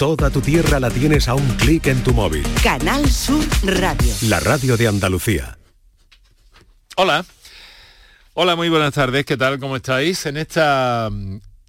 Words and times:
Toda 0.00 0.30
tu 0.30 0.40
tierra 0.40 0.80
la 0.80 0.88
tienes 0.88 1.28
a 1.28 1.34
un 1.34 1.46
clic 1.58 1.86
en 1.88 2.02
tu 2.02 2.14
móvil. 2.14 2.42
Canal 2.62 3.06
Sur 3.10 3.44
Radio. 3.64 4.10
La 4.22 4.40
radio 4.40 4.78
de 4.78 4.88
Andalucía. 4.88 5.58
Hola. 6.96 7.22
Hola, 8.32 8.56
muy 8.56 8.70
buenas 8.70 8.94
tardes. 8.94 9.26
¿Qué 9.26 9.36
tal? 9.36 9.58
¿Cómo 9.58 9.76
estáis? 9.76 10.24
En 10.24 10.38
esta 10.38 11.10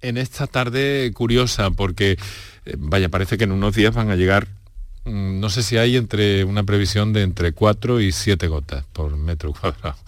en 0.00 0.16
esta 0.16 0.46
tarde 0.46 1.10
curiosa 1.12 1.72
porque 1.72 2.12
eh, 2.64 2.74
vaya, 2.78 3.10
parece 3.10 3.36
que 3.36 3.44
en 3.44 3.52
unos 3.52 3.74
días 3.74 3.94
van 3.94 4.08
a 4.08 4.16
llegar 4.16 4.48
mm, 5.04 5.38
no 5.38 5.50
sé 5.50 5.62
si 5.62 5.76
hay 5.76 5.98
entre 5.98 6.44
una 6.44 6.64
previsión 6.64 7.12
de 7.12 7.24
entre 7.24 7.52
4 7.52 8.00
y 8.00 8.12
7 8.12 8.48
gotas 8.48 8.86
por 8.94 9.14
metro 9.14 9.52
cuadrado 9.52 9.98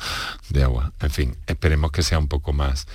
de 0.48 0.62
agua. 0.62 0.95
En 1.00 1.11
fin, 1.11 1.36
esperemos 1.46 1.93
que 1.93 2.02
sea 2.02 2.18
un 2.18 2.29
poco 2.29 2.54
más 2.54 2.86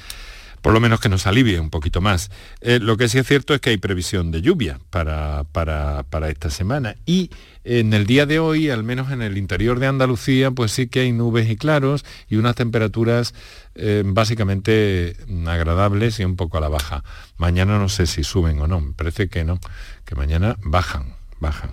por 0.62 0.74
lo 0.74 0.80
menos 0.80 1.00
que 1.00 1.10
nos 1.10 1.28
alivie 1.28 1.60
un 1.60 1.70
poquito 1.70 2.02
más. 2.02 2.32
Eh, 2.62 2.80
lo 2.82 2.98
que 2.98 3.08
sí 3.10 3.18
es 3.18 3.28
cierto 3.28 3.54
es 3.54 3.62
que 3.62 3.72
hay 3.72 3.78
previsión 3.78 4.32
de 4.32 4.42
lluvia 4.42 4.80
para, 4.90 5.44
para, 5.52 6.30
esta 6.30 6.50
semana 6.50 6.96
y 7.06 7.32
en 7.64 7.94
el 7.94 8.06
día 8.06 8.26
de 8.26 8.40
hoy, 8.40 8.70
al 8.70 8.84
menos 8.84 9.12
en 9.12 9.22
el 9.22 9.38
interior 9.38 9.80
de 9.80 9.88
Andalucía, 9.88 10.52
pues 10.52 10.72
sí 10.72 10.88
que 10.88 11.02
hay 11.02 11.12
nubes 11.12 11.50
y 11.50 11.56
claros 11.56 12.06
y 12.30 12.38
unas 12.38 12.56
temperaturas 12.56 13.34
eh, 13.76 14.04
básicamente 14.06 15.16
agradables 15.48 16.20
y 16.20 16.26
un 16.26 16.36
poco 16.36 16.58
a 16.58 16.62
la 16.62 16.70
baja. 16.70 17.04
Mañana 17.38 17.78
no 17.78 17.90
sé 17.90 18.08
si 18.08 18.24
suben 18.24 18.60
o 18.60 18.68
no, 18.68 18.82
me 18.82 18.94
parece 18.94 19.30
que 19.30 19.44
no, 19.44 19.60
que 20.06 20.16
mañana 20.16 20.58
bajan 20.62 21.20
bajan. 21.40 21.72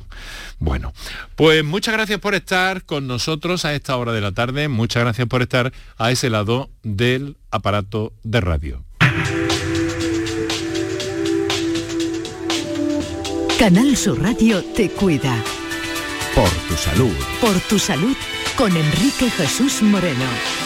Bueno, 0.58 0.92
pues 1.34 1.64
muchas 1.64 1.94
gracias 1.94 2.18
por 2.18 2.34
estar 2.34 2.84
con 2.84 3.06
nosotros 3.06 3.64
a 3.64 3.74
esta 3.74 3.96
hora 3.96 4.12
de 4.12 4.20
la 4.20 4.32
tarde, 4.32 4.68
muchas 4.68 5.02
gracias 5.02 5.28
por 5.28 5.42
estar 5.42 5.72
a 5.98 6.10
ese 6.10 6.30
lado 6.30 6.70
del 6.82 7.36
aparato 7.50 8.12
de 8.22 8.40
radio. 8.40 8.84
Canal 13.58 13.96
Sur 13.96 14.22
Radio 14.22 14.62
te 14.62 14.90
cuida. 14.90 15.34
Por 16.34 16.50
tu 16.68 16.74
salud. 16.76 17.14
Por 17.40 17.58
tu 17.60 17.78
salud 17.78 18.16
con 18.56 18.76
Enrique 18.76 19.30
Jesús 19.30 19.82
Moreno. 19.82 20.65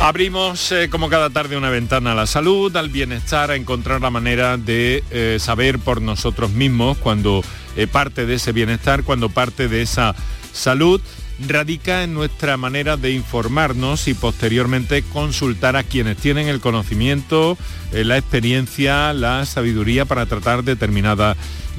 Abrimos 0.00 0.70
eh, 0.72 0.90
como 0.90 1.08
cada 1.08 1.30
tarde 1.30 1.56
una 1.56 1.70
ventana 1.70 2.12
a 2.12 2.14
la 2.14 2.26
salud, 2.26 2.76
al 2.76 2.90
bienestar, 2.90 3.50
a 3.50 3.56
encontrar 3.56 4.02
la 4.02 4.10
manera 4.10 4.58
de 4.58 5.02
eh, 5.10 5.38
saber 5.40 5.78
por 5.78 6.02
nosotros 6.02 6.50
mismos 6.50 6.98
cuando 6.98 7.42
eh, 7.76 7.86
parte 7.86 8.26
de 8.26 8.34
ese 8.34 8.52
bienestar, 8.52 9.04
cuando 9.04 9.30
parte 9.30 9.68
de 9.68 9.82
esa 9.82 10.14
salud. 10.52 11.00
Radica 11.48 12.04
en 12.04 12.14
nuestra 12.14 12.56
manera 12.56 12.96
de 12.96 13.10
informarnos 13.10 14.06
y 14.06 14.14
posteriormente 14.14 15.02
consultar 15.02 15.74
a 15.74 15.82
quienes 15.82 16.16
tienen 16.18 16.46
el 16.46 16.60
conocimiento, 16.60 17.58
la 17.90 18.16
experiencia, 18.16 19.12
la 19.12 19.44
sabiduría 19.44 20.04
para 20.04 20.26
tratar 20.26 20.62
determinadas 20.62 21.36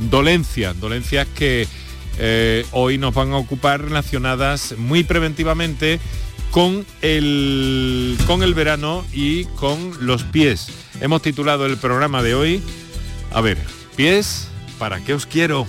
dolencias, 0.09 0.77
dolencias 0.77 1.25
que 1.37 1.69
hoy 2.71 2.97
nos 2.97 3.13
van 3.13 3.31
a 3.31 3.37
ocupar 3.37 3.81
relacionadas 3.81 4.75
muy 4.77 5.05
preventivamente 5.05 6.01
con 6.51 6.85
el, 7.01 8.17
con 8.27 8.43
el 8.43 8.53
verano 8.53 9.05
y 9.13 9.45
con 9.45 10.05
los 10.05 10.23
pies. 10.23 10.67
Hemos 11.01 11.21
titulado 11.21 11.65
el 11.65 11.77
programa 11.77 12.23
de 12.23 12.35
hoy, 12.35 12.61
a 13.31 13.41
ver, 13.41 13.57
pies, 13.95 14.47
¿para 14.79 15.03
qué 15.03 15.13
os 15.13 15.25
quiero? 15.25 15.65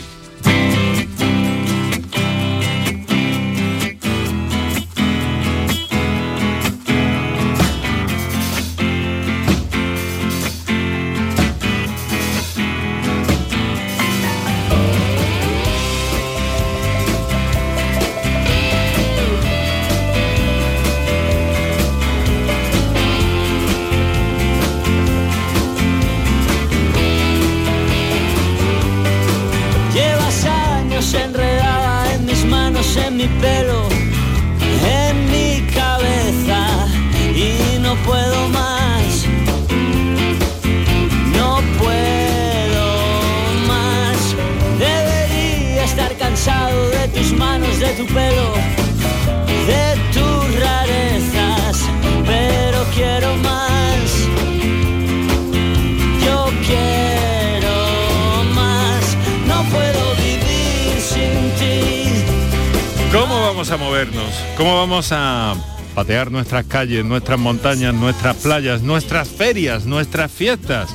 A 65.12 65.54
patear 65.94 66.30
nuestras 66.30 66.66
calles, 66.66 67.04
nuestras 67.04 67.38
montañas, 67.38 67.94
nuestras 67.94 68.36
playas, 68.36 68.82
nuestras 68.82 69.28
ferias, 69.28 69.86
nuestras 69.86 70.30
fiestas, 70.30 70.90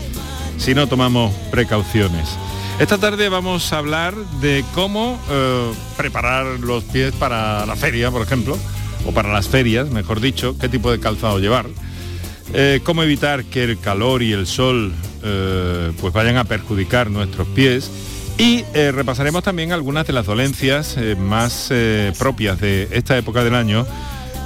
si 0.57 0.73
no 0.73 0.87
tomamos 0.87 1.33
precauciones. 1.51 2.29
Esta 2.79 2.97
tarde 2.97 3.29
vamos 3.29 3.73
a 3.73 3.77
hablar 3.77 4.15
de 4.41 4.63
cómo 4.73 5.19
eh, 5.29 5.71
preparar 5.97 6.45
los 6.59 6.83
pies 6.83 7.13
para 7.13 7.65
la 7.65 7.75
feria, 7.75 8.11
por 8.11 8.21
ejemplo, 8.21 8.57
o 9.05 9.11
para 9.11 9.31
las 9.31 9.47
ferias, 9.47 9.89
mejor 9.89 10.19
dicho, 10.19 10.57
qué 10.57 10.69
tipo 10.69 10.91
de 10.91 10.99
calzado 10.99 11.39
llevar, 11.39 11.67
eh, 12.53 12.81
cómo 12.83 13.03
evitar 13.03 13.43
que 13.45 13.63
el 13.63 13.79
calor 13.79 14.23
y 14.23 14.33
el 14.33 14.47
sol 14.47 14.93
eh, 15.23 15.91
pues 15.99 16.13
vayan 16.13 16.37
a 16.37 16.43
perjudicar 16.43 17.09
nuestros 17.09 17.47
pies 17.49 17.91
y 18.37 18.63
eh, 18.73 18.91
repasaremos 18.91 19.43
también 19.43 19.71
algunas 19.71 20.07
de 20.07 20.13
las 20.13 20.25
dolencias 20.25 20.95
eh, 20.97 21.15
más 21.15 21.67
eh, 21.69 22.11
propias 22.17 22.59
de 22.59 22.87
esta 22.91 23.17
época 23.17 23.43
del 23.43 23.55
año 23.55 23.85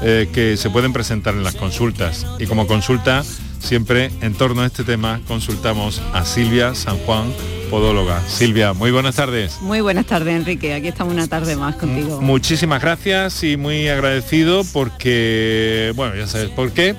que 0.02 0.56
se 0.58 0.70
pueden 0.70 0.94
presentar 0.94 1.34
en 1.34 1.44
las 1.44 1.56
consultas. 1.56 2.28
Y 2.38 2.46
como 2.46 2.68
consulta, 2.68 3.24
siempre 3.60 4.12
en 4.22 4.36
torno 4.36 4.62
a 4.62 4.68
este 4.68 4.84
tema 4.84 5.22
consultamos 5.28 6.00
a 6.14 6.26
Silvia 6.26 6.76
San 6.76 6.98
Juan, 7.00 7.34
podóloga. 7.72 8.22
Silvia, 8.28 8.74
muy 8.74 8.92
buenas 8.92 9.16
tardes. 9.16 9.60
Muy 9.62 9.82
buenas 9.82 10.06
tardes, 10.06 10.36
Enrique. 10.36 10.74
Aquí 10.76 10.90
estamos 10.90 11.14
una 11.14 11.28
tarde 11.28 11.56
más 11.56 11.78
contigo. 11.78 12.22
Muchísimas 12.22 12.82
gracias 12.82 13.42
y 13.44 13.58
muy 13.58 13.88
agradecido 13.88 14.64
porque, 14.74 15.92
bueno, 15.96 16.16
ya 16.16 16.28
sabes 16.28 16.50
por 16.50 16.72
qué. 16.72 16.96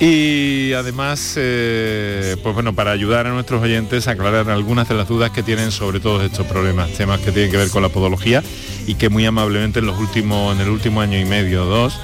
Y 0.00 0.72
además, 0.72 1.34
eh, 1.36 2.36
pues 2.42 2.54
bueno, 2.54 2.74
para 2.74 2.90
ayudar 2.90 3.26
a 3.26 3.30
nuestros 3.30 3.62
oyentes 3.62 4.08
a 4.08 4.12
aclarar 4.12 4.50
algunas 4.50 4.88
de 4.88 4.94
las 4.94 5.08
dudas 5.08 5.30
que 5.30 5.42
tienen 5.42 5.70
sobre 5.70 6.00
todos 6.00 6.24
estos 6.24 6.46
problemas, 6.46 6.90
temas 6.92 7.20
que 7.20 7.30
tienen 7.30 7.50
que 7.50 7.56
ver 7.56 7.70
con 7.70 7.82
la 7.82 7.88
podología 7.88 8.42
y 8.86 8.96
que 8.96 9.08
muy 9.08 9.24
amablemente 9.24 9.78
en 9.78 9.86
los 9.86 9.98
últimos, 9.98 10.54
en 10.54 10.60
el 10.60 10.68
último 10.68 11.00
año 11.00 11.18
y 11.18 11.24
medio 11.24 11.62
o 11.62 11.66
dos, 11.66 11.94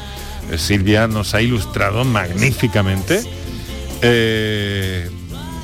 eh, 0.50 0.58
Silvia 0.58 1.08
nos 1.08 1.34
ha 1.34 1.42
ilustrado 1.42 2.04
magníficamente 2.04 3.22
eh, 4.02 5.10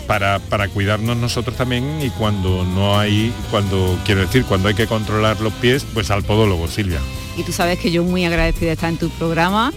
para, 0.08 0.40
para, 0.40 0.68
cuidarnos 0.68 1.16
nosotros 1.16 1.56
también 1.56 2.00
y 2.02 2.10
cuando 2.10 2.64
no 2.64 2.98
hay, 2.98 3.32
cuando 3.50 3.98
quiero 4.04 4.22
decir, 4.22 4.44
cuando 4.44 4.68
hay 4.68 4.74
que 4.74 4.86
controlar 4.86 5.40
los 5.40 5.52
pies, 5.54 5.86
pues 5.94 6.10
al 6.10 6.24
podólogo, 6.24 6.66
Silvia. 6.66 7.00
Y 7.36 7.44
tú 7.44 7.52
sabes 7.52 7.78
que 7.78 7.90
yo 7.90 8.02
muy 8.02 8.24
agradecida 8.24 8.66
de 8.66 8.72
estar 8.72 8.90
en 8.90 8.98
tu 8.98 9.10
programa 9.10 9.72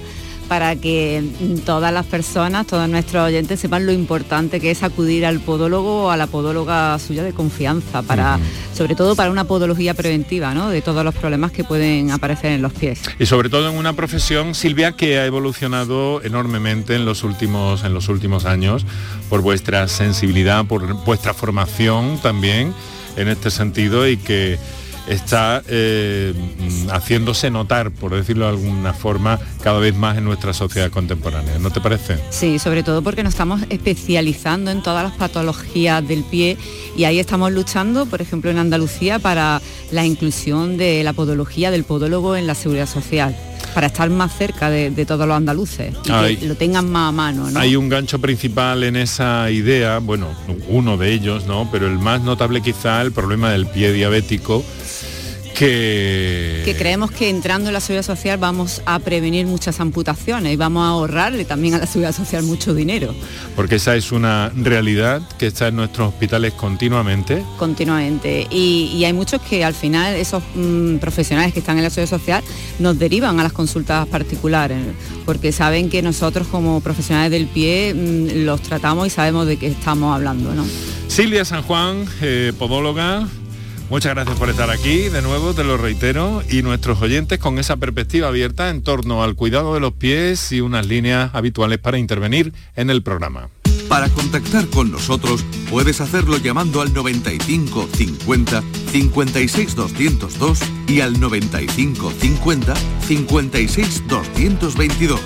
para 0.49 0.75
que 0.75 1.23
todas 1.63 1.93
las 1.93 2.07
personas, 2.07 2.65
todos 2.65 2.89
nuestros 2.89 3.23
oyentes 3.23 3.59
sepan 3.59 3.85
lo 3.85 3.91
importante 3.91 4.59
que 4.59 4.71
es 4.71 4.81
acudir 4.81 5.23
al 5.27 5.39
podólogo 5.39 6.05
o 6.05 6.09
a 6.09 6.17
la 6.17 6.25
podóloga 6.25 6.97
suya 6.97 7.23
de 7.23 7.33
confianza, 7.33 8.01
para, 8.01 8.39
sobre 8.73 8.95
todo 8.95 9.15
para 9.15 9.29
una 9.29 9.43
podología 9.43 9.93
preventiva 9.93 10.55
¿no? 10.55 10.69
de 10.69 10.81
todos 10.81 11.05
los 11.05 11.13
problemas 11.13 11.51
que 11.51 11.63
pueden 11.63 12.09
aparecer 12.09 12.51
en 12.53 12.63
los 12.63 12.73
pies. 12.73 13.01
Y 13.19 13.27
sobre 13.27 13.49
todo 13.49 13.69
en 13.69 13.77
una 13.77 13.93
profesión, 13.93 14.55
Silvia, 14.55 14.93
que 14.93 15.19
ha 15.19 15.25
evolucionado 15.27 16.23
enormemente 16.23 16.95
en 16.95 17.05
los 17.05 17.23
últimos, 17.23 17.83
en 17.83 17.93
los 17.93 18.09
últimos 18.09 18.45
años 18.45 18.87
por 19.29 19.41
vuestra 19.41 19.87
sensibilidad, 19.87 20.65
por 20.65 20.91
vuestra 21.05 21.35
formación 21.35 22.17
también 22.23 22.73
en 23.17 23.27
este 23.27 23.51
sentido 23.51 24.07
y 24.07 24.17
que 24.17 24.57
está 25.09 25.63
eh, 25.67 26.33
haciéndose 26.91 27.49
notar, 27.49 27.91
por 27.91 28.15
decirlo 28.15 28.45
de 28.45 28.51
alguna 28.51 28.93
forma, 28.93 29.39
cada 29.63 29.79
vez 29.79 29.95
más 29.95 30.17
en 30.17 30.23
nuestra 30.23 30.53
sociedad 30.53 30.91
contemporánea. 30.91 31.57
¿No 31.59 31.71
te 31.71 31.81
parece? 31.81 32.19
Sí, 32.29 32.59
sobre 32.59 32.83
todo 32.83 33.01
porque 33.01 33.23
nos 33.23 33.33
estamos 33.33 33.61
especializando 33.69 34.71
en 34.71 34.83
todas 34.83 35.03
las 35.03 35.13
patologías 35.13 36.07
del 36.07 36.23
pie 36.23 36.57
y 36.95 37.05
ahí 37.05 37.19
estamos 37.19 37.51
luchando, 37.51 38.05
por 38.05 38.21
ejemplo, 38.21 38.51
en 38.51 38.59
Andalucía 38.59 39.19
para 39.19 39.61
la 39.91 40.05
inclusión 40.05 40.77
de 40.77 41.03
la 41.03 41.13
podología 41.13 41.71
del 41.71 41.83
podólogo 41.83 42.35
en 42.35 42.47
la 42.47 42.55
seguridad 42.55 42.87
social. 42.87 43.35
para 43.73 43.85
estar 43.85 44.09
más 44.09 44.35
cerca 44.35 44.71
de, 44.71 45.05
todos 45.05 45.27
los 45.27 45.37
andaluces 45.37 45.93
y 46.03 46.37
que 46.37 46.47
lo 46.47 46.55
tengan 46.55 46.89
más 46.89 47.09
a 47.09 47.11
mano. 47.11 47.47
Hay 47.55 47.75
un 47.75 47.87
gancho 47.87 48.19
principal 48.19 48.83
en 48.83 48.95
esa 48.95 49.51
idea, 49.51 49.99
bueno, 49.99 50.27
uno 50.67 50.97
de 50.97 51.13
ellos, 51.13 51.45
¿no? 51.45 51.69
Pero 51.71 51.85
el 51.85 51.99
más 51.99 52.21
notable 52.21 52.61
quizá 52.61 52.99
el 53.03 53.11
problema 53.11 53.51
del 53.51 53.67
pie 53.67 53.93
diabético 53.93 54.65
que... 55.59 56.75
creemos 56.77 57.11
que 57.11 57.29
entrando 57.29 57.67
en 57.67 57.73
la 57.73 57.81
seguridad 57.81 58.05
social 58.05 58.37
vamos 58.37 58.81
a 58.85 58.99
prevenir 58.99 59.45
muchas 59.45 59.79
amputaciones 59.79 60.53
y 60.53 60.55
vamos 60.55 60.83
a 60.85 60.89
ahorrarle 60.89 61.43
también 61.43 61.73
a 61.73 61.79
la 61.79 61.85
seguridad 61.85 62.15
social 62.15 62.43
mucho 62.43 62.73
dinero. 62.73 63.13
Porque 63.55 63.75
esa 63.75 63.95
es 63.95 64.11
una 64.11 64.51
realidad 64.55 65.21
que 65.37 65.47
está 65.47 65.67
en 65.67 65.75
nuestros 65.75 66.09
hospitales 66.09 66.53
continuamente. 66.53 67.43
Continuamente. 67.57 68.47
Y, 68.49 69.03
hay 69.03 69.13
muchos 69.13 69.41
que 69.41 69.65
al 69.65 69.73
final 69.73 70.15
esos 70.15 70.43
mm, 70.55 70.97
profesionales 70.97 71.53
que 71.53 71.59
están 71.59 71.77
en 71.77 71.83
la 71.83 71.89
seguridad 71.89 72.17
social 72.17 72.43
nos 72.79 72.97
derivan 72.97 73.39
a 73.39 73.43
las 73.43 73.53
consultas 73.53 74.07
particulares, 74.07 74.77
porque 75.25 75.51
saben 75.51 75.89
que 75.89 76.01
nosotros 76.01 76.47
como 76.47 76.79
profesionales 76.81 77.31
del 77.31 77.47
pie 77.47 77.93
mm, 77.93 78.45
los 78.45 78.61
tratamos 78.61 79.07
y 79.07 79.09
sabemos 79.09 79.47
de 79.47 79.57
qué 79.57 79.67
estamos 79.67 80.15
hablando. 80.15 80.53
¿no? 80.53 80.65
Silvia 81.07 81.43
San 81.43 81.63
Juan, 81.63 82.05
eh, 82.21 82.53
podóloga, 82.57 83.27
Muchas 83.89 84.13
gracias 84.13 84.37
por 84.37 84.49
estar 84.51 84.69
aquí, 84.69 85.09
de 85.09 85.23
nuevo 85.23 85.55
te 85.55 85.63
lo 85.63 85.75
reitero, 85.75 86.43
y 86.47 86.61
nuestros 86.61 87.01
oyentes 87.01 87.39
con 87.39 87.57
esa 87.57 87.77
perspectiva 87.77 88.27
abierta 88.27 88.69
en 88.69 88.83
torno 88.83 89.23
al 89.23 89.33
cuidado 89.33 89.73
de 89.73 89.79
los 89.79 89.93
pies 89.93 90.51
y 90.51 90.61
unas 90.61 90.85
líneas 90.85 91.31
habituales 91.33 91.79
para 91.79 91.97
intervenir 91.97 92.53
en 92.75 92.91
el 92.91 93.01
programa. 93.01 93.49
Para 93.87 94.07
contactar 94.09 94.67
con 94.67 94.91
nosotros 94.91 95.43
puedes 95.71 96.01
hacerlo 96.01 96.37
llamando 96.37 96.81
al 96.81 96.93
95 96.93 97.89
50 97.91 98.63
56 98.91 99.75
202 99.75 100.59
y 100.87 101.01
al 101.01 101.19
95 101.19 102.11
50 102.11 102.75
56 103.07 104.03
222 104.07 105.19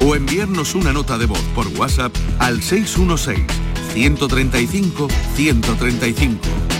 o 0.00 0.14
enviarnos 0.14 0.74
una 0.74 0.92
nota 0.92 1.16
de 1.16 1.24
voz 1.24 1.42
por 1.54 1.66
WhatsApp 1.68 2.14
al 2.38 2.62
616 2.62 3.46
135 3.94 5.08
135 5.36 6.79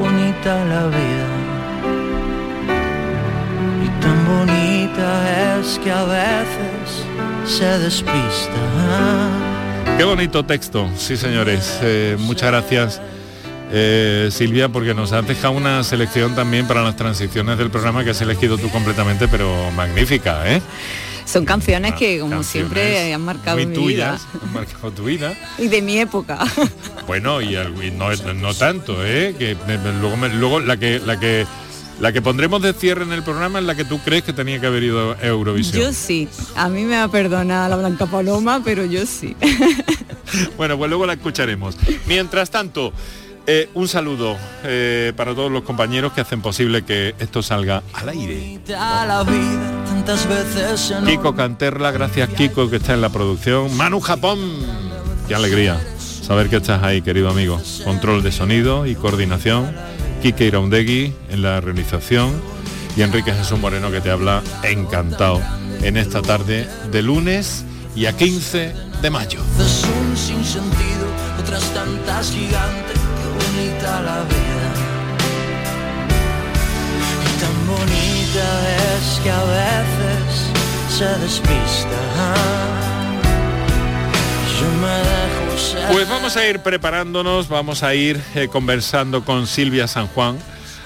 Bonita 0.00 0.64
la 0.64 0.86
vida. 0.86 1.26
Tan 4.00 4.26
bonita 4.26 5.58
es 5.58 5.78
que 5.78 5.90
a 5.90 6.04
veces 6.04 7.04
se 7.44 7.78
despista. 7.78 8.52
Qué 9.96 10.04
bonito 10.04 10.44
texto, 10.44 10.88
sí 10.96 11.16
señores. 11.16 11.80
Eh, 11.82 12.16
muchas 12.20 12.50
gracias. 12.50 13.00
Eh, 13.70 14.28
Silvia, 14.30 14.68
porque 14.68 14.94
nos 14.94 15.12
has 15.12 15.26
dejado 15.26 15.54
una 15.54 15.82
selección 15.82 16.34
también 16.34 16.66
para 16.66 16.82
las 16.82 16.96
transiciones 16.96 17.58
del 17.58 17.70
programa 17.70 18.04
que 18.04 18.10
has 18.10 18.20
elegido 18.22 18.56
tú 18.56 18.70
completamente, 18.70 19.28
pero 19.28 19.52
magnífica, 19.72 20.48
¿eh? 20.50 20.62
Son 21.28 21.44
canciones 21.44 21.92
que, 21.94 22.20
como 22.20 22.42
siempre, 22.42 23.12
han 23.12 23.20
marcado 23.20 23.58
mi 23.58 23.66
tuyas, 23.66 24.26
Han 24.42 24.52
marcado 24.54 24.90
tu 24.90 25.04
vida. 25.04 25.36
y 25.58 25.68
de 25.68 25.82
mi 25.82 25.98
época. 25.98 26.38
Bueno, 27.06 27.40
y, 27.40 27.56
no, 27.92 28.14
no, 28.34 28.52
tanto, 28.52 29.02
¿eh? 29.02 29.34
Que 29.38 29.56
luego, 29.98 30.16
luego 30.28 30.60
la 30.60 30.76
que 30.76 31.00
la 31.00 31.18
que 31.18 31.46
la 32.00 32.12
que 32.12 32.20
pondremos 32.20 32.60
de 32.60 32.74
cierre 32.74 33.02
en 33.02 33.12
el 33.12 33.22
programa 33.22 33.60
es 33.60 33.64
la 33.64 33.74
que 33.74 33.86
tú 33.86 33.98
crees 34.00 34.24
que 34.24 34.34
tenía 34.34 34.60
que 34.60 34.66
haber 34.66 34.82
ido 34.82 35.12
a 35.12 35.26
Eurovisión. 35.26 35.82
Yo 35.82 35.92
sí. 35.94 36.28
A 36.54 36.68
mí 36.68 36.84
me 36.84 36.98
ha 36.98 37.08
perdonado 37.08 37.66
la 37.70 37.76
Blanca 37.76 38.04
Paloma, 38.04 38.60
pero 38.62 38.84
yo 38.84 39.06
sí. 39.06 39.34
bueno, 40.58 40.76
pues 40.76 40.90
luego 40.90 41.06
la 41.06 41.14
escucharemos. 41.14 41.78
Mientras 42.06 42.50
tanto, 42.50 42.92
eh, 43.46 43.70
un 43.72 43.88
saludo 43.88 44.36
eh, 44.64 45.14
para 45.16 45.34
todos 45.34 45.50
los 45.50 45.62
compañeros 45.62 46.12
que 46.12 46.20
hacen 46.20 46.42
posible 46.42 46.82
que 46.82 47.14
esto 47.18 47.42
salga 47.42 47.82
al 47.94 48.10
aire. 48.10 48.60
Kiko 51.06 51.34
Canterla, 51.34 51.90
gracias 51.90 52.30
Kiko 52.30 52.70
que 52.70 52.76
está 52.76 52.94
en 52.94 53.02
la 53.02 53.10
producción. 53.10 53.76
Manu 53.76 54.00
Japón, 54.00 54.38
qué 55.26 55.34
alegría 55.34 55.78
saber 56.22 56.48
que 56.48 56.56
estás 56.56 56.82
ahí, 56.82 57.02
querido 57.02 57.28
amigo. 57.28 57.60
Control 57.84 58.22
de 58.22 58.32
sonido 58.32 58.86
y 58.86 58.94
coordinación 58.94 59.70
Quique 60.22 60.46
Iraundegui 60.46 61.12
en 61.28 61.42
la 61.42 61.60
realización 61.60 62.40
y 62.96 63.02
Enrique 63.02 63.34
Jesús 63.34 63.58
Moreno 63.58 63.90
que 63.90 64.00
te 64.00 64.10
habla 64.10 64.42
encantado 64.62 65.42
en 65.82 65.98
esta 65.98 66.22
tarde 66.22 66.66
de 66.90 67.02
lunes 67.02 67.66
y 67.94 68.06
a 68.06 68.16
15 68.16 68.72
de 69.02 69.10
mayo. 69.10 69.40
otras 71.38 71.62
tantas 71.74 72.30
gigantes, 72.30 72.98
bonita 73.34 74.00
la 74.00 74.22
vida. 74.22 74.72
Y 77.26 77.40
tan 77.40 77.66
bonita 77.66 78.07
es 78.36 79.20
que 79.22 79.30
a 79.30 79.44
veces 79.44 80.50
se 80.96 81.04
dejo 81.04 81.58
pues 85.90 86.08
vamos 86.08 86.36
a 86.36 86.46
ir 86.46 86.60
preparándonos, 86.60 87.48
vamos 87.48 87.82
a 87.82 87.94
ir 87.94 88.20
eh, 88.34 88.48
conversando 88.48 89.24
con 89.24 89.46
Silvia 89.46 89.88
San 89.88 90.06
Juan 90.08 90.38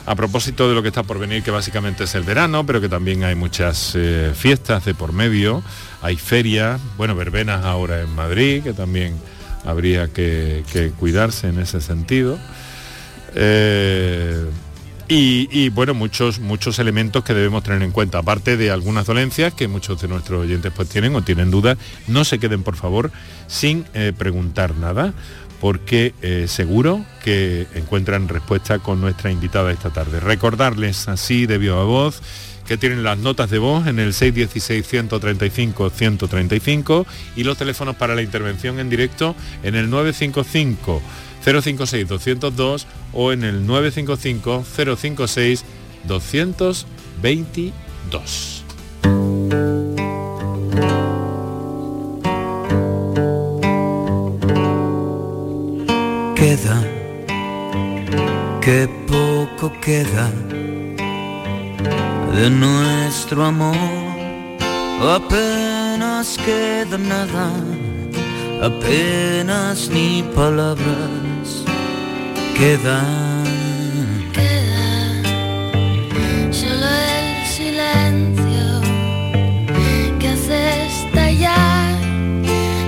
a 0.07 0.15
propósito 0.15 0.69
de 0.69 0.75
lo 0.75 0.83
que 0.83 0.89
está 0.89 1.03
por 1.03 1.19
venir, 1.19 1.43
que 1.43 1.51
básicamente 1.51 2.05
es 2.05 2.15
el 2.15 2.23
verano, 2.23 2.65
pero 2.67 2.81
que 2.81 2.89
también 2.89 3.25
hay 3.25 3.35
muchas 3.35 3.93
eh, 3.95 4.33
fiestas 4.35 4.85
de 4.85 4.95
por 4.95 5.13
medio, 5.13 5.63
hay 6.01 6.17
ferias, 6.17 6.81
bueno, 6.97 7.15
verbenas 7.15 7.65
ahora 7.65 8.01
en 8.01 8.11
Madrid, 8.15 8.63
que 8.63 8.73
también 8.73 9.17
habría 9.65 10.09
que, 10.09 10.65
cuidarse 10.99 11.49
en 11.49 11.59
ese 11.61 11.81
sentido. 11.81 12.39
Eh, 13.35 14.45
y, 15.15 15.69
bueno, 15.69 15.93
muchos, 15.93 16.39
muchos 16.39 16.79
elementos 16.79 17.23
que 17.23 17.35
debemos 17.35 17.63
tener 17.63 17.83
en 17.83 17.91
cuenta, 17.91 18.17
aparte 18.19 18.57
de 18.57 18.71
algunas 18.71 19.05
dolencias 19.05 19.53
que 19.53 19.69
muchos 19.69 20.01
de 20.01 20.09
nuestros 20.09 20.41
oyentes 20.41 20.73
pues 20.75 20.89
tienen 20.89 21.15
o 21.15 21.21
tienen 21.23 21.51
dudas, 21.51 21.77
no 22.07 22.25
se 22.25 22.39
queden 22.39 22.63
por 22.63 22.77
favor 22.77 23.11
sin 23.47 23.85
eh, 23.93 24.15
preguntar 24.17 24.75
nada, 24.75 25.13
porque 25.61 26.15
eh, 26.23 26.47
seguro 26.49 27.05
que 27.23 27.67
encuentran 27.75 28.27
respuesta 28.29 28.79
con 28.79 29.03
nuestra 29.03 29.31
invitada 29.31 29.71
esta 29.71 29.91
tarde. 29.91 30.19
Recordarles 30.19 31.07
así 31.09 31.45
de 31.45 31.59
viva 31.59 31.85
voz 31.85 32.23
que 32.67 32.79
tienen 32.79 33.03
las 33.03 33.19
notas 33.19 33.51
de 33.51 33.59
voz 33.59 33.87
en 33.87 33.99
el 33.99 34.15
616-135-135 34.15 37.05
y 37.37 37.45
los 37.45 37.59
teléfonos 37.59 37.97
para 37.97 38.15
la 38.15 38.23
intervención 38.23 38.81
en 38.81 38.89
directo 38.89 39.37
en 39.63 39.75
el 39.75 39.91
955 39.91 41.03
056 41.45 42.09
202 42.09 42.87
o 43.13 43.33
en 43.33 43.45
el 43.45 43.67
955 43.67 44.65
056 44.97 45.65
222. 46.05 48.65
Queda, 56.37 56.83
que 58.61 58.89
poco 59.07 59.73
queda 59.81 60.31
de 62.35 62.51
nuestro 62.51 63.45
amor, 63.45 63.77
apenas 65.01 66.37
queda 66.45 66.99
nada, 66.99 67.53
apenas 68.61 69.89
ni 69.89 70.25
palabras 70.35 71.22
queda. 72.63 72.99
Queda 74.33 74.87
solo 76.53 76.87
el 76.87 77.47
silencio 77.49 78.67
que 80.21 80.29
hace 80.29 80.87
estallar 80.87 81.99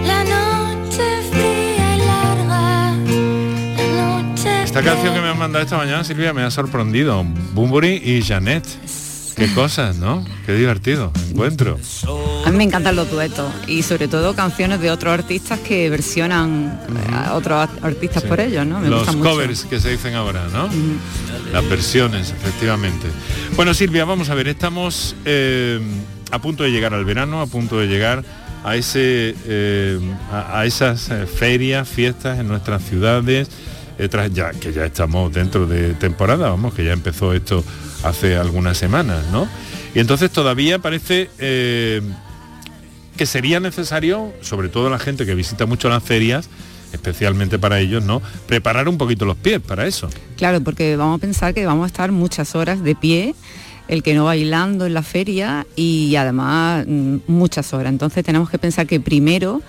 la 0.07 0.21
noche 0.35 1.05
fría 1.33 1.97
y 1.97 1.99
larga. 1.99 2.97
La 3.77 4.23
noche 4.23 4.63
Esta 4.63 4.83
canción 4.83 5.13
que 5.13 5.21
me 5.21 5.29
han 5.29 5.39
mandado 5.39 5.65
esta 5.65 5.77
mañana, 5.77 6.05
Silvia, 6.05 6.33
me 6.33 6.43
ha 6.43 6.53
sorprendido. 6.53 7.25
Bumburi 7.53 8.01
y 8.05 8.23
Janet. 8.23 8.65
Qué 9.35 9.53
cosas, 9.55 9.97
¿no? 9.97 10.25
Qué 10.47 10.53
divertido 10.53 11.13
encuentro. 11.31 11.79
A 12.45 12.51
mí 12.51 12.59
me 12.59 12.65
encantan 12.65 12.95
los 12.95 13.11
duetos 13.11 13.51
y 13.67 13.83
sobre 13.83 14.07
todo 14.07 14.35
canciones 14.35 14.81
de 14.81 14.91
otros 14.91 15.15
artistas 15.15 15.61
que 15.61 15.89
versionan 15.89 16.79
a 17.13 17.35
otros 17.35 17.69
artistas 17.83 18.23
por 18.23 18.39
ellos, 18.41 18.67
¿no? 18.67 18.81
los 18.81 19.17
covers 19.17 19.65
que 19.65 19.81
se 19.81 19.91
dicen 19.91 20.15
ahora, 20.15 20.47
¿no? 20.53 20.69
Las 21.53 21.69
versiones, 21.69 22.31
efectivamente. 22.31 23.07
Bueno, 23.57 23.73
Silvia, 23.73 24.05
vamos 24.05 24.29
a 24.29 24.35
ver, 24.35 24.49
estamos 24.49 25.17
eh, 25.25 25.81
a 26.31 26.39
punto 26.39 26.65
de 26.65 26.71
llegar 26.71 26.93
al 26.93 27.05
verano, 27.05 27.41
a 27.41 27.47
punto 27.47 27.79
de 27.79 27.87
llegar 27.87 28.25
a, 28.63 28.77
ese, 28.77 29.35
eh, 29.47 29.99
a, 30.31 30.61
a 30.61 30.67
esas 30.67 31.09
eh, 31.11 31.27
ferias, 31.27 31.89
fiestas 31.89 32.39
en 32.39 32.49
nuestras 32.49 32.83
ciudades, 32.83 33.49
eh, 33.99 34.09
tras 34.09 34.33
ya, 34.33 34.51
que 34.51 34.73
ya 34.73 34.85
estamos 34.85 35.33
dentro 35.33 35.67
de 35.67 35.95
temporada, 35.95 36.49
vamos, 36.51 36.75
que 36.75 36.85
ya 36.85 36.93
empezó 36.93 37.33
esto 37.33 37.65
hace 38.03 38.37
algunas 38.37 38.77
semanas, 38.77 39.25
¿no? 39.31 39.49
Y 39.95 40.01
entonces 40.01 40.31
todavía 40.31 40.81
parece 40.81 41.31
eh, 41.39 42.03
que 43.17 43.27
sería 43.27 43.61
necesario, 43.61 44.33
sobre 44.41 44.69
todo 44.69 44.91
la 44.91 44.99
gente 44.99 45.27
que 45.27 45.35
visita 45.35 45.67
mucho 45.67 45.89
las 45.89 46.03
ferias, 46.03 46.49
especialmente 46.93 47.59
para 47.59 47.81
ellos, 47.81 48.05
¿no? 48.05 48.23
Preparar 48.47 48.89
un 48.89 48.99
poquito 48.99 49.25
los 49.25 49.37
pies 49.37 49.61
para 49.61 49.87
eso. 49.87 50.09
Claro, 50.37 50.61
porque 50.63 50.97
vamos 50.97 51.19
a 51.19 51.21
pensar 51.21 51.55
que 51.55 51.67
vamos 51.67 51.85
a 51.85 51.87
estar 51.87 52.13
muchas 52.13 52.55
horas 52.55 52.83
de 52.83 52.95
pie, 52.95 53.35
el 53.89 54.03
que 54.03 54.15
no 54.15 54.25
bailando 54.25 54.87
en 54.87 54.95
la 54.95 55.03
feria 55.03 55.67
y 55.77 56.17
además 56.17 56.85
mm, 56.87 57.17
muchas 57.27 57.73
horas. 57.75 57.93
Entonces 57.93 58.25
tenemos 58.25 58.49
que 58.49 58.59
pensar 58.59 58.87
que 58.87 59.01
primero 59.01 59.61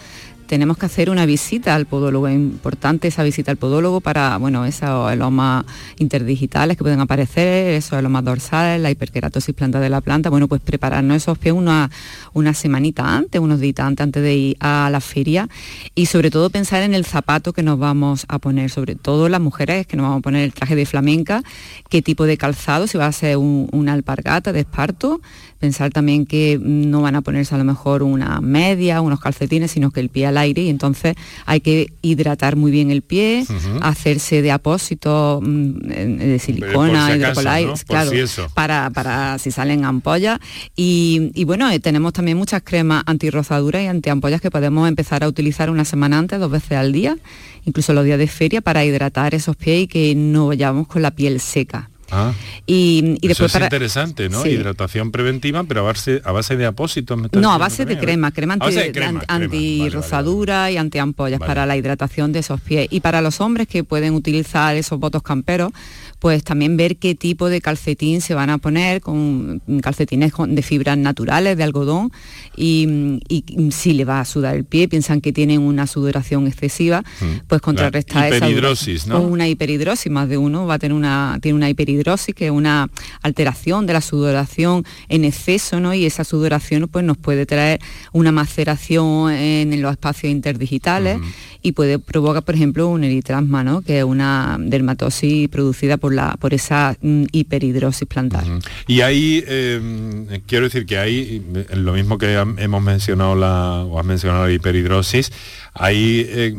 tenemos 0.48 0.78
que 0.78 0.86
hacer 0.86 1.10
una 1.10 1.26
visita 1.26 1.76
al 1.76 1.86
podólogo. 1.86 2.28
Es 2.28 2.36
importante 2.36 3.08
esa 3.08 3.24
visita 3.24 3.52
al 3.52 3.58
podólogo 3.58 4.02
para, 4.02 4.38
bueno, 4.38 4.66
esos 4.66 5.12
elomas 5.12 5.66
interdigitales 5.98 6.78
que 6.78 6.84
pueden 6.84 7.00
aparecer, 7.00 7.74
esos 7.74 7.98
elomas 7.98 8.24
dorsales, 8.24 8.82
la 8.82 8.92
hiperkeratosis 8.92 9.56
planta 9.56 9.80
de 9.80 9.90
la 9.90 10.02
planta. 10.02 10.30
Bueno, 10.30 10.48
pues 10.48 10.62
prepararnos 10.62 11.18
esos 11.18 11.38
pies 11.38 11.54
una, 11.54 11.90
una 12.34 12.54
semanita 12.54 13.16
antes, 13.16 13.42
unos 13.42 13.60
días 13.60 13.80
antes, 13.80 14.04
antes 14.04 14.24
de 14.24 14.36
ir 14.36 14.58
a 14.60 14.90
la 14.92 15.02
feria 15.02 15.50
y 15.96 16.06
sobre 16.06 16.30
todo 16.32 16.50
pensar 16.50 16.84
en 16.84 16.94
el 16.94 17.06
zapato 17.06 17.52
que 17.54 17.64
nos 17.64 17.80
vamos 17.80 18.26
a 18.28 18.40
poner, 18.40 18.70
sobre 18.70 18.96
todo 18.96 19.30
las 19.30 19.42
mujeres 19.42 19.88
que 19.88 19.98
nos 19.98 20.04
vamos 20.06 20.20
a 20.20 20.22
poner 20.22 20.44
el 20.44 20.54
traje 20.54 20.76
de 20.76 20.86
flamenca, 20.86 21.44
qué 21.90 22.02
tipo 22.02 22.26
de 22.26 22.38
calzado, 22.38 22.88
si 22.88 22.98
va 22.98 23.08
a 23.08 23.12
ser 23.12 23.38
un- 23.38 23.68
una 23.72 23.94
alpargata 23.94 24.54
de 24.54 24.62
esparto, 24.62 25.22
pensar 25.60 25.92
también 25.92 26.26
que 26.26 26.60
no 26.62 27.02
van 27.02 27.16
a 27.16 27.22
ponerse 27.22 27.56
a 27.56 27.58
lo 27.58 27.64
mejor 27.64 28.04
una 28.04 28.40
media, 28.42 29.02
unos 29.02 29.20
calcetines, 29.20 29.72
sino 29.72 29.90
que 29.92 30.00
el 30.00 30.10
pie 30.10 30.28
al 30.36 30.38
aire 30.38 30.64
y 30.64 30.70
entonces 30.70 31.16
hay 31.46 31.62
que 31.62 31.94
hidratar 32.02 32.56
muy 32.56 32.72
bien 32.72 32.92
el 32.92 33.02
pie, 33.02 33.46
hacerse 33.82 34.42
de 34.42 34.52
apósito 34.52 35.40
mm, 35.42 35.72
de 35.80 36.40
silicona, 36.40 37.08
si 37.08 37.24
acaso, 37.24 37.42
¿no? 37.44 37.74
Claro, 37.88 38.12
si 38.12 38.42
para, 38.54 38.90
para 38.90 39.40
si 39.40 39.52
salen 39.52 39.86
ampollas. 39.86 40.40
Y, 40.76 41.32
y 41.34 41.44
bueno, 41.46 41.70
eh, 41.70 41.80
tenemos 41.80 42.14
también 42.14 42.38
muchas 42.38 42.62
cremas 42.64 43.04
antirrozaduras 43.06 43.84
y 43.84 43.88
antiampollas 43.88 44.42
que 44.42 44.52
podemos 44.52 44.88
empezar 44.88 45.24
a 45.24 45.28
utilizar 45.28 45.70
una 45.70 45.86
semana 45.86 46.18
antes, 46.18 46.40
dos 46.40 46.52
veces 46.52 46.78
al 46.78 46.92
día, 46.92 47.18
incluso 47.66 47.94
los 47.94 48.06
días 48.06 48.20
de 48.20 48.28
feria, 48.28 48.62
para 48.62 48.84
hidratar 48.84 49.34
esos 49.36 49.56
pies 49.56 49.84
y 49.84 49.88
que 49.88 50.16
no 50.16 50.48
vayamos 50.48 50.88
con 50.88 51.02
la 51.02 51.12
piel 51.12 51.40
seca. 51.40 51.90
Ah, 52.12 52.34
Y, 52.66 53.18
y 53.22 53.28
eso 53.28 53.28
después 53.28 53.50
es 53.50 53.54
para... 53.54 53.66
interesante, 53.66 54.30
¿no? 54.30 54.44
Sí. 54.44 54.50
Hidratación 54.50 55.12
preventiva, 55.12 55.64
pero 55.64 55.82
a 55.82 55.84
base, 55.84 56.22
a 56.24 56.32
base 56.32 56.56
de 56.56 56.66
apósitos. 56.66 57.18
No, 57.18 57.24
a 57.24 57.30
diciendo 57.30 57.60
base 57.60 57.86
de 57.86 57.96
también, 57.96 58.00
crema, 58.00 58.28
¿eh? 58.28 58.32
crema 58.32 58.54
A 58.54 58.56
anti, 58.56 58.66
base 58.66 58.80
de 58.88 58.92
crema, 58.92 59.08
crema. 59.20 59.26
Vale, 59.28 59.48
vale, 59.48 59.48
vale. 59.50 60.72
y 60.72 60.78
antiampollas 60.78 61.40
Vale. 61.40 61.48
para 61.48 61.66
la 61.66 61.78
hidratación 61.78 62.32
de 62.32 62.40
esos 62.40 62.62
pies. 62.62 62.88
Y 62.92 63.00
para 63.00 63.22
los 63.22 63.42
hombres 63.42 63.68
que 63.68 63.84
pueden 63.84 64.14
utilizar 64.14 64.76
esos 64.76 65.00
votos 65.00 65.24
camperos, 65.24 65.72
pues 66.20 66.44
también 66.44 66.78
ver 66.78 66.98
qué 66.98 67.16
tipo 67.16 67.50
de 67.50 67.62
calcetín 67.62 68.22
se 68.22 68.34
van 68.34 68.50
a 68.50 68.58
poner, 68.58 69.02
con 69.02 69.62
calcetines 69.82 70.34
de 70.48 70.62
fibras 70.62 70.98
naturales, 70.98 71.58
de 71.58 71.64
algodón, 71.64 72.12
y, 72.56 73.20
y 73.28 73.72
si 73.72 73.94
le 73.94 74.06
va 74.06 74.20
a 74.20 74.26
sudar 74.26 74.56
el 74.56 74.66
pie, 74.66 74.88
piensan 74.88 75.22
que 75.22 75.34
tienen 75.34 75.62
una 75.62 75.88
sudoración 75.88 76.48
excesiva, 76.48 77.04
pues 77.48 77.62
contrarrestar 77.62 78.16
Mm. 78.16 78.34
Esa 78.34 78.38
hiperhidrosis, 78.38 79.08
¿no? 79.08 79.22
una 79.22 79.48
hiperhidrosis, 79.48 80.12
más 80.12 80.30
de 80.30 80.38
uno 80.38 80.66
va 80.66 80.76
a 80.76 80.80
tener 80.80 80.96
una, 80.96 81.40
tiene 81.42 81.56
una 81.56 81.70
hiperhidrosis, 81.70 82.34
que 82.34 82.46
es 82.46 82.52
una 82.52 82.90
alteración 83.22 83.86
de 83.86 83.94
la 83.94 84.02
sudoración 84.02 84.86
en 85.10 85.26
exceso, 85.26 85.80
¿no? 85.80 85.94
Y 85.94 86.06
esa 86.06 86.24
sudoración 86.24 86.88
pues 86.88 87.04
nos 87.04 87.18
puede 87.18 87.46
traer 87.46 87.80
una 88.12 88.32
maceración 88.32 89.32
en, 89.32 89.82
los 89.82 89.92
espacios 89.92 90.32
interdigitales 90.32 91.20
y 91.62 91.74
puede 91.74 92.00
provocar, 92.00 92.44
por 92.44 92.56
ejemplo, 92.56 92.88
un 92.88 93.04
eritrasma, 93.04 93.64
¿no? 93.64 93.82
Que 93.82 94.00
es 94.00 94.04
una 94.06 94.58
dermatosis 94.60 95.50
producida 95.50 95.98
por 95.98 96.05
la, 96.14 96.36
por 96.40 96.54
esa 96.54 96.98
mm, 97.02 97.26
hiperhidrosis 97.32 98.08
plantar. 98.08 98.44
Y 98.88 99.02
ahí, 99.02 99.44
eh, 99.48 100.42
quiero 100.48 100.66
decir 100.66 100.86
que 100.86 100.98
hay, 100.98 101.44
eh, 101.56 101.76
lo 101.76 101.94
mismo 101.94 102.18
que 102.18 102.34
hemos 102.34 102.82
mencionado 102.82 103.36
la, 103.36 103.84
o 103.84 104.00
has 104.00 104.06
mencionado 104.06 104.48
la 104.48 104.54
hiperhidrosis, 104.54 105.32
hay, 105.78 106.26
eh, 106.30 106.56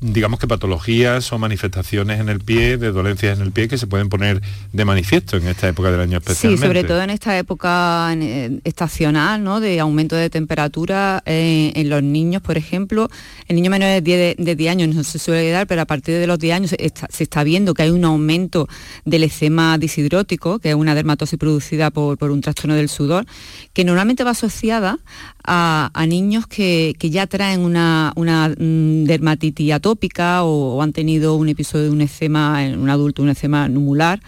digamos 0.00 0.38
que 0.38 0.46
patologías 0.46 1.32
o 1.32 1.38
manifestaciones 1.38 2.20
en 2.20 2.28
el 2.28 2.38
pie, 2.38 2.76
de 2.76 2.92
dolencias 2.92 3.36
en 3.36 3.44
el 3.44 3.50
pie 3.50 3.66
que 3.66 3.76
se 3.76 3.88
pueden 3.88 4.08
poner 4.08 4.40
de 4.72 4.84
manifiesto 4.84 5.36
en 5.36 5.48
esta 5.48 5.68
época 5.68 5.90
del 5.90 6.00
año 6.00 6.20
Sí, 6.20 6.32
especialmente. 6.32 6.66
sobre 6.66 6.84
todo 6.84 7.02
en 7.02 7.10
esta 7.10 7.36
época 7.36 8.16
estacional, 8.62 9.42
¿no? 9.42 9.58
De 9.58 9.80
aumento 9.80 10.14
de 10.14 10.30
temperatura 10.30 11.22
eh, 11.26 11.72
en 11.74 11.90
los 11.90 12.02
niños, 12.02 12.42
por 12.42 12.56
ejemplo. 12.56 13.10
El 13.48 13.56
niño 13.56 13.72
menor 13.72 13.88
de 13.88 14.00
10, 14.02 14.36
de 14.38 14.54
10 14.54 14.70
años 14.70 14.94
no 14.94 15.02
se 15.02 15.18
suele 15.18 15.50
dar, 15.50 15.66
pero 15.66 15.82
a 15.82 15.86
partir 15.86 16.18
de 16.18 16.26
los 16.28 16.38
10 16.38 16.54
años 16.54 16.70
se 16.70 16.84
está, 16.84 17.08
se 17.10 17.24
está 17.24 17.42
viendo 17.42 17.74
que 17.74 17.82
hay 17.82 17.90
un 17.90 18.04
aumento 18.04 18.68
del 19.04 19.24
eczema 19.24 19.78
disidrótico, 19.78 20.58
que 20.58 20.70
es 20.70 20.74
una 20.74 20.94
dermatosis 20.94 21.38
producida 21.38 21.90
por, 21.90 22.18
por 22.18 22.30
un 22.30 22.40
trastorno 22.40 22.74
del 22.74 22.88
sudor, 22.88 23.26
que 23.72 23.84
normalmente 23.84 24.24
va 24.24 24.30
asociada 24.30 24.98
a, 25.44 25.90
a 25.94 26.06
niños 26.06 26.46
que, 26.46 26.94
que 26.98 27.10
ya 27.10 27.26
traen 27.26 27.60
una, 27.60 28.12
una, 28.16 28.48
mm, 28.48 29.04
dermatitis 29.04 29.72
atópica 29.72 30.44
o, 30.44 30.76
o 30.76 30.82
han 30.82 30.92
tenido 30.92 31.34
un 31.34 31.48
episodio 31.48 31.84
de 31.86 31.90
un 31.90 32.00
eczema 32.00 32.64
en 32.64 32.78
un 32.78 32.90
adulto, 32.90 33.22
un 33.22 33.30
eczema 33.30 33.68
numular. 33.68 34.20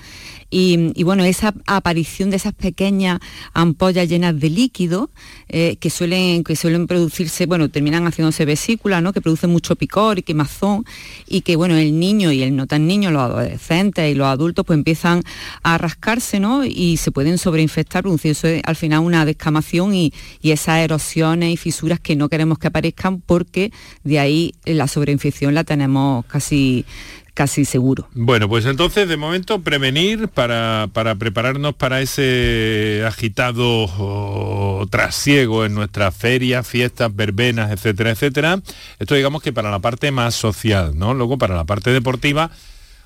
Y, 0.55 1.03
bueno, 1.03 1.25
esa 1.25 1.55
aparición 1.67 2.29
de 2.29 2.37
esas 2.37 2.53
pequeñas 2.53 3.21
ampollas 3.55 4.07
llenas 4.07 4.39
de 4.39 4.51
líquido 4.51 5.09
eh, 5.49 5.77
que, 5.81 5.89
suelen, 5.89 6.45
que 6.45 6.57
suelen 6.57 6.87
producirse, 6.87 7.47
bueno, 7.47 7.71
terminan 7.71 8.07
haciéndose 8.07 8.45
vesículas, 8.45 9.03
¿no? 9.03 9.15
que 9.15 9.23
producen 9.23 9.49
mucho 9.49 9.77
picor 9.77 10.19
y 10.19 10.23
quemazón 10.23 10.85
y 11.27 11.41
que 11.41 11.57
bueno, 11.57 11.77
el 11.77 11.99
niño 11.99 12.33
y 12.33 12.43
el 12.43 12.55
no 12.55 12.67
tan 12.67 12.87
niño, 12.87 13.11
los 13.11 13.23
adolescentes 13.23 14.13
y 14.13 14.15
los 14.15 14.27
adultos 14.27 14.67
pues 14.67 14.77
empiezan 14.77 15.23
a 15.63 15.79
rascarse 15.79 16.39
¿no? 16.39 16.67
y 16.67 16.99
se 16.99 17.13
pueden 17.13 17.39
sobreinfectar, 17.39 18.03
produciendo 18.03 18.61
al 18.65 18.77
final 18.77 19.01
una 19.01 19.25
descamación 19.25 19.95
y, 19.95 20.13
y 20.43 20.51
esas 20.51 20.81
erosiones 20.81 21.55
y 21.55 21.57
fisuras 21.57 21.99
que 21.99 22.15
no 22.15 22.29
queremos 22.29 22.59
que 22.59 22.67
aparezcan 22.67 23.23
porque 23.23 23.73
de 24.05 24.19
ahí 24.19 24.55
la 24.67 24.87
sobreinfección 24.87 25.55
la 25.55 25.65
tenemos 25.65 26.27
casi 26.27 26.85
casi 27.35 27.65
seguro. 27.65 28.09
Bueno, 28.15 28.49
pues 28.49 28.67
entonces 28.67 29.09
de 29.09 29.17
momento 29.17 29.61
prevenir 29.61 30.29
para, 30.29 30.89
para 30.93 31.15
prepararnos 31.15 31.75
para 31.75 32.01
ese 32.01 33.03
agitado 33.07 33.85
oh, 33.99 34.87
trasiego 34.91 35.65
en 35.65 35.75
nuestras 35.75 36.15
ferias, 36.15 36.67
fiestas, 36.67 37.15
verbenas, 37.15 37.71
etcétera, 37.71 38.11
etcétera. 38.11 38.61
Esto 38.99 39.15
digamos 39.15 39.43
que 39.43 39.53
para 39.53 39.71
la 39.71 39.79
parte 39.79 40.11
más 40.11 40.35
social, 40.35 40.93
¿no? 40.97 41.15
Luego 41.15 41.39
para 41.39 41.55
la 41.55 41.65
parte 41.65 41.91
deportiva, 41.91 42.51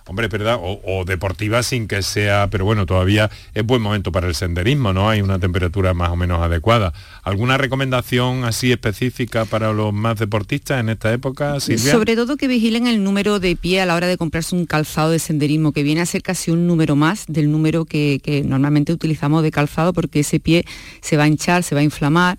hombre, 0.06 0.28
¿verdad? 0.28 0.58
O, 0.60 1.04
deportiva 1.04 1.62
sin 1.62 1.88
que 1.88 2.02
sea, 2.02 2.48
pero 2.50 2.64
bueno, 2.64 2.86
todavía 2.86 3.30
es 3.54 3.64
buen 3.64 3.82
momento 3.82 4.12
para 4.12 4.28
el 4.28 4.34
senderismo, 4.34 4.92
¿no? 4.92 5.10
Hay 5.10 5.20
una 5.20 5.38
temperatura 5.38 5.94
más 5.94 6.10
o 6.10 6.16
menos 6.16 6.40
adecuada. 6.42 6.92
¿Alguna 7.22 7.58
recomendación 7.58 8.44
así 8.44 8.72
específica 8.72 9.44
para 9.44 9.72
los 9.72 9.92
más 9.92 10.18
deportistas 10.18 10.80
en 10.80 10.90
esta 10.90 11.12
época, 11.12 11.58
Silvia? 11.60 11.92
Sobre 11.92 12.14
todo 12.14 12.36
que 12.36 12.46
vigilen 12.46 12.86
el 12.86 13.02
número 13.02 13.40
de 13.40 13.56
pie 13.56 13.80
a 13.80 13.86
la 13.86 13.94
hora 13.94 14.06
de 14.06 14.16
comprarse 14.16 14.54
un 14.54 14.66
calzado 14.66 15.10
de 15.10 15.18
senderismo, 15.18 15.72
que 15.72 15.82
viene 15.82 16.00
a 16.00 16.06
ser 16.06 16.22
casi 16.22 16.50
un 16.50 16.66
número 16.66 16.96
más 16.96 17.24
del 17.26 17.50
número 17.50 17.84
que 17.84 18.42
normalmente 18.46 18.92
utilizamos 18.92 19.42
de 19.42 19.50
calzado, 19.50 19.92
porque 19.92 20.20
ese 20.20 20.40
pie 20.40 20.64
se 21.00 21.16
va 21.16 21.24
a 21.24 21.28
hinchar, 21.28 21.62
se 21.62 21.74
va 21.74 21.80
a 21.80 21.84
inflamar. 21.84 22.38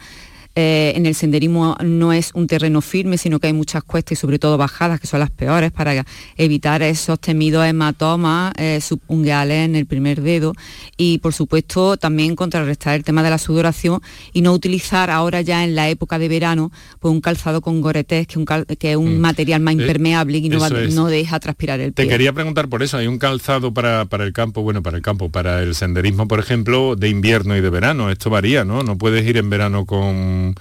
Eh, 0.60 0.94
en 0.96 1.06
el 1.06 1.14
senderismo 1.14 1.78
no 1.84 2.12
es 2.14 2.32
un 2.34 2.48
terreno 2.48 2.82
firme, 2.82 3.20
sino 3.20 3.40
que 3.40 3.46
hay 3.46 3.54
muchas 3.54 3.84
cuestas 3.84 4.14
y 4.14 4.16
sobre 4.16 4.40
todo 4.40 4.58
bajadas, 4.58 5.00
que 5.00 5.06
son 5.06 5.20
las 5.20 5.30
peores, 5.30 5.72
para 5.72 6.04
evitar 6.36 6.82
esos 6.82 7.20
temidos 7.20 7.64
hematomas 7.64 8.54
eh, 8.58 8.80
subungueales 8.82 9.66
en 9.66 9.76
el 9.76 9.86
primer 9.86 10.20
dedo. 10.24 10.54
Y 10.98 11.20
por 11.20 11.34
supuesto 11.36 11.96
también 11.98 12.36
contrarrestar 12.36 12.96
el 12.96 13.04
tema 13.04 13.22
de 13.22 13.30
la 13.30 13.38
sudoración 13.38 14.02
y 14.34 14.42
no 14.42 14.52
utilizar 14.52 15.12
ahora 15.12 15.42
ya 15.42 15.64
en 15.64 15.76
la 15.76 15.90
época 15.90 16.18
de 16.18 16.28
verano 16.28 16.72
pues 17.00 17.12
un 17.12 17.22
calzado 17.22 17.62
con 17.62 17.80
goretés, 17.82 18.26
que, 18.26 18.40
un 18.40 18.46
cal- 18.46 18.66
que 18.66 18.92
es 18.94 18.98
un 18.98 19.18
Mm. 19.18 19.20
material 19.20 19.62
más 19.62 19.76
Eh, 19.76 19.82
impermeable 19.82 20.40
y 20.40 20.50
no, 20.50 20.60
va- 20.60 20.70
deja 21.12 21.40
transpirar 21.40 21.80
el 21.82 21.94
Te 21.94 22.02
pie. 22.04 22.10
quería 22.12 22.34
preguntar 22.34 22.68
por 22.68 22.82
eso, 22.82 22.98
hay 22.98 23.06
un 23.06 23.20
calzado 23.20 23.74
para, 23.76 24.06
para 24.06 24.24
el 24.24 24.34
campo, 24.34 24.64
bueno, 24.64 24.82
para 24.82 24.98
el 24.98 25.04
campo, 25.04 25.30
para 25.30 25.62
el 25.62 25.76
senderismo, 25.76 26.28
por 26.28 26.40
ejemplo, 26.40 26.96
de 26.96 27.10
invierno 27.10 27.56
y 27.56 27.62
de 27.62 27.70
verano. 27.70 28.10
Esto 28.10 28.32
varía, 28.32 28.66
¿no? 28.66 28.82
No 28.82 28.98
puedes 28.98 29.24
ir 29.28 29.38
en 29.38 29.50
verano 29.52 29.86
con 29.86 30.47
sagen, 30.48 30.56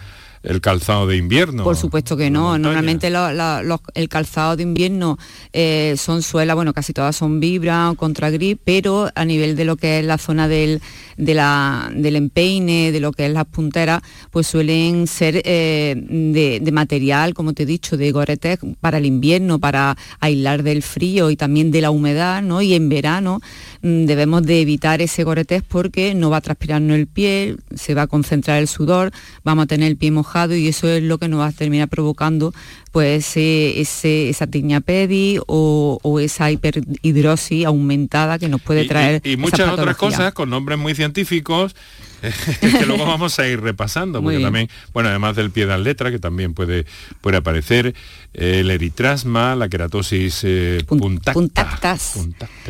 el 0.47 0.61
calzado 0.61 1.07
de 1.07 1.17
invierno. 1.17 1.65
Por 1.65 1.77
supuesto 1.77 2.17
que 2.17 2.31
no. 2.31 2.57
Normalmente 2.59 3.11
la- 3.11 3.63
los- 3.63 3.81
el 3.95 4.09
calzado 4.09 4.57
de 4.57 4.63
invierno 4.63 5.19
eh, 5.53 5.95
son 5.99 6.23
suelas, 6.23 6.55
bueno, 6.57 6.73
casi 6.73 6.93
todas 6.93 7.17
son 7.17 7.41
vibra 7.41 7.91
o 7.91 7.95
contra 7.97 8.31
grip, 8.31 8.61
pero 8.65 9.11
a 9.15 9.25
nivel 9.25 9.57
de 9.57 9.65
lo 9.65 9.77
que 9.77 9.99
es 9.99 10.05
la 10.07 10.19
zona 10.19 10.47
del, 10.49 10.81
de 11.17 11.35
la- 11.35 11.91
del 11.95 12.15
empeine, 12.17 12.93
de 12.93 13.01
lo 13.01 13.11
que 13.13 13.27
es 13.27 13.33
las 13.33 13.45
punteras, 13.47 14.03
pues 14.31 14.47
suelen 14.47 15.09
ser 15.09 15.43
eh, 15.45 15.95
de, 15.97 16.61
de 16.61 16.73
material, 16.73 17.35
como 17.35 17.53
te 17.53 17.65
he 17.65 17.67
dicho, 17.67 17.97
de 17.97 18.13
Gore-Tex 18.13 18.63
para 18.81 18.99
el 18.99 19.07
invierno, 19.07 19.59
para 19.59 19.97
aislar 20.21 20.63
del 20.63 20.83
frío 20.83 21.31
y 21.31 21.37
también 21.37 21.73
de 21.73 21.81
la 21.81 21.91
humedad, 21.91 22.41
¿no? 22.43 22.63
Y 22.63 22.75
en 22.75 22.89
verano 22.89 23.41
mm, 23.83 24.05
debemos 24.05 24.45
de 24.45 24.61
evitar 24.61 25.03
ese 25.03 25.25
Gore-Tex 25.25 25.65
porque 25.67 26.15
no 26.15 26.31
va 26.31 26.37
a 26.37 26.41
transpirarnos 26.41 26.97
el 26.97 27.09
pie, 27.09 27.57
se 27.75 27.95
va 27.95 28.03
a 28.03 28.07
concentrar 28.07 28.59
el 28.61 28.69
sudor, 28.69 29.11
vamos 29.43 29.65
a 29.65 29.67
tener 29.67 29.89
el 29.89 29.97
pie 29.97 30.13
mojado 30.13 30.36
mojado 30.37 30.55
y 30.55 30.69
eso 30.69 30.89
es 30.89 31.03
lo 31.03 31.19
que 31.19 31.29
nos 31.29 31.41
va 31.41 31.47
a 31.47 31.53
terminar 31.53 31.89
provocando 31.89 32.53
pues 32.93 33.37
ese, 33.37 34.29
esa 34.31 34.47
tiñapedi 34.47 35.39
o, 35.47 35.99
o, 36.03 36.21
esa 36.21 36.51
hiperhidrosis 36.51 37.67
aumentada 37.67 38.39
que 38.39 38.49
nos 38.49 38.63
puede 38.63 38.87
traer. 38.87 39.21
Y, 39.25 39.37
muchas 39.37 39.69
otras 39.69 39.97
cosas 39.97 40.33
con 40.33 40.49
nombres 40.49 40.79
muy 40.79 40.95
científicos 40.95 41.75
que 42.61 42.87
luego 42.87 43.07
vamos 43.07 43.39
a 43.39 43.47
ir 43.47 43.61
repasando, 43.61 44.23
porque 44.23 44.41
también, 44.41 44.69
bueno, 44.93 45.11
además 45.11 45.37
del 45.37 45.51
pie 45.51 45.67
de 45.67 45.79
letra, 45.79 46.11
que 46.11 46.19
también 46.19 46.55
puede, 46.55 46.87
puede 47.21 47.37
aparecer, 47.37 47.95
el 48.33 48.71
eritrasma, 48.71 49.55
la 49.57 49.69
queratosis 49.69 50.43
eh, 50.45 50.83
puntactas. 50.87 52.19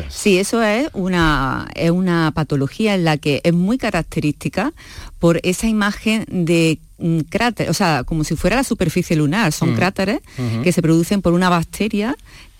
Sí, 0.09 0.37
eso 0.39 0.63
es 0.63 0.89
una, 0.93 1.67
es 1.75 1.91
una 1.91 2.31
patología 2.33 2.95
en 2.95 3.03
la 3.03 3.17
que 3.17 3.41
es 3.43 3.53
muy 3.53 3.77
característica 3.77 4.73
por 5.19 5.39
esa 5.43 5.67
imagen 5.67 6.25
de 6.27 6.79
mm, 6.99 7.19
cráter, 7.29 7.69
o 7.69 7.73
sea, 7.73 8.03
como 8.03 8.23
si 8.23 8.35
fuera 8.35 8.55
la 8.55 8.63
superficie 8.63 9.15
lunar, 9.15 9.51
son 9.51 9.73
mm. 9.73 9.75
cráteres 9.75 10.19
que 10.63 10.71
se 10.71 10.81
producen 10.81 11.21
por 11.21 11.33
una 11.33 11.49
bacteria 11.49 12.15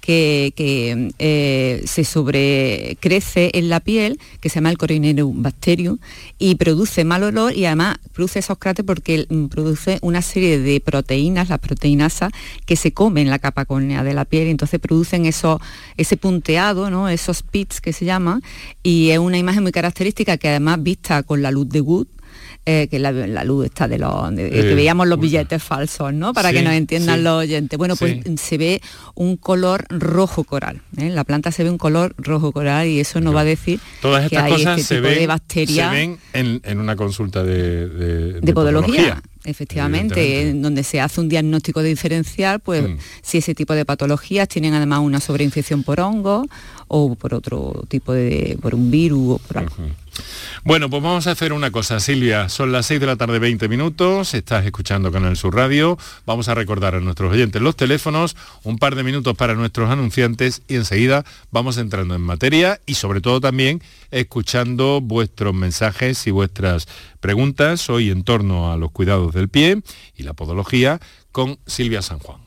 que, 0.08 1.12
eh, 1.20 1.84
se 1.86 2.06
sobrecrece 2.06 3.52
en 3.54 3.68
la 3.68 3.82
piel, 3.82 4.20
que 4.40 4.48
se 4.48 4.56
llama 4.56 4.70
el 4.70 4.78
Coronavirus 4.78 5.34
bacterium, 5.36 5.98
y 6.40 6.56
produce 6.56 7.04
mal 7.04 7.24
olor 7.24 7.54
y 7.54 7.66
además 7.66 7.98
produce 8.14 8.40
esos 8.40 8.58
cráteres 8.58 8.88
porque 8.88 9.26
mm, 9.28 9.48
produce 9.48 10.00
una 10.02 10.22
serie 10.22 10.60
de 10.60 10.80
proteínas, 10.80 11.50
las 11.50 11.60
proteinasas, 11.60 12.32
que 12.66 12.78
se 12.78 12.94
comen 12.94 13.30
la 13.30 13.40
capa 13.40 13.66
córnea 13.66 14.04
de 14.04 14.14
la 14.14 14.24
piel 14.24 14.48
y 14.48 14.52
entonces 14.52 14.80
producen 14.80 15.26
eso, 15.26 15.60
ese 15.98 16.16
punteado, 16.16 16.90
¿no? 16.90 17.10
esos 17.10 17.44
pits 17.44 17.82
que 17.82 17.92
se 17.92 18.06
llaman, 18.06 18.42
y 18.84 19.10
es 19.10 19.20
una 19.20 19.38
imagen 19.38 19.64
muy 19.64 19.74
característica 19.74 20.38
que 20.38 20.48
además 20.48 20.82
vista 20.82 21.22
con 21.24 21.42
la 21.42 21.52
luz 21.52 21.68
de 21.68 21.82
Wood, 21.82 22.08
eh, 22.70 22.90
que 22.92 23.00
la, 23.00 23.14
luz 23.46 23.68
está 23.68 23.88
de 23.88 23.98
los 23.98 24.30
que 24.34 24.76
veíamos 24.76 25.08
los 25.08 25.18
billetes 25.18 25.64
falsos, 25.64 26.14
¿no? 26.14 26.34
Para 26.34 26.52
que 26.52 26.62
nos 26.62 26.74
entiendan 26.74 27.24
los 27.24 27.44
oyentes. 27.44 27.78
Bueno, 27.78 27.96
pues 27.96 28.18
se 28.36 28.58
ve 28.58 28.82
un 29.16 29.38
color 29.38 29.86
rojo 29.88 30.44
coral. 30.44 30.82
¿eh? 30.98 31.10
La 31.10 31.24
planta 31.24 31.54
se 31.54 31.64
ve 31.64 31.70
un 31.70 31.78
color 31.78 32.14
rojo 32.18 32.52
coral 32.52 32.88
y 32.90 33.00
eso 33.00 33.22
nos 33.22 33.34
va 33.34 33.42
a 33.42 33.46
decir 33.46 33.80
Todas 34.02 34.26
estas 34.26 34.44
que 34.44 34.46
hay 34.46 34.52
cosas 34.52 34.80
este 34.82 34.96
se 34.96 35.02
tipo 35.02 35.08
de 35.08 35.28
bacterias. 35.28 35.92
Se 35.92 35.96
ven 35.96 36.20
en, 36.34 36.80
una 36.80 36.98
consulta 36.98 37.42
de, 37.42 37.88
de, 37.88 38.54
podología. 38.54 39.22
Efectivamente, 39.46 40.50
en 40.50 40.62
donde 40.62 40.84
se 40.84 41.00
hace 41.00 41.22
un 41.22 41.30
diagnóstico 41.30 41.82
diferencial, 41.82 42.60
pues 42.60 42.84
mm. 42.84 42.98
si 43.22 43.38
ese 43.38 43.56
tipo 43.56 43.76
de 43.76 43.86
patologías 43.86 44.50
tienen 44.50 44.74
además 44.74 45.00
una 45.00 45.22
sobreinfección 45.22 45.84
por 45.84 46.02
hongo 46.02 46.46
o 46.90 47.16
por 47.16 47.34
otro 47.34 47.86
tipo 47.88 48.12
de, 48.12 48.58
por 48.62 48.76
un 48.76 48.92
virus 48.92 49.36
o 49.36 49.38
por 49.38 49.60
algo. 49.60 49.76
Bueno, 50.64 50.90
pues 50.90 51.02
vamos 51.02 51.28
a 51.28 51.32
hacer 51.32 51.54
una 51.54 51.72
cosa, 51.72 52.00
Silvia. 52.00 52.50
Son 52.50 52.72
las 52.72 52.86
6 52.88 53.00
de 53.00 53.06
la 53.06 53.16
tarde, 53.16 53.40
20 53.40 53.68
minutos. 53.68 54.34
Estás 54.34 54.66
escuchando 54.66 55.12
Canal 55.12 55.38
Sur 55.38 55.56
Radio. 55.56 55.98
Vamos 56.26 56.48
a 56.50 56.56
recordar 56.56 56.96
a 56.96 57.00
nuestros 57.00 57.32
oyentes 57.32 57.62
los 57.62 57.76
teléfonos, 57.76 58.36
un 58.64 58.78
par 58.78 58.96
de 58.96 59.04
minutos 59.04 59.36
para 59.36 59.56
nuestros 59.56 59.90
anunciantes 59.90 60.62
y 60.68 60.76
enseguida 60.76 61.24
vamos 61.52 61.78
entrando 61.78 62.16
en 62.16 62.22
materia 62.22 62.82
y 62.86 62.96
sobre 62.96 63.22
todo 63.22 63.40
también 63.40 63.82
escuchando 64.12 65.02
vuestros 65.02 65.54
mensajes 65.54 66.26
y 66.28 66.32
vuestras 66.32 66.88
preguntas 67.20 67.90
hoy 67.90 68.10
en 68.12 68.24
torno 68.24 68.72
a 68.72 68.78
los 68.78 68.92
cuidados 68.92 69.34
del 69.34 69.50
pie 69.50 69.82
y 70.16 70.24
la 70.24 70.34
podología 70.34 71.00
con 71.32 71.60
Silvia 71.66 72.02
San 72.02 72.20
Juan. 72.20 72.47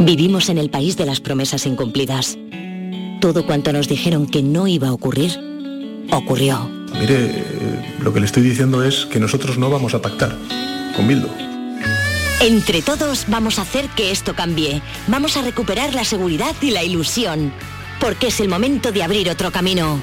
Vivimos 0.00 0.48
en 0.48 0.58
el 0.58 0.70
país 0.70 0.96
de 0.96 1.06
las 1.06 1.20
promesas 1.20 1.66
incumplidas. 1.66 2.36
Todo 3.20 3.46
cuanto 3.46 3.72
nos 3.72 3.88
dijeron 3.88 4.26
que 4.26 4.42
no 4.42 4.66
iba 4.66 4.88
a 4.88 4.92
ocurrir, 4.92 5.38
ocurrió. 6.10 6.68
Mire, 6.98 7.16
eh, 7.16 7.96
lo 8.00 8.12
que 8.12 8.20
le 8.20 8.26
estoy 8.26 8.42
diciendo 8.42 8.84
es 8.84 9.06
que 9.06 9.20
nosotros 9.20 9.58
no 9.58 9.70
vamos 9.70 9.94
a 9.94 10.02
pactar 10.02 10.36
con 10.96 11.06
Bildo. 11.06 11.28
Entre 12.40 12.82
todos 12.82 13.26
vamos 13.28 13.58
a 13.58 13.62
hacer 13.62 13.88
que 13.90 14.10
esto 14.10 14.34
cambie. 14.34 14.82
Vamos 15.06 15.36
a 15.36 15.42
recuperar 15.42 15.94
la 15.94 16.04
seguridad 16.04 16.56
y 16.60 16.70
la 16.70 16.82
ilusión. 16.82 17.52
Porque 18.00 18.26
es 18.26 18.40
el 18.40 18.48
momento 18.48 18.90
de 18.90 19.04
abrir 19.04 19.30
otro 19.30 19.52
camino. 19.52 20.00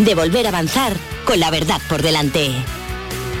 De 0.00 0.16
volver 0.16 0.46
a 0.46 0.48
avanzar 0.48 0.96
con 1.24 1.38
la 1.38 1.50
verdad 1.52 1.80
por 1.88 2.02
delante. 2.02 2.50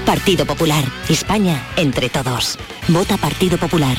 Partido 0.06 0.46
Popular. 0.46 0.84
España 1.08 1.66
entre 1.76 2.08
todos. 2.08 2.56
Vota 2.88 3.16
Partido 3.16 3.58
Popular. 3.58 3.98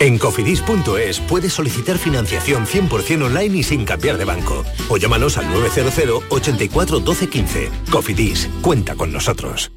En 0.00 0.18
cofidis.es 0.18 1.20
puedes 1.20 1.52
solicitar 1.52 1.98
financiación 1.98 2.66
100% 2.66 3.24
online 3.24 3.58
y 3.58 3.62
sin 3.62 3.84
cambiar 3.84 4.16
de 4.16 4.24
banco. 4.24 4.64
O 4.88 4.96
llámanos 4.96 5.36
al 5.36 5.50
900 5.52 6.24
84 6.30 7.00
12 7.00 7.28
15. 7.28 7.70
Cofidis, 7.90 8.48
cuenta 8.62 8.94
con 8.94 9.12
nosotros. 9.12 9.70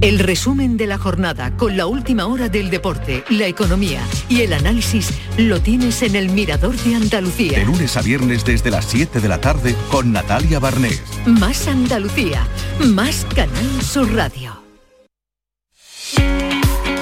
El 0.00 0.18
resumen 0.18 0.78
de 0.78 0.86
la 0.86 0.96
jornada 0.96 1.56
con 1.58 1.76
la 1.76 1.86
última 1.86 2.26
hora 2.26 2.48
del 2.48 2.70
deporte, 2.70 3.22
la 3.28 3.46
economía 3.46 4.00
y 4.30 4.40
el 4.40 4.54
análisis 4.54 5.10
lo 5.36 5.60
tienes 5.60 6.00
en 6.02 6.16
el 6.16 6.30
Mirador 6.30 6.74
de 6.76 6.94
Andalucía. 6.94 7.58
De 7.58 7.66
lunes 7.66 7.98
a 7.98 8.02
viernes 8.02 8.44
desde 8.44 8.70
las 8.70 8.86
7 8.86 9.20
de 9.20 9.28
la 9.28 9.42
tarde 9.42 9.76
con 9.90 10.10
Natalia 10.10 10.58
Barnés. 10.58 11.02
Más 11.26 11.68
Andalucía, 11.68 12.46
más 12.78 13.26
Canal 13.34 13.82
Sur 13.82 14.10
Radio. 14.14 14.59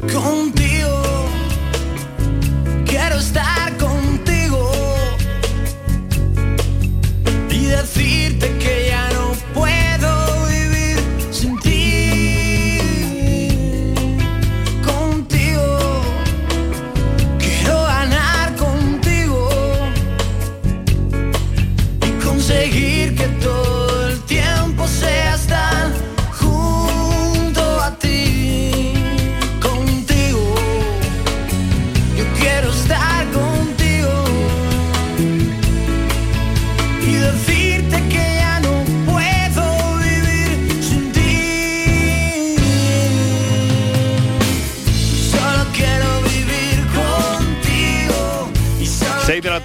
Contigo, 0.00 1.02
quiero 2.86 3.18
estar 3.18 3.76
contigo 3.76 4.72
y 7.50 7.66
decirte 7.66 8.48
que 8.58 8.79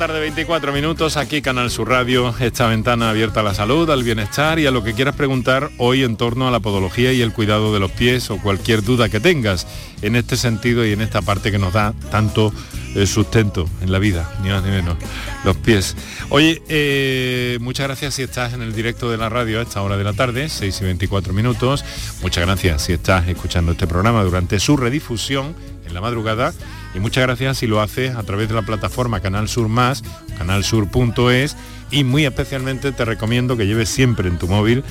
tarde, 0.08 0.20
24 0.20 0.72
minutos, 0.72 1.18
aquí 1.18 1.42
Canal 1.42 1.72
Sur 1.72 1.90
Radio, 1.90 2.32
esta 2.40 2.68
ventana 2.68 3.10
abierta 3.10 3.40
a 3.40 3.44
la 3.44 3.56
salud, 3.56 3.90
al 3.90 4.04
bienestar 4.04 4.60
y 4.60 4.68
a 4.68 4.72
lo 4.72 4.84
que 4.84 4.94
quieras 4.94 5.16
preguntar 5.16 5.72
hoy 5.80 6.04
en 6.04 6.16
torno 6.16 6.48
a 6.48 6.52
la 6.52 6.60
podología 6.60 7.12
y 7.12 7.24
el 7.24 7.34
cuidado 7.34 7.74
de 7.74 7.80
los 7.80 7.90
pies 7.90 8.30
o 8.30 8.38
cualquier 8.38 8.84
duda 8.84 9.10
que 9.10 9.20
tengas 9.20 9.66
en 10.04 10.16
este 10.16 10.38
sentido 10.38 10.86
y 10.86 10.92
en 10.92 11.02
esta 11.02 11.24
parte 11.24 11.52
que 11.52 11.58
nos 11.58 11.74
da 11.74 11.96
tanto 12.12 12.54
eh, 12.94 13.08
sustento 13.08 13.68
en 13.82 13.92
la 13.92 13.98
vida, 13.98 14.32
ni 14.44 14.50
más 14.50 14.64
ni 14.64 14.70
menos, 14.70 14.96
los 15.44 15.58
pies. 15.58 15.96
Oye, 16.30 16.62
eh, 16.70 17.58
muchas 17.60 17.88
gracias 17.88 18.14
si 18.14 18.22
estás 18.22 18.54
en 18.54 18.62
el 18.62 18.76
directo 18.76 19.10
de 19.10 19.18
la 19.18 19.30
radio 19.30 19.58
a 19.60 19.64
esta 19.64 19.82
hora 19.82 19.98
de 19.98 20.04
la 20.04 20.14
tarde, 20.14 20.50
6 20.50 20.82
y 20.82 20.84
24 20.84 21.34
minutos. 21.34 21.84
Muchas 22.22 22.46
gracias 22.46 22.84
si 22.84 22.94
estás 22.94 23.28
escuchando 23.28 23.72
este 23.72 23.88
programa 23.88 24.24
durante 24.24 24.60
su 24.60 24.78
redifusión 24.78 25.56
en 25.84 25.96
la 25.96 26.02
madrugada 26.02 26.54
y 26.96 27.00
muchas 27.00 27.24
gracias 27.24 27.58
si 27.58 27.68
lo 27.68 27.82
haces 27.82 28.16
a 28.16 28.24
través 28.24 28.48
de 28.48 28.56
la 28.56 28.62
plataforma 28.62 29.20
Canal 29.20 29.50
Sur 29.50 29.68
Más, 29.68 30.04
canalsur.es 30.38 31.58
y 31.92 32.04
muy 32.04 32.26
especialmente 32.26 32.92
te 32.92 33.06
recomiendo 33.06 33.58
que 33.58 33.68
lleves 33.68 33.90
siempre 33.90 34.30
en 34.30 34.38
tu 34.38 34.48
móvil 34.48 34.84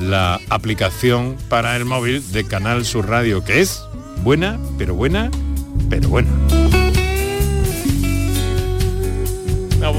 la 0.00 0.40
aplicación 0.48 1.36
para 1.48 1.76
el 1.76 1.84
móvil 1.84 2.22
de 2.32 2.44
Canal 2.44 2.84
Sur 2.84 3.08
Radio, 3.08 3.44
que 3.44 3.60
es 3.60 3.82
buena, 4.22 4.58
pero 4.78 4.94
buena, 4.94 5.30
pero 5.88 6.08
buena. 6.08 6.30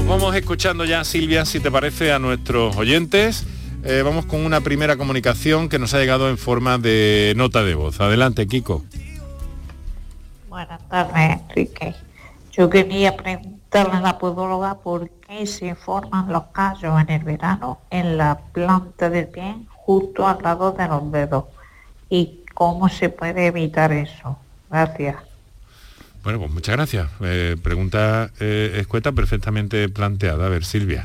Vamos, 0.06 0.34
escuchando 0.34 0.84
ya, 0.84 1.04
Silvia, 1.04 1.44
si 1.44 1.60
te 1.60 1.70
parece, 1.70 2.12
a 2.12 2.18
nuestros 2.18 2.76
oyentes. 2.76 3.46
Eh, 3.84 4.02
vamos 4.02 4.24
con 4.26 4.44
una 4.44 4.60
primera 4.60 4.96
comunicación 4.96 5.68
que 5.68 5.78
nos 5.78 5.92
ha 5.92 5.98
llegado 5.98 6.30
en 6.30 6.38
forma 6.38 6.78
de 6.78 7.34
nota 7.36 7.62
de 7.64 7.74
voz. 7.74 8.00
Adelante, 8.00 8.46
Kiko. 8.46 8.84
Buenas 10.54 10.88
tardes, 10.88 11.40
Enrique. 11.50 11.94
Yo 12.52 12.70
quería 12.70 13.16
preguntarle 13.16 13.94
a 13.94 14.00
la 14.00 14.18
podóloga 14.18 14.76
por 14.76 15.10
qué 15.10 15.48
se 15.48 15.74
forman 15.74 16.32
los 16.32 16.44
callos 16.52 16.94
en 17.00 17.10
el 17.10 17.24
verano 17.24 17.80
en 17.90 18.16
la 18.16 18.38
planta 18.52 19.10
del 19.10 19.26
pie 19.26 19.56
justo 19.70 20.28
al 20.28 20.40
lado 20.44 20.70
de 20.70 20.86
los 20.86 21.10
dedos 21.10 21.46
y 22.08 22.44
cómo 22.54 22.88
se 22.88 23.08
puede 23.08 23.46
evitar 23.46 23.90
eso. 23.90 24.38
Gracias. 24.70 25.16
Bueno, 26.22 26.38
pues 26.38 26.52
muchas 26.52 26.76
gracias. 26.76 27.10
Eh, 27.20 27.56
pregunta 27.60 28.30
eh, 28.38 28.76
escueta 28.76 29.10
perfectamente 29.10 29.88
planteada. 29.88 30.46
A 30.46 30.50
ver, 30.50 30.64
Silvia. 30.64 31.04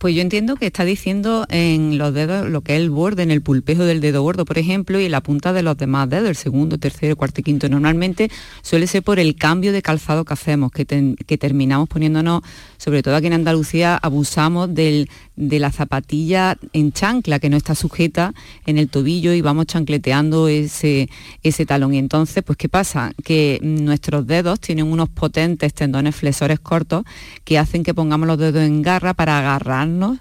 Pues 0.00 0.14
yo 0.14 0.22
entiendo 0.22 0.56
que 0.56 0.64
está 0.64 0.86
diciendo 0.86 1.44
en 1.50 1.98
los 1.98 2.14
dedos 2.14 2.48
lo 2.48 2.62
que 2.62 2.74
es 2.74 2.80
el 2.80 2.88
borde, 2.88 3.22
en 3.22 3.30
el 3.30 3.42
pulpejo 3.42 3.84
del 3.84 4.00
dedo 4.00 4.22
gordo, 4.22 4.46
por 4.46 4.56
ejemplo, 4.56 4.98
y 4.98 5.10
la 5.10 5.20
punta 5.20 5.52
de 5.52 5.62
los 5.62 5.76
demás 5.76 6.08
dedos, 6.08 6.30
el 6.30 6.36
segundo, 6.36 6.78
tercero, 6.78 7.16
cuarto 7.16 7.42
y 7.42 7.44
quinto. 7.44 7.68
Normalmente 7.68 8.30
suele 8.62 8.86
ser 8.86 9.02
por 9.02 9.18
el 9.18 9.36
cambio 9.36 9.72
de 9.74 9.82
calzado 9.82 10.24
que 10.24 10.32
hacemos, 10.32 10.72
que, 10.72 10.86
ten- 10.86 11.16
que 11.16 11.36
terminamos 11.36 11.86
poniéndonos, 11.90 12.40
sobre 12.82 13.02
todo 13.02 13.14
aquí 13.14 13.26
en 13.26 13.34
Andalucía, 13.34 13.96
abusamos 14.00 14.72
del- 14.74 15.10
de 15.36 15.58
la 15.58 15.70
zapatilla 15.70 16.56
en 16.72 16.92
chancla, 16.92 17.38
que 17.38 17.50
no 17.50 17.58
está 17.58 17.74
sujeta 17.74 18.32
en 18.64 18.78
el 18.78 18.88
tobillo 18.88 19.34
y 19.34 19.42
vamos 19.42 19.66
chancleteando 19.66 20.48
ese, 20.48 21.10
ese 21.42 21.66
talón. 21.66 21.92
Y 21.92 21.98
entonces, 21.98 22.42
pues, 22.42 22.56
¿qué 22.56 22.70
pasa? 22.70 23.12
Que 23.22 23.58
nuestros 23.62 24.26
dedos 24.26 24.60
tienen 24.60 24.86
unos 24.86 25.10
potentes 25.10 25.74
tendones 25.74 26.16
flexores 26.16 26.58
cortos 26.58 27.04
que 27.44 27.58
hacen 27.58 27.82
que 27.82 27.92
pongamos 27.92 28.26
los 28.26 28.38
dedos 28.38 28.62
en 28.62 28.80
garra 28.80 29.12
para 29.12 29.38
agarrarnos 29.38 30.18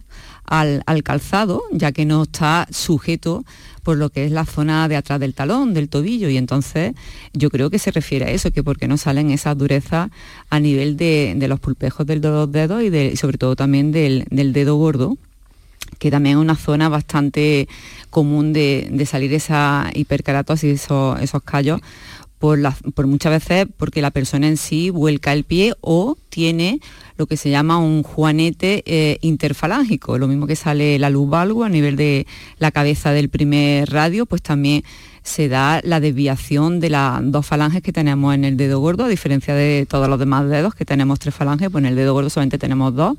al, 0.50 0.84
al 0.86 1.04
calzado, 1.04 1.62
ya 1.72 1.92
que 1.92 2.06
no 2.06 2.24
está 2.24 2.68
sujeto 2.72 3.46
por 3.84 3.98
lo 3.98 4.10
que 4.10 4.26
es 4.26 4.32
la 4.32 4.46
zona 4.46 4.88
de 4.88 4.98
atrás 4.98 5.20
del 5.20 5.34
talón, 5.34 5.74
del 5.74 5.88
tobillo. 5.90 6.28
Y 6.30 6.38
entonces 6.38 6.94
yo 7.34 7.50
creo 7.50 7.70
que 7.70 7.80
se 7.80 7.92
refiere 7.92 8.26
a 8.26 8.32
eso, 8.32 8.52
que 8.52 8.64
porque 8.64 8.88
no 8.88 8.98
salen 8.98 9.32
esas 9.32 9.58
durezas 9.58 10.10
a 10.50 10.60
nivel 10.60 10.98
de, 10.98 11.34
de 11.38 11.48
los 11.48 11.60
pulpejos 11.60 12.06
del 12.06 12.20
de 12.22 12.30
los 12.30 12.52
dedos 12.52 12.84
y, 12.84 13.16
sobre 13.16 13.38
todo 13.38 13.56
también 13.56 13.92
del, 13.92 14.26
del 14.30 14.52
dedo 14.54 14.76
gordo 14.76 15.18
que 15.98 16.12
también 16.12 16.38
es 16.38 16.42
una 16.42 16.56
zona 16.56 16.88
bastante 16.88 17.68
común 18.10 18.54
de, 18.54 18.90
de 18.92 19.06
salir 19.06 19.34
esa 19.34 19.90
hiperkeratosis, 19.94 20.84
esos, 20.84 21.20
esos 21.22 21.42
callos, 21.44 21.82
por, 22.38 22.58
las- 22.60 22.82
por 22.94 23.08
muchas 23.08 23.32
veces 23.32 23.68
porque 23.78 24.02
la 24.02 24.12
persona 24.12 24.48
en 24.48 24.58
sí 24.58 24.92
vuelca 24.92 25.34
el 25.34 25.44
pie 25.46 25.74
o 25.82 26.16
tiene 26.30 26.80
lo 27.18 27.26
que 27.26 27.36
se 27.36 27.50
llama 27.50 27.78
un 27.78 28.04
juanete 28.04 28.84
eh, 28.86 29.18
interfalángico, 29.22 30.18
lo 30.18 30.28
mismo 30.28 30.48
que 30.48 30.56
sale 30.56 30.98
la 31.00 31.10
luz 31.10 31.30
valgo 31.30 31.64
a 31.64 31.70
nivel 31.70 31.96
de 31.96 32.26
la 32.60 32.72
cabeza 32.72 33.12
del 33.12 33.30
primer 33.30 33.90
radio, 33.90 34.26
pues 34.26 34.42
también 34.42 34.84
se 35.30 35.48
da 35.48 35.82
la 35.84 36.00
desviación 36.00 36.80
de 36.80 36.90
las 36.90 37.20
dos 37.24 37.46
falanges 37.46 37.82
que 37.82 37.94
tenemos 37.94 38.34
en 38.34 38.46
el 38.46 38.58
dedo 38.58 38.80
gordo, 38.80 39.06
a 39.06 39.08
diferencia 39.08 39.54
de 39.54 39.86
todos 39.88 40.10
los 40.10 40.18
demás 40.18 40.50
dedos 40.50 40.74
que 40.76 40.86
tenemos 40.86 41.20
tres 41.20 41.36
falanges, 41.36 41.70
pues 41.70 41.84
en 41.84 41.88
el 41.88 41.96
dedo 41.96 42.14
gordo 42.14 42.30
solamente 42.30 42.58
tenemos 42.58 42.96
dos 42.96 43.18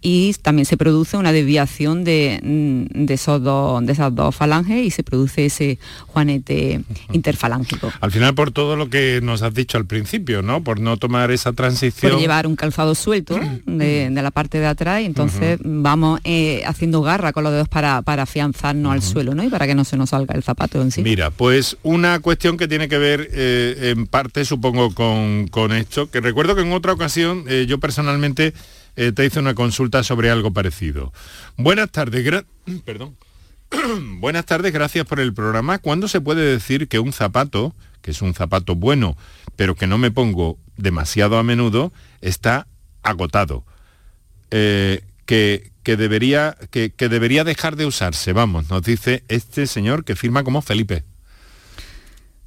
y 0.00 0.34
también 0.42 0.64
se 0.64 0.76
produce 0.76 1.16
una 1.16 1.32
desviación 1.32 2.04
de, 2.04 2.40
mm, 2.42 3.04
de 3.04 3.14
esos 3.14 3.42
dos, 3.42 3.84
de 3.84 3.92
esas 3.92 4.14
dos 4.14 4.34
falanges 4.34 4.86
y 4.86 4.90
se 4.90 5.02
produce 5.02 5.46
ese 5.46 5.78
juanete 6.06 6.82
interfalángico. 7.12 7.92
Al 8.00 8.10
final 8.10 8.34
por 8.34 8.52
todo 8.52 8.76
lo 8.76 8.88
que 8.88 9.20
nos 9.22 9.42
has 9.42 9.52
dicho 9.52 9.76
al 9.76 9.86
principio, 9.86 10.42
¿no? 10.42 10.62
Por 10.62 10.80
no 10.80 10.96
tomar 10.96 11.30
esa 11.30 11.52
transición. 11.52 12.12
por 12.12 12.20
llevar 12.20 12.46
un 12.50 12.56
calzado 12.56 12.94
suelto 12.94 13.38
de, 13.66 14.10
de 14.10 14.22
la 14.22 14.30
parte 14.30 14.58
de 14.58 14.66
atrás 14.66 15.00
y 15.00 15.06
entonces 15.06 15.58
vamos 15.64 16.20
eh, 16.24 16.62
haciendo 16.66 17.00
garra 17.02 17.32
con 17.32 17.44
los 17.44 17.52
dedos 17.52 17.68
para, 17.68 18.02
para 18.02 18.24
afianzarnos 18.24 18.92
al 18.92 19.02
suelo 19.02 19.34
¿no? 19.34 19.42
y 19.42 19.48
para 19.48 19.66
que 19.66 19.74
no 19.74 19.84
se 19.84 19.96
nos 19.96 20.10
salga 20.10 20.34
el 20.34 20.42
zapato 20.42 20.82
en 20.82 20.90
sí. 20.90 21.02
Mira, 21.02 21.30
pues 21.30 21.76
una 21.82 22.20
cuestión 22.20 22.56
que 22.56 22.68
tiene 22.68 22.88
que 22.88 22.98
ver 22.98 23.28
eh, 23.32 23.92
en 23.96 24.06
parte, 24.06 24.44
supongo, 24.44 24.94
con, 24.94 25.48
con 25.48 25.72
esto, 25.72 26.10
que 26.10 26.20
recuerdo 26.20 26.54
que 26.54 26.62
en 26.62 26.72
otra 26.72 26.92
ocasión 26.92 27.44
eh, 27.48 27.66
yo 27.68 27.78
personalmente 27.80 28.52
te 29.14 29.24
hice 29.24 29.38
una 29.38 29.54
consulta 29.54 30.02
sobre 30.02 30.30
algo 30.30 30.52
parecido. 30.52 31.12
Buenas 31.56 31.90
tardes, 31.90 32.26
gra- 32.26 32.44
perdón. 32.84 33.16
Buenas 34.18 34.44
tardes, 34.46 34.72
gracias 34.72 35.06
por 35.06 35.20
el 35.20 35.32
programa. 35.32 35.78
¿Cuándo 35.78 36.08
se 36.08 36.20
puede 36.20 36.44
decir 36.44 36.88
que 36.88 36.98
un 36.98 37.12
zapato, 37.12 37.72
que 38.02 38.10
es 38.10 38.20
un 38.20 38.34
zapato 38.34 38.74
bueno, 38.74 39.16
pero 39.60 39.74
que 39.74 39.86
no 39.86 39.98
me 39.98 40.10
pongo 40.10 40.58
demasiado 40.78 41.36
a 41.36 41.42
menudo, 41.42 41.92
está 42.22 42.66
agotado? 43.02 43.66
Eh, 44.50 45.04
que, 45.26 45.72
que 45.82 45.98
debería, 45.98 46.56
que, 46.70 46.94
que 46.94 47.10
debería 47.10 47.44
dejar 47.44 47.76
de 47.76 47.84
usarse, 47.84 48.32
vamos, 48.32 48.70
nos 48.70 48.80
dice 48.82 49.22
este 49.28 49.66
señor 49.66 50.06
que 50.06 50.16
firma 50.16 50.44
como 50.44 50.62
Felipe. 50.62 51.04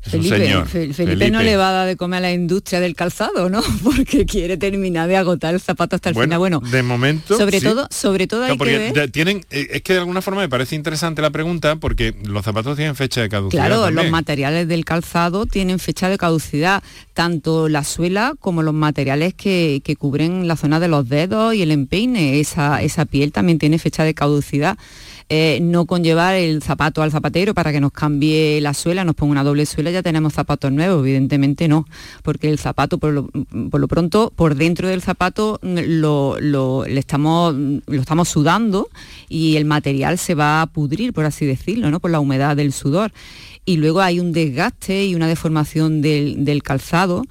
Felipe, 0.05 0.37
señor. 0.37 0.67
Fe- 0.67 0.93
Felipe 0.93 1.31
no 1.31 1.41
le 1.41 1.55
va 1.55 1.69
a 1.69 1.71
dar 1.71 1.87
de 1.87 1.95
comer 1.95 2.17
a 2.17 2.21
la 2.21 2.31
industria 2.33 2.79
del 2.81 2.93
calzado, 2.95 3.49
¿no? 3.49 3.61
Porque 3.83 4.25
quiere 4.25 4.57
terminar 4.57 5.07
de 5.07 5.15
agotar 5.17 5.53
el 5.53 5.61
zapato 5.61 5.95
hasta 5.95 6.09
el 6.09 6.13
Bueno, 6.15 6.27
final. 6.35 6.39
Bueno, 6.39 6.61
de 6.71 6.83
momento. 6.83 7.37
sobre 7.37 7.59
sí. 7.59 7.65
todo, 7.65 7.87
sobre 7.89 8.27
todo 8.27 8.43
hay 8.43 8.57
que 8.57 8.91
ver. 8.93 9.11
tienen, 9.11 9.45
eh, 9.49 9.67
es 9.71 9.81
que 9.81 9.93
de 9.93 9.99
alguna 9.99 10.21
forma 10.21 10.41
me 10.41 10.49
parece 10.49 10.75
interesante 10.75 11.21
la 11.21 11.29
pregunta 11.31 11.77
porque 11.77 12.13
los 12.25 12.43
zapatos 12.43 12.75
tienen 12.75 12.95
fecha 12.95 13.21
de 13.21 13.29
caducidad. 13.29 13.65
Claro, 13.67 13.83
también. 13.85 14.03
los 14.03 14.11
materiales 14.11 14.67
del 14.67 14.83
calzado 14.83 15.45
tienen 15.45 15.79
fecha 15.79 16.09
de 16.09 16.17
caducidad, 16.17 16.83
tanto 17.13 17.69
la 17.69 17.83
suela 17.85 18.33
como 18.39 18.61
los 18.61 18.73
materiales 18.73 19.33
que, 19.33 19.81
que 19.85 19.95
cubren 19.95 20.47
la 20.47 20.57
zona 20.57 20.79
de 20.81 20.89
los 20.89 21.07
dedos 21.07 21.55
y 21.55 21.61
el 21.61 21.71
empeine. 21.71 22.39
Esa, 22.41 22.81
esa 22.81 23.05
piel 23.05 23.31
también 23.31 23.57
tiene 23.57 23.79
fecha 23.79 24.03
de 24.03 24.13
caducidad. 24.13 24.77
No 25.29 25.85
conllevar 25.85 26.35
el 26.35 26.61
zapato 26.61 27.01
al 27.01 27.11
zapatero 27.11 27.53
para 27.53 27.71
que 27.71 27.81
nos 27.81 27.91
cambie 27.91 28.59
la 28.61 28.73
suela, 28.73 29.03
nos 29.03 29.15
ponga 29.15 29.31
una 29.31 29.43
doble 29.43 29.65
suela, 29.65 29.89
ya 29.91 30.03
tenemos 30.03 30.33
zapatos 30.33 30.71
nuevos, 30.71 30.99
evidentemente 30.99 31.67
no, 31.67 31.85
porque 32.21 32.49
el 32.49 32.59
zapato, 32.59 32.97
por 32.97 33.13
lo, 33.13 33.29
por 33.69 33.79
lo 33.79 33.87
pronto, 33.87 34.31
por 34.35 34.55
dentro 34.55 34.87
del 34.87 35.01
zapato 35.01 35.59
mm, 35.61 35.77
lo, 36.01 36.37
lo, 36.39 36.85
estamos, 36.85 37.55
lo 37.55 38.01
estamos 38.01 38.29
sudando 38.29 38.89
y 39.29 39.55
el 39.57 39.65
material 39.65 40.17
se 40.17 40.35
va 40.35 40.61
a 40.61 40.67
pudrir, 40.67 41.13
por 41.13 41.25
así 41.25 41.45
decirlo, 41.45 41.89
¿no? 41.89 41.99
por 41.99 42.11
la 42.11 42.19
humedad 42.19 42.55
del 42.55 42.73
sudor. 42.73 43.11
Y 43.65 43.77
luego 43.77 44.01
hay 44.01 44.19
un 44.19 44.33
desgaste 44.33 45.05
y 45.05 45.15
una 45.15 45.27
deformación 45.27 46.01
del, 46.01 46.43
del 46.43 46.63
calzado 46.63 47.23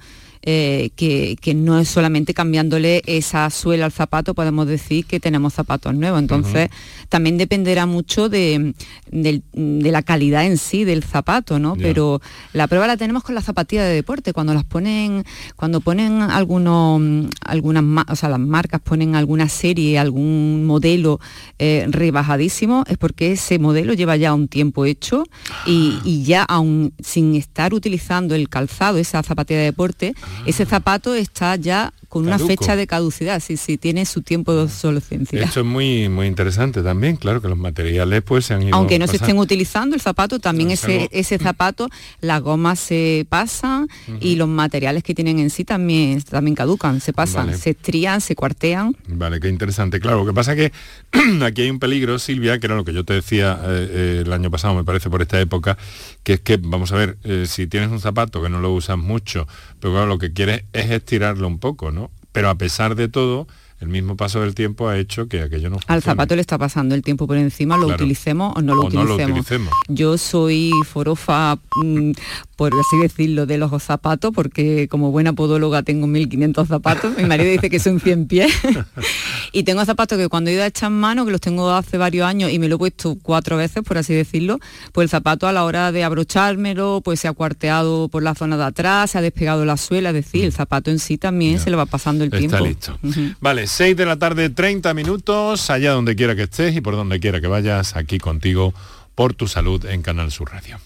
eh, 0.45 0.89
que, 0.97 1.37
que, 1.39 1.53
no 1.53 1.79
es 1.79 1.87
solamente 1.87 2.33
cambiándole 2.33 3.01
esa 3.05 3.49
suela 3.49 3.85
al 3.85 3.93
zapato, 3.93 4.33
podemos 4.33 4.67
decir 4.67 5.05
que 5.05 5.21
tenemos 5.21 5.53
zapatos 5.53 5.95
nuevos. 5.95 6.19
Entonces, 6.19 6.69
uh 6.69 6.73
-huh. 6.73 7.07
también 7.07 7.37
dependerá 7.37 7.85
mucho 7.85 8.27
de, 8.27 8.73
de, 9.09 9.41
de, 9.53 9.91
la 9.91 10.01
calidad 10.01 10.45
en 10.45 10.57
sí 10.57 10.83
del 10.83 11.01
zapato, 11.01 11.59
¿no? 11.59 11.75
Yeah. 11.75 11.87
Pero 11.87 12.21
la 12.51 12.67
prueba 12.67 12.87
la 12.87 12.97
tenemos 12.97 13.23
con 13.23 13.35
las 13.35 13.45
zapatillas 13.45 13.85
de 13.85 13.93
deporte, 13.93 14.33
cuando 14.33 14.53
las 14.53 14.65
ponen, 14.65 15.23
cuando 15.55 15.79
ponen 15.79 16.21
algunos, 16.21 17.29
algunas, 17.39 18.05
o 18.09 18.15
sea, 18.17 18.27
las 18.27 18.39
marcas 18.39 18.81
ponen 18.81 19.15
alguna 19.15 19.47
serie, 19.47 19.97
algún 19.97 20.65
modelo 20.65 21.21
eh, 21.57 21.85
rebajadísimo, 21.89 22.83
es 22.87 22.97
porque 22.97 23.31
ese 23.31 23.59
modelo 23.59 23.93
lleva 23.93 24.17
ya 24.17 24.33
un 24.33 24.49
tiempo 24.49 24.83
hecho 24.83 25.23
y, 25.65 25.99
y 26.03 26.23
ya 26.23 26.43
aún 26.43 26.93
sin 27.01 27.35
estar 27.35 27.73
utilizando 27.73 28.35
el 28.35 28.49
calzado, 28.49 28.97
esa 28.97 29.23
zapatilla 29.23 29.59
de 29.59 29.65
deporte, 29.65 30.13
ese 30.45 30.65
zapato 30.65 31.15
está 31.15 31.55
ya 31.55 31.91
con 32.13 32.25
Caduco. 32.25 32.43
una 32.45 32.47
fecha 32.47 32.75
de 32.75 32.85
caducidad, 32.85 33.39
sí, 33.39 33.57
sí, 33.57 33.79
tiene 33.79 34.05
su 34.05 34.21
tiempo 34.21 34.53
de 34.53 34.61
obsolescencia. 34.61 35.43
Esto 35.43 35.61
es 35.61 35.65
muy, 35.65 36.09
muy 36.09 36.27
interesante 36.27 36.83
también, 36.83 37.15
claro, 37.15 37.41
que 37.41 37.47
los 37.47 37.57
materiales 37.57 38.21
pues 38.21 38.45
se 38.45 38.53
han 38.53 38.61
ido 38.61 38.75
Aunque 38.75 38.99
no 38.99 39.05
pasando. 39.05 39.17
se 39.17 39.31
estén 39.31 39.39
utilizando 39.39 39.95
el 39.95 40.01
zapato, 40.01 40.37
también 40.37 40.67
no, 40.67 40.75
ese, 40.75 41.09
ese 41.11 41.39
zapato, 41.39 41.89
las 42.21 42.39
gomas 42.43 42.79
se 42.79 43.25
pasan 43.29 43.87
uh 44.07 44.11
-huh. 44.11 44.17
y 44.21 44.35
los 44.35 44.47
materiales 44.47 45.01
que 45.01 45.15
tienen 45.15 45.39
en 45.39 45.49
sí 45.49 45.65
también, 45.65 46.21
también 46.21 46.53
caducan, 46.53 47.01
se 47.01 47.13
pasan, 47.13 47.47
vale. 47.47 47.57
se 47.57 47.71
estrían, 47.71 48.21
se 48.21 48.35
cuartean. 48.35 48.95
Vale, 49.07 49.39
qué 49.39 49.49
interesante. 49.49 49.99
Claro, 49.99 50.19
lo 50.19 50.27
que 50.27 50.33
pasa 50.33 50.53
es 50.53 50.69
que 50.69 50.71
aquí 51.43 51.63
hay 51.63 51.71
un 51.71 51.79
peligro, 51.79 52.19
Silvia, 52.19 52.59
que 52.59 52.67
era 52.67 52.75
lo 52.75 52.85
que 52.85 52.93
yo 52.93 53.03
te 53.05 53.13
decía 53.13 53.59
eh, 53.63 53.89
eh, 53.89 54.23
el 54.23 54.31
año 54.33 54.51
pasado, 54.51 54.75
me 54.75 54.83
parece, 54.83 55.09
por 55.09 55.23
esta 55.23 55.41
época, 55.41 55.79
que 56.21 56.33
es 56.33 56.41
que, 56.41 56.57
vamos 56.57 56.91
a 56.91 56.95
ver, 56.95 57.17
eh, 57.23 57.45
si 57.47 57.65
tienes 57.65 57.89
un 57.89 57.99
zapato 57.99 58.39
que 58.39 58.49
no 58.49 58.59
lo 58.59 58.71
usas 58.71 58.99
mucho, 58.99 59.47
pero 59.79 59.93
claro, 59.93 60.05
lo 60.05 60.19
que 60.19 60.31
quieres 60.31 60.65
es 60.73 60.91
estirarlo 60.91 61.47
un 61.47 61.57
poco, 61.57 61.91
¿no? 61.91 62.02
Pero 62.33 62.49
a 62.49 62.55
pesar 62.55 62.95
de 62.95 63.07
todo, 63.07 63.47
el 63.83 63.89
mismo 63.89 64.15
paso 64.15 64.39
del 64.39 64.55
tiempo 64.55 64.87
ha 64.87 64.97
hecho 64.97 65.27
que 65.27 65.41
aquello 65.41 65.69
no 65.69 65.75
funcione. 65.75 65.93
Al 65.95 66.01
zapato 66.01 66.35
le 66.35 66.41
está 66.41 66.57
pasando 66.57 66.95
el 66.95 67.01
tiempo 67.01 67.27
por 67.27 67.35
encima, 67.37 67.75
lo 67.75 67.87
claro. 67.87 67.95
utilicemos 68.01 68.53
o 68.55 68.61
no 68.61 68.75
lo, 68.75 68.83
o 68.83 68.85
utilicemos. 68.85 69.17
No 69.17 69.17
lo 69.17 69.25
utilicemos. 69.25 69.73
Yo 69.89 70.17
soy 70.17 70.71
forofa, 70.89 71.57
mmm, 71.83 72.11
por 72.55 72.71
así 72.73 72.97
decirlo, 73.01 73.45
de 73.45 73.57
los 73.57 73.71
zapatos, 73.83 74.31
porque 74.33 74.87
como 74.87 75.11
buena 75.11 75.33
podóloga 75.33 75.83
tengo 75.83 76.07
1500 76.07 76.67
zapatos. 76.67 77.17
Mi 77.17 77.25
marido 77.25 77.51
dice 77.51 77.69
que 77.69 77.79
son 77.79 77.99
100 77.99 78.27
pies. 78.27 78.53
y 79.51 79.63
tengo 79.63 79.83
zapatos 79.83 80.17
que 80.17 80.29
cuando 80.29 80.49
he 80.49 80.53
ido 80.53 80.63
a 80.63 80.67
echar 80.67 80.89
mano, 80.89 81.25
que 81.25 81.31
los 81.31 81.41
tengo 81.41 81.69
hace 81.71 81.97
varios 81.97 82.25
años 82.25 82.51
y 82.51 82.59
me 82.59 82.69
lo 82.69 82.75
he 82.75 82.79
puesto 82.79 83.17
cuatro 83.21 83.57
veces, 83.57 83.83
por 83.83 83.97
así 83.97 84.13
decirlo, 84.13 84.59
pues 84.93 85.05
el 85.05 85.09
zapato 85.09 85.45
a 85.47 85.51
la 85.51 85.65
hora 85.65 85.91
de 85.91 86.03
abrochármelo, 86.05 87.01
pues 87.03 87.19
se 87.19 87.27
ha 87.27 87.33
cuarteado 87.33 88.07
por 88.07 88.23
la 88.23 88.33
zona 88.33 88.55
de 88.55 88.63
atrás, 88.63 89.11
se 89.11 89.17
ha 89.17 89.21
despegado 89.21 89.65
la 89.65 89.75
suela, 89.75 90.09
es 90.09 90.15
decir, 90.15 90.45
el 90.45 90.53
zapato 90.53 90.89
en 90.89 90.99
sí 90.99 91.17
también 91.17 91.57
ya. 91.57 91.63
se 91.63 91.69
le 91.69 91.75
va 91.75 91.85
pasando 91.85 92.23
el 92.23 92.27
Está 92.33 92.37
tiempo. 92.39 92.65
listo. 92.65 92.97
Uh 93.03 93.07
-huh. 93.07 93.35
Vale, 93.41 93.67
6 93.73 93.97
de 93.97 94.05
la 94.05 94.17
tarde, 94.17 94.51
30 94.51 94.93
minutos, 94.93 95.71
allá 95.71 95.93
donde 95.93 96.15
quiera 96.15 96.35
que 96.35 96.43
estés 96.43 96.75
y 96.75 96.81
por 96.81 96.95
donde 96.95 97.19
quiera 97.19 97.41
que 97.41 97.47
vayas, 97.47 97.95
aquí 97.95 98.19
contigo 98.19 98.71
por 99.15 99.33
tu 99.33 99.47
salud 99.47 99.83
en 99.85 100.03
Canal 100.03 100.31
Sur 100.31 100.51
Radio. 100.51 100.79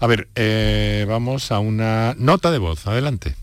A 0.00 0.06
ver, 0.06 0.28
eh, 0.34 1.06
vamos 1.08 1.50
a 1.50 1.60
una 1.60 2.14
nota 2.18 2.50
de 2.50 2.58
voz, 2.58 2.86
adelante. 2.86 3.36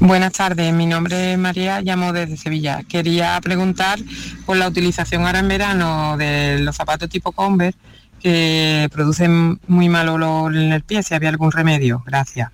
Buenas 0.00 0.32
tardes, 0.32 0.74
mi 0.74 0.86
nombre 0.86 1.34
es 1.34 1.38
María, 1.38 1.82
llamo 1.82 2.12
desde 2.12 2.36
Sevilla. 2.36 2.82
Quería 2.82 3.40
preguntar 3.40 4.00
por 4.44 4.56
la 4.56 4.66
utilización 4.66 5.24
ahora 5.24 5.38
en 5.38 5.46
verano 5.46 6.16
de 6.16 6.58
los 6.58 6.74
zapatos 6.74 7.08
tipo 7.08 7.30
Converse 7.30 7.78
que 8.20 8.88
producen 8.90 9.60
muy 9.68 9.88
mal 9.88 10.08
olor 10.08 10.56
en 10.56 10.72
el 10.72 10.82
pie, 10.82 11.04
si 11.04 11.14
había 11.14 11.28
algún 11.28 11.52
remedio. 11.52 12.02
Gracias. 12.04 12.50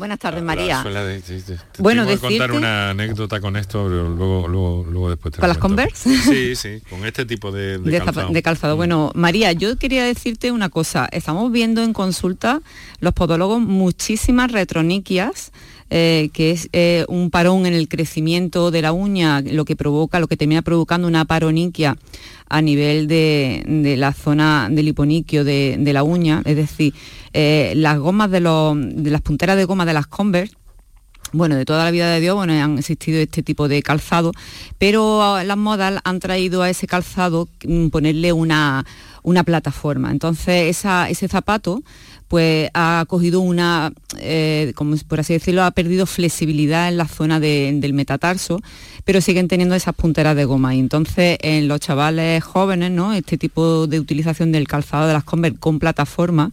Buenas 0.00 0.18
tardes, 0.18 0.42
María. 0.42 0.82
De, 0.82 1.20
sí. 1.20 1.42
Te 1.44 1.82
bueno, 1.82 2.06
tengo 2.06 2.22
que 2.22 2.26
contar 2.28 2.52
una 2.52 2.88
anécdota 2.88 3.38
con 3.38 3.54
esto, 3.58 3.84
pero 3.84 4.08
luego, 4.08 4.48
luego, 4.48 4.86
luego 4.88 5.10
después 5.10 5.34
te 5.34 5.40
¿Con 5.40 5.48
las 5.50 5.58
Converse? 5.58 6.16
Sí, 6.16 6.56
sí, 6.56 6.80
con 6.88 7.04
este 7.04 7.26
tipo 7.26 7.52
de, 7.52 7.76
de, 7.76 7.90
de 7.90 7.98
calzado. 8.00 8.30
De 8.30 8.42
calzado. 8.42 8.76
Mm. 8.76 8.78
Bueno, 8.78 9.12
María, 9.14 9.52
yo 9.52 9.76
quería 9.76 10.02
decirte 10.02 10.52
una 10.52 10.70
cosa. 10.70 11.06
Estamos 11.12 11.52
viendo 11.52 11.82
en 11.82 11.92
consulta 11.92 12.62
los 13.00 13.12
podólogos 13.12 13.60
muchísimas 13.60 14.50
retroniquias 14.50 15.52
eh, 15.92 16.30
que 16.32 16.52
es 16.52 16.68
eh, 16.72 17.04
un 17.08 17.30
parón 17.30 17.66
en 17.66 17.74
el 17.74 17.88
crecimiento 17.88 18.70
de 18.70 18.80
la 18.80 18.92
uña, 18.92 19.40
lo 19.40 19.64
que 19.64 19.74
provoca, 19.74 20.20
lo 20.20 20.28
que 20.28 20.36
termina 20.36 20.62
provocando 20.62 21.08
una 21.08 21.24
paroniquia 21.24 21.96
a 22.48 22.62
nivel 22.62 23.08
de, 23.08 23.64
de 23.66 23.96
la 23.96 24.12
zona 24.12 24.68
del 24.70 24.86
hiponiquio 24.86 25.42
de, 25.42 25.76
de, 25.80 25.92
la 25.92 26.04
uña, 26.04 26.42
es 26.44 26.54
decir, 26.54 26.94
eh, 27.32 27.72
las 27.76 27.98
gomas 27.98 28.30
de, 28.30 28.40
las 28.40 29.20
punteras 29.22 29.56
de 29.56 29.64
goma 29.64 29.84
de 29.84 29.94
las 29.94 30.06
Converse 30.06 30.54
bueno, 31.32 31.54
de 31.54 31.64
toda 31.64 31.84
la 31.84 31.92
vida 31.92 32.10
de 32.10 32.20
Dios, 32.20 32.34
bueno, 32.34 32.52
han 32.52 32.78
existido 32.78 33.20
este 33.20 33.44
tipo 33.44 33.68
de 33.68 33.82
calzado, 33.82 34.32
pero 34.78 35.40
las 35.44 35.56
modas 35.56 36.00
han 36.02 36.18
traído 36.18 36.62
a 36.62 36.70
ese 36.70 36.88
calzado 36.88 37.48
mm, 37.64 37.88
ponerle 37.88 38.32
una, 38.32 38.84
una 39.22 39.44
plataforma. 39.44 40.10
Entonces, 40.10 40.84
ese 41.08 41.28
zapato 41.28 41.82
pues 42.30 42.70
ha 42.74 43.04
cogido 43.08 43.40
una, 43.40 43.92
eh, 44.20 44.72
como 44.76 44.94
por 45.08 45.18
así 45.18 45.32
decirlo, 45.32 45.64
ha 45.64 45.72
perdido 45.72 46.06
flexibilidad 46.06 46.88
en 46.88 46.96
la 46.96 47.08
zona 47.08 47.40
de, 47.40 47.76
del 47.80 47.92
metatarso, 47.92 48.60
pero 49.04 49.20
siguen 49.20 49.48
teniendo 49.48 49.74
esas 49.74 49.96
punteras 49.96 50.36
de 50.36 50.44
goma. 50.44 50.76
Y 50.76 50.78
entonces 50.78 51.38
en 51.42 51.66
los 51.66 51.80
chavales 51.80 52.44
jóvenes, 52.44 52.92
¿no? 52.92 53.12
Este 53.14 53.36
tipo 53.36 53.88
de 53.88 53.98
utilización 53.98 54.52
del 54.52 54.68
calzado 54.68 55.08
de 55.08 55.12
las 55.12 55.24
Converse 55.24 55.58
con 55.58 55.80
plataforma, 55.80 56.52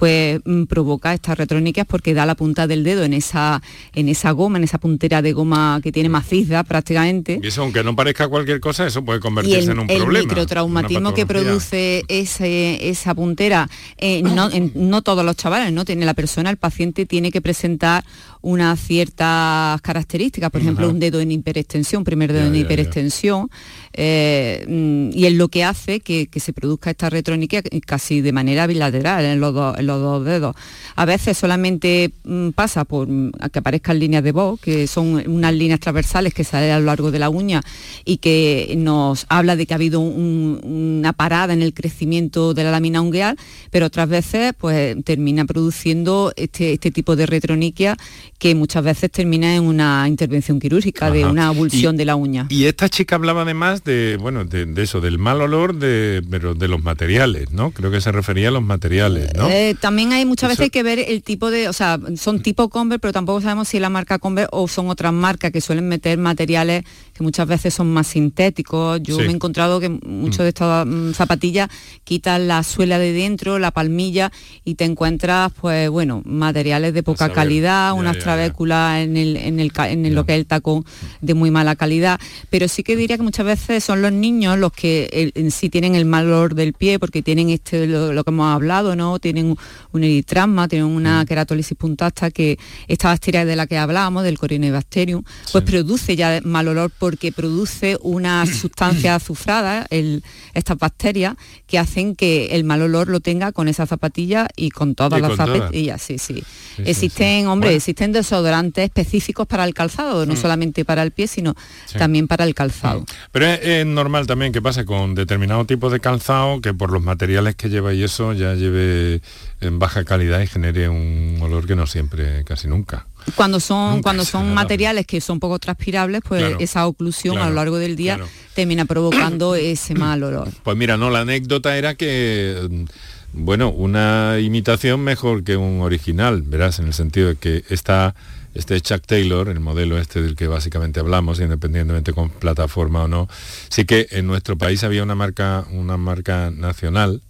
pues 0.00 0.40
mm, 0.46 0.64
provoca 0.64 1.12
estas 1.12 1.36
retroniquias 1.36 1.86
porque 1.86 2.14
da 2.14 2.24
la 2.24 2.34
punta 2.34 2.66
del 2.66 2.84
dedo 2.84 3.04
en 3.04 3.12
esa, 3.12 3.60
en 3.94 4.08
esa 4.08 4.30
goma, 4.30 4.56
en 4.56 4.64
esa 4.64 4.78
puntera 4.78 5.20
de 5.20 5.34
goma 5.34 5.78
que 5.82 5.92
tiene 5.92 6.08
maciza 6.08 6.64
prácticamente. 6.64 7.38
Y 7.42 7.48
eso, 7.48 7.60
aunque 7.60 7.84
no 7.84 7.94
parezca 7.94 8.26
cualquier 8.26 8.60
cosa, 8.60 8.86
eso 8.86 9.04
puede 9.04 9.20
convertirse 9.20 9.58
el, 9.58 9.70
en 9.72 9.78
un 9.80 9.90
el 9.90 9.98
problema. 9.98 10.20
El 10.20 10.28
microtraumatismo 10.28 11.12
que 11.12 11.26
produce 11.26 12.02
ese, 12.08 12.88
esa 12.88 13.14
puntera, 13.14 13.68
eh, 13.98 14.22
no, 14.22 14.50
en, 14.50 14.72
no 14.74 15.02
todos 15.02 15.22
los 15.22 15.36
chavales, 15.36 15.70
¿no? 15.70 15.84
Tiene 15.84 16.06
la 16.06 16.14
persona, 16.14 16.48
el 16.48 16.56
paciente 16.56 17.04
tiene 17.04 17.30
que 17.30 17.42
presentar 17.42 18.02
unas 18.42 18.80
ciertas 18.80 19.82
características, 19.82 20.50
por 20.50 20.62
ejemplo, 20.62 20.88
un 20.88 20.98
dedo 20.98 21.20
en 21.20 21.30
hiperextensión, 21.30 22.04
primer 22.04 22.32
dedo 22.32 22.44
ya, 22.44 22.48
en 22.48 22.54
ya, 22.54 22.60
hiperextensión, 22.60 23.50
eh, 23.92 24.64
mm, 24.66 25.10
y 25.12 25.26
es 25.26 25.34
lo 25.34 25.48
que 25.48 25.64
hace 25.64 26.00
que, 26.00 26.26
que, 26.28 26.40
se 26.40 26.54
produzca 26.54 26.90
esta 26.90 27.10
retroniquia 27.10 27.62
casi 27.84 28.22
de 28.22 28.32
manera 28.32 28.66
bilateral 28.66 29.24
en 29.26 29.40
los, 29.40 29.52
dos, 29.52 29.78
en 29.78 29.89
los 29.90 30.00
dos 30.00 30.24
dedos. 30.24 30.56
A 30.96 31.04
veces 31.04 31.38
solamente 31.38 32.12
mm, 32.24 32.50
pasa 32.50 32.84
por 32.84 33.08
mm, 33.08 33.32
que 33.52 33.58
aparezcan 33.58 33.98
líneas 33.98 34.24
de 34.24 34.32
voz, 34.32 34.60
que 34.60 34.86
son 34.86 35.22
unas 35.26 35.54
líneas 35.54 35.80
transversales 35.80 36.34
que 36.34 36.44
salen 36.44 36.70
a 36.70 36.78
lo 36.78 36.86
largo 36.86 37.10
de 37.10 37.18
la 37.18 37.28
uña 37.28 37.62
y 38.04 38.18
que 38.18 38.74
nos 38.76 39.26
habla 39.28 39.56
de 39.56 39.66
que 39.66 39.74
ha 39.74 39.76
habido 39.76 40.00
un, 40.00 40.60
una 40.62 41.12
parada 41.12 41.52
en 41.52 41.62
el 41.62 41.74
crecimiento 41.74 42.54
de 42.54 42.64
la 42.64 42.70
lámina 42.70 43.00
ungueal, 43.00 43.36
pero 43.70 43.86
otras 43.86 44.08
veces 44.08 44.52
pues 44.58 44.96
termina 45.04 45.44
produciendo 45.44 46.32
este, 46.36 46.72
este 46.72 46.90
tipo 46.90 47.16
de 47.16 47.26
retroniquia 47.26 47.96
que 48.38 48.54
muchas 48.54 48.84
veces 48.84 49.10
termina 49.10 49.54
en 49.54 49.64
una 49.64 50.06
intervención 50.08 50.58
quirúrgica, 50.60 51.06
Ajá. 51.06 51.14
de 51.14 51.24
una 51.26 51.48
abulsión 51.48 51.94
y, 51.94 51.98
de 51.98 52.04
la 52.04 52.16
uña. 52.16 52.46
Y 52.48 52.64
esta 52.64 52.88
chica 52.88 53.16
hablaba 53.16 53.42
además 53.42 53.84
de, 53.84 54.16
bueno, 54.18 54.44
de, 54.44 54.66
de, 54.66 54.82
eso, 54.82 55.00
del 55.00 55.18
mal 55.18 55.40
olor 55.40 55.74
de, 55.74 56.22
pero 56.30 56.54
de 56.54 56.68
los 56.68 56.82
materiales, 56.82 57.50
¿no? 57.52 57.70
Creo 57.70 57.90
que 57.90 58.00
se 58.00 58.12
refería 58.12 58.48
a 58.48 58.50
los 58.50 58.62
materiales, 58.62 59.30
¿no? 59.34 59.48
Eh, 59.48 59.76
también 59.80 60.12
hay 60.12 60.24
muchas 60.24 60.50
eso... 60.52 60.60
veces 60.60 60.72
que 60.72 60.82
ver 60.82 60.98
el 60.98 61.22
tipo 61.22 61.50
de, 61.50 61.68
o 61.68 61.72
sea, 61.72 61.98
son 62.16 62.42
tipo 62.42 62.68
Converse, 62.68 63.00
pero 63.00 63.12
tampoco 63.12 63.40
sabemos 63.40 63.68
si 63.68 63.78
es 63.78 63.80
la 63.80 63.90
marca 63.90 64.18
Converse 64.18 64.50
o 64.52 64.68
son 64.68 64.88
otras 64.88 65.12
marcas 65.12 65.50
que 65.50 65.60
suelen 65.60 65.88
meter 65.88 66.18
materiales 66.18 66.84
que 67.20 67.24
muchas 67.24 67.46
veces 67.46 67.74
son 67.74 67.92
más 67.92 68.06
sintéticos. 68.06 68.98
Yo 69.02 69.16
sí. 69.16 69.22
me 69.24 69.28
he 69.28 69.32
encontrado 69.32 69.78
que 69.78 69.90
muchas 69.90 70.38
mm. 70.40 70.42
de 70.44 70.48
estas 70.48 70.86
mm, 70.86 71.12
zapatillas 71.12 71.68
quitan 72.02 72.48
la 72.48 72.62
suela 72.62 72.98
de 72.98 73.12
dentro, 73.12 73.58
la 73.58 73.72
palmilla 73.72 74.32
y 74.64 74.76
te 74.76 74.86
encuentras, 74.86 75.52
pues 75.60 75.90
bueno, 75.90 76.22
materiales 76.24 76.94
de 76.94 77.02
poca 77.02 77.30
calidad, 77.30 77.92
unas 77.92 78.16
ya 78.16 78.22
trabécula 78.22 79.02
en, 79.02 79.18
el, 79.18 79.36
en, 79.36 79.60
el, 79.60 79.70
en 79.76 80.06
el- 80.06 80.14
lo 80.14 80.24
que 80.24 80.32
es 80.32 80.38
el 80.38 80.46
tacón 80.46 80.84
de 81.20 81.34
muy 81.34 81.50
mala 81.50 81.76
calidad. 81.76 82.18
Pero 82.48 82.68
sí 82.68 82.82
que 82.82 82.96
diría 82.96 83.18
que 83.18 83.22
muchas 83.22 83.44
veces 83.44 83.84
son 83.84 84.00
los 84.00 84.12
niños 84.12 84.58
los 84.58 84.72
que 84.72 85.10
el- 85.12 85.32
en 85.34 85.50
sí 85.50 85.68
tienen 85.68 85.94
el 85.96 86.06
mal 86.06 86.26
olor 86.26 86.54
del 86.54 86.72
pie 86.72 86.98
porque 86.98 87.22
tienen 87.22 87.50
este 87.50 87.86
lo, 87.86 88.14
lo 88.14 88.24
que 88.24 88.30
hemos 88.30 88.54
hablado, 88.54 88.96
¿no? 88.96 89.18
Tienen 89.18 89.56
un 89.92 90.04
eritrasma, 90.04 90.68
tienen 90.68 90.88
una 90.88 91.26
queratólisis 91.26 91.76
puntasta 91.76 92.30
que 92.30 92.58
esta 92.88 93.08
bacteria 93.08 93.44
de 93.44 93.56
la 93.56 93.66
que 93.66 93.76
hablábamos, 93.76 94.24
del 94.24 94.38
Corynebacterium, 94.38 95.22
pues 95.52 95.64
produce 95.64 96.16
ya 96.16 96.40
mal 96.44 96.66
olor 96.66 96.90
porque 97.10 97.32
produce 97.32 97.98
una 98.02 98.46
sustancia 98.46 99.16
azufrada, 99.16 99.84
el- 99.90 100.22
estas 100.54 100.78
bacterias, 100.78 101.34
que 101.66 101.76
hacen 101.78 102.14
que 102.14 102.54
el 102.54 102.62
mal 102.62 102.82
olor 102.82 103.08
lo 103.08 103.18
tenga 103.18 103.50
con 103.50 103.66
esa 103.66 103.84
zapatilla 103.84 104.46
y 104.54 104.70
con 104.70 104.94
todas 104.94 105.18
Y 105.18 105.22
las 105.22 105.30
con 105.30 105.38
todas. 105.46 105.58
zapatillas, 105.58 106.00
sí, 106.02 106.18
sí. 106.18 106.44
sí, 106.76 106.82
existen, 106.86 107.48
hombre, 107.48 107.68
Bueno. 107.70 107.76
existen 107.78 108.12
desodorantes 108.12 108.84
específicos 108.84 109.46
para 109.48 109.64
el 109.64 109.74
calzado, 109.74 110.24
no 110.24 110.34
Mm. 110.34 110.36
solamente 110.36 110.84
para 110.84 111.02
el 111.02 111.10
pie, 111.10 111.26
sino 111.26 111.54
Sí. 111.86 111.98
también 111.98 112.28
para 112.28 112.44
el 112.44 112.54
calzado. 112.54 113.04
Pero 113.32 113.46
es, 113.46 113.60
es 113.62 113.86
normal 113.86 114.28
también 114.28 114.52
que 114.52 114.62
pase 114.62 114.84
con 114.84 115.16
determinado 115.16 115.64
tipo 115.64 115.90
de 115.90 115.98
calzado 115.98 116.60
que 116.60 116.72
por 116.74 116.92
los 116.92 117.02
materiales 117.02 117.56
que 117.56 117.68
lleva 117.68 117.92
y 117.92 118.04
eso 118.04 118.32
ya 118.34 118.54
lleve 118.54 119.20
en 119.60 119.78
baja 119.80 120.04
calidad 120.04 120.40
y 120.42 120.46
genere 120.46 120.88
un 120.88 121.38
olor 121.42 121.66
que 121.66 121.74
no 121.74 121.86
siempre, 121.88 122.44
casi 122.44 122.68
nunca. 122.68 123.06
Cuando 123.34 123.60
son, 123.60 123.90
Nunca 123.90 124.02
cuando 124.02 124.24
son 124.24 124.54
materiales 124.54 125.06
que 125.06 125.20
son 125.20 125.40
poco 125.40 125.58
transpirables, 125.58 126.22
pues 126.26 126.40
Claro, 126.40 126.56
esa 126.60 126.86
oclusión 126.86 127.38
a 127.38 127.48
lo 127.48 127.54
largo 127.54 127.78
del 127.78 127.96
día 127.96 128.16
claro. 128.16 128.30
termina 128.54 128.84
provocando 128.84 129.54
ese 129.56 129.94
mal 129.94 130.22
olor. 130.22 130.48
Pues 130.62 130.76
mira, 130.76 130.96
no, 130.96 131.10
la 131.10 131.20
anécdota 131.20 131.76
era 131.76 131.94
que, 131.94 132.66
mm, 132.68 132.84
bueno, 133.32 133.70
una 133.70 134.38
imitación 134.40 135.00
mejor 135.00 135.44
que 135.44 135.56
un 135.56 135.80
original, 135.80 136.42
verás, 136.42 136.78
en 136.78 136.86
el 136.86 136.94
sentido 136.94 137.28
de 137.28 137.36
que 137.36 137.64
esta, 137.68 138.14
este 138.54 138.80
Chuck 138.80 139.02
Taylor, 139.06 139.48
el 139.48 139.60
modelo 139.60 139.98
este 139.98 140.22
del 140.22 140.34
que 140.34 140.48
básicamente 140.48 141.00
hablamos, 141.00 141.40
independientemente 141.40 142.12
con 142.12 142.30
plataforma 142.30 143.04
o 143.04 143.08
no, 143.08 143.28
sí 143.68 143.84
que 143.84 144.08
en 144.10 144.26
nuestro 144.26 144.56
país 144.58 144.82
había 144.84 145.02
una 145.02 145.14
marca, 145.14 145.66
una 145.70 145.96
marca 145.96 146.50
nacional 146.50 147.22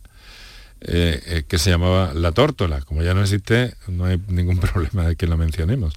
eh, 0.81 1.23
eh, 1.27 1.43
que 1.47 1.59
se 1.59 1.71
llamaba 1.71 2.13
La 2.15 2.33
Tórtola. 2.33 2.81
Como 2.83 3.03
ya 3.03 3.15
no 3.15 3.23
existe, 3.23 3.75
no 3.89 4.05
hay 4.05 4.21
ningún 4.29 4.59
problema 4.61 5.07
de 5.07 5.17
que 5.17 5.27
la 5.27 5.37
mencionemos. 5.37 5.95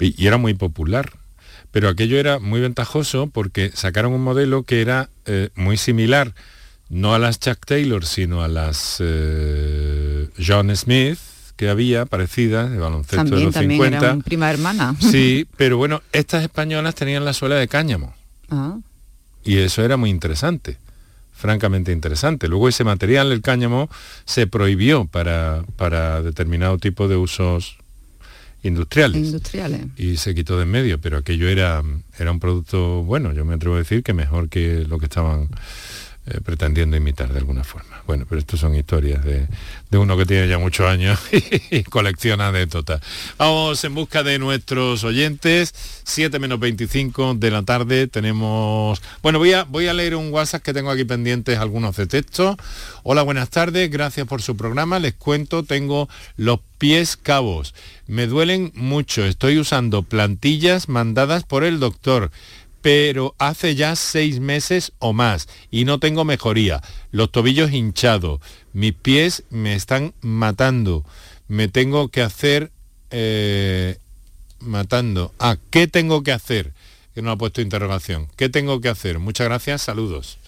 Y, 0.00 0.20
y 0.22 0.26
era 0.26 0.38
muy 0.38 0.54
popular. 0.54 1.12
Pero 1.70 1.88
aquello 1.88 2.18
era 2.18 2.38
muy 2.38 2.60
ventajoso 2.60 3.28
porque 3.28 3.70
sacaron 3.74 4.12
un 4.12 4.22
modelo 4.22 4.62
que 4.64 4.82
era 4.82 5.08
eh, 5.24 5.48
muy 5.54 5.78
similar, 5.78 6.34
no 6.90 7.14
a 7.14 7.18
las 7.18 7.40
Chuck 7.40 7.64
Taylor, 7.64 8.04
sino 8.04 8.42
a 8.42 8.48
las 8.48 9.02
John 10.38 10.76
Smith 10.76 11.18
que 11.62 11.68
había 11.68 12.06
parecidas 12.06 12.70
de 12.72 12.78
baloncesto 12.78 13.36
de 13.36 13.44
los 13.44 13.54
también 13.54 13.80
50. 13.80 13.98
eran 13.98 14.22
prima 14.22 14.50
hermana. 14.50 14.96
Sí, 15.00 15.46
pero 15.56 15.76
bueno, 15.76 16.02
estas 16.12 16.42
españolas 16.42 16.96
tenían 16.96 17.24
la 17.24 17.32
suela 17.32 17.54
de 17.54 17.68
cáñamo. 17.68 18.14
Ah. 18.50 18.78
Y 19.44 19.58
eso 19.58 19.84
era 19.84 19.96
muy 19.96 20.10
interesante, 20.10 20.78
francamente 21.42 21.90
interesante. 21.90 22.46
Luego 22.46 22.68
ese 22.68 22.84
material, 22.84 23.32
el 23.32 23.42
cáñamo, 23.42 23.90
se 24.24 24.46
prohibió 24.46 25.06
para, 25.06 25.64
para 25.74 26.22
determinado 26.22 26.78
tipo 26.78 27.08
de 27.08 27.16
usos 27.16 27.78
industriales. 28.62 29.20
Industriales. 29.20 29.80
Y 29.96 30.18
se 30.18 30.36
quitó 30.36 30.56
de 30.56 30.62
en 30.62 30.70
medio, 30.70 31.00
pero 31.00 31.16
aquello 31.16 31.48
era, 31.48 31.82
era 32.16 32.30
un 32.30 32.38
producto 32.38 33.02
bueno, 33.02 33.32
yo 33.32 33.44
me 33.44 33.54
atrevo 33.54 33.74
a 33.74 33.78
decir 33.78 34.04
que 34.04 34.12
mejor 34.12 34.48
que 34.50 34.84
lo 34.86 35.00
que 35.00 35.06
estaban 35.06 35.48
eh, 36.26 36.40
pretendiendo 36.44 36.96
imitar 36.96 37.32
de 37.32 37.38
alguna 37.38 37.64
forma. 37.64 38.02
Bueno, 38.06 38.26
pero 38.28 38.38
esto 38.38 38.56
son 38.56 38.74
historias 38.74 39.24
de, 39.24 39.48
de 39.90 39.98
uno 39.98 40.16
que 40.16 40.24
tiene 40.24 40.46
ya 40.46 40.58
muchos 40.58 40.86
años 40.86 41.18
y 41.70 41.82
colecciona 41.82 42.48
anécdotas. 42.48 43.00
Vamos 43.38 43.82
en 43.84 43.94
busca 43.94 44.22
de 44.22 44.38
nuestros 44.38 45.02
oyentes, 45.04 45.74
7 46.04 46.38
menos 46.38 46.60
25 46.60 47.34
de 47.34 47.50
la 47.50 47.62
tarde 47.62 48.06
tenemos... 48.06 49.02
Bueno, 49.22 49.38
voy 49.38 49.52
a, 49.52 49.64
voy 49.64 49.88
a 49.88 49.94
leer 49.94 50.16
un 50.16 50.32
WhatsApp 50.32 50.62
que 50.62 50.72
tengo 50.72 50.90
aquí 50.90 51.04
pendientes, 51.04 51.58
algunos 51.58 51.96
de 51.96 52.06
texto. 52.06 52.56
Hola, 53.02 53.22
buenas 53.22 53.50
tardes, 53.50 53.90
gracias 53.90 54.26
por 54.26 54.42
su 54.42 54.56
programa. 54.56 54.98
Les 54.98 55.14
cuento, 55.14 55.62
tengo 55.64 56.08
los 56.36 56.60
pies 56.78 57.16
cabos. 57.16 57.74
Me 58.06 58.26
duelen 58.26 58.72
mucho, 58.74 59.24
estoy 59.24 59.58
usando 59.58 60.02
plantillas 60.02 60.88
mandadas 60.88 61.44
por 61.44 61.64
el 61.64 61.80
doctor 61.80 62.30
pero 62.82 63.34
hace 63.38 63.74
ya 63.76 63.96
seis 63.96 64.40
meses 64.40 64.92
o 64.98 65.12
más 65.12 65.48
y 65.70 65.84
no 65.84 65.98
tengo 65.98 66.24
mejoría. 66.24 66.82
Los 67.12 67.30
tobillos 67.30 67.72
hinchados, 67.72 68.40
mis 68.72 68.92
pies 68.92 69.44
me 69.50 69.74
están 69.74 70.12
matando. 70.20 71.04
Me 71.48 71.68
tengo 71.68 72.08
que 72.08 72.22
hacer 72.22 72.70
eh, 73.10 73.96
matando. 74.60 75.32
Ah, 75.38 75.56
¿qué 75.70 75.86
tengo 75.86 76.22
que 76.22 76.32
hacer? 76.32 76.72
Que 77.14 77.22
no 77.22 77.30
ha 77.30 77.36
puesto 77.36 77.60
interrogación. 77.60 78.28
¿Qué 78.36 78.48
tengo 78.48 78.80
que 78.80 78.88
hacer? 78.88 79.18
Muchas 79.18 79.46
gracias, 79.46 79.82
saludos. 79.82 80.38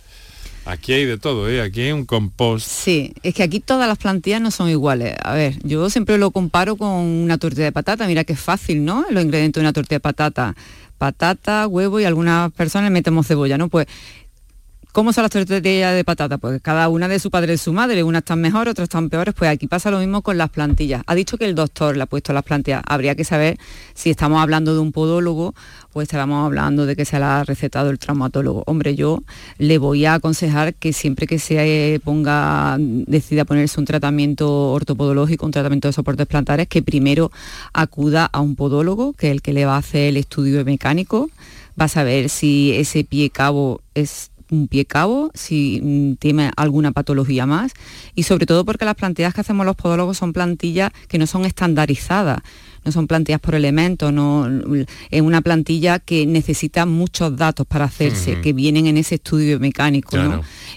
Aquí 0.66 0.94
hay 0.94 1.04
de 1.04 1.18
todo, 1.18 1.50
¿eh? 1.50 1.60
Aquí 1.60 1.82
hay 1.82 1.92
un 1.92 2.06
compost. 2.06 2.66
Sí, 2.66 3.12
es 3.22 3.34
que 3.34 3.42
aquí 3.42 3.60
todas 3.60 3.86
las 3.86 3.98
plantillas 3.98 4.40
no 4.40 4.50
son 4.50 4.70
iguales. 4.70 5.14
A 5.22 5.34
ver, 5.34 5.58
yo 5.62 5.90
siempre 5.90 6.16
lo 6.16 6.30
comparo 6.30 6.76
con 6.76 6.88
una 6.88 7.36
tortilla 7.36 7.64
de 7.64 7.72
patata. 7.72 8.06
Mira 8.06 8.24
que 8.24 8.32
es 8.32 8.40
fácil, 8.40 8.82
¿no? 8.82 9.04
Los 9.10 9.22
ingredientes 9.22 9.60
de 9.60 9.64
una 9.66 9.74
tortilla 9.74 9.96
de 9.96 10.00
patata. 10.00 10.56
Patata, 10.98 11.66
huevo 11.66 12.00
y 12.00 12.04
algunas 12.04 12.52
personas 12.52 12.90
metemos 12.90 13.26
cebolla, 13.26 13.58
¿no? 13.58 13.68
Pues 13.68 13.86
¿Cómo 14.94 15.12
son 15.12 15.22
las 15.22 15.32
tortillas 15.32 15.92
de 15.92 16.04
patata? 16.04 16.38
Pues 16.38 16.62
cada 16.62 16.88
una 16.88 17.08
de 17.08 17.18
su 17.18 17.28
padre 17.28 17.54
y 17.54 17.58
su 17.58 17.72
madre, 17.72 18.04
unas 18.04 18.20
están 18.20 18.40
mejor, 18.40 18.68
otras 18.68 18.84
están 18.84 19.10
peores, 19.10 19.34
pues 19.34 19.50
aquí 19.50 19.66
pasa 19.66 19.90
lo 19.90 19.98
mismo 19.98 20.22
con 20.22 20.38
las 20.38 20.50
plantillas. 20.50 21.02
Ha 21.08 21.16
dicho 21.16 21.36
que 21.36 21.46
el 21.46 21.56
doctor 21.56 21.96
le 21.96 22.04
ha 22.04 22.06
puesto 22.06 22.32
las 22.32 22.44
plantillas. 22.44 22.80
Habría 22.86 23.16
que 23.16 23.24
saber 23.24 23.58
si 23.92 24.10
estamos 24.10 24.40
hablando 24.40 24.72
de 24.72 24.78
un 24.78 24.92
podólogo 24.92 25.52
o 25.94 26.00
estábamos 26.00 26.46
hablando 26.46 26.86
de 26.86 26.94
que 26.94 27.04
se 27.04 27.18
la 27.18 27.40
ha 27.40 27.44
recetado 27.44 27.90
el 27.90 27.98
traumatólogo. 27.98 28.62
Hombre, 28.66 28.94
yo 28.94 29.24
le 29.58 29.78
voy 29.78 30.04
a 30.04 30.14
aconsejar 30.14 30.74
que 30.74 30.92
siempre 30.92 31.26
que 31.26 31.40
se 31.40 32.00
ponga, 32.04 32.76
decida 32.78 33.44
ponerse 33.44 33.80
un 33.80 33.86
tratamiento 33.86 34.70
ortopodológico, 34.70 35.44
un 35.44 35.50
tratamiento 35.50 35.88
de 35.88 35.92
soportes 35.92 36.28
plantares, 36.28 36.68
que 36.68 36.82
primero 36.82 37.32
acuda 37.72 38.26
a 38.26 38.40
un 38.40 38.54
podólogo, 38.54 39.12
que 39.14 39.26
es 39.26 39.32
el 39.32 39.42
que 39.42 39.54
le 39.54 39.66
va 39.66 39.74
a 39.74 39.78
hacer 39.78 40.10
el 40.10 40.18
estudio 40.18 40.64
mecánico, 40.64 41.30
va 41.80 41.86
a 41.86 41.88
saber 41.88 42.28
si 42.28 42.70
ese 42.74 43.02
pie 43.02 43.30
cabo 43.30 43.80
es 43.96 44.30
un 44.50 44.68
pie 44.68 44.84
cabo, 44.84 45.30
si 45.34 45.80
mm, 45.82 46.14
tiene 46.16 46.50
alguna 46.56 46.92
patología 46.92 47.46
más. 47.46 47.72
Y 48.14 48.24
sobre 48.24 48.46
todo 48.46 48.64
porque 48.64 48.84
las 48.84 48.94
plantillas 48.94 49.34
que 49.34 49.40
hacemos 49.40 49.66
los 49.66 49.76
podólogos 49.76 50.18
son 50.18 50.32
plantillas 50.32 50.92
que 51.08 51.18
no 51.18 51.26
son 51.26 51.44
estandarizadas, 51.44 52.40
no 52.84 52.92
son 52.92 53.06
plantillas 53.06 53.40
por 53.40 53.54
elementos, 53.54 54.12
no, 54.12 54.48
es 55.10 55.22
una 55.22 55.40
plantilla 55.40 55.98
que 55.98 56.26
necesita 56.26 56.86
muchos 56.86 57.36
datos 57.36 57.66
para 57.66 57.86
hacerse, 57.86 58.40
que 58.40 58.52
vienen 58.52 58.86
en 58.86 58.96
ese 58.96 59.16
estudio 59.16 59.58
mecánico, 59.60 60.16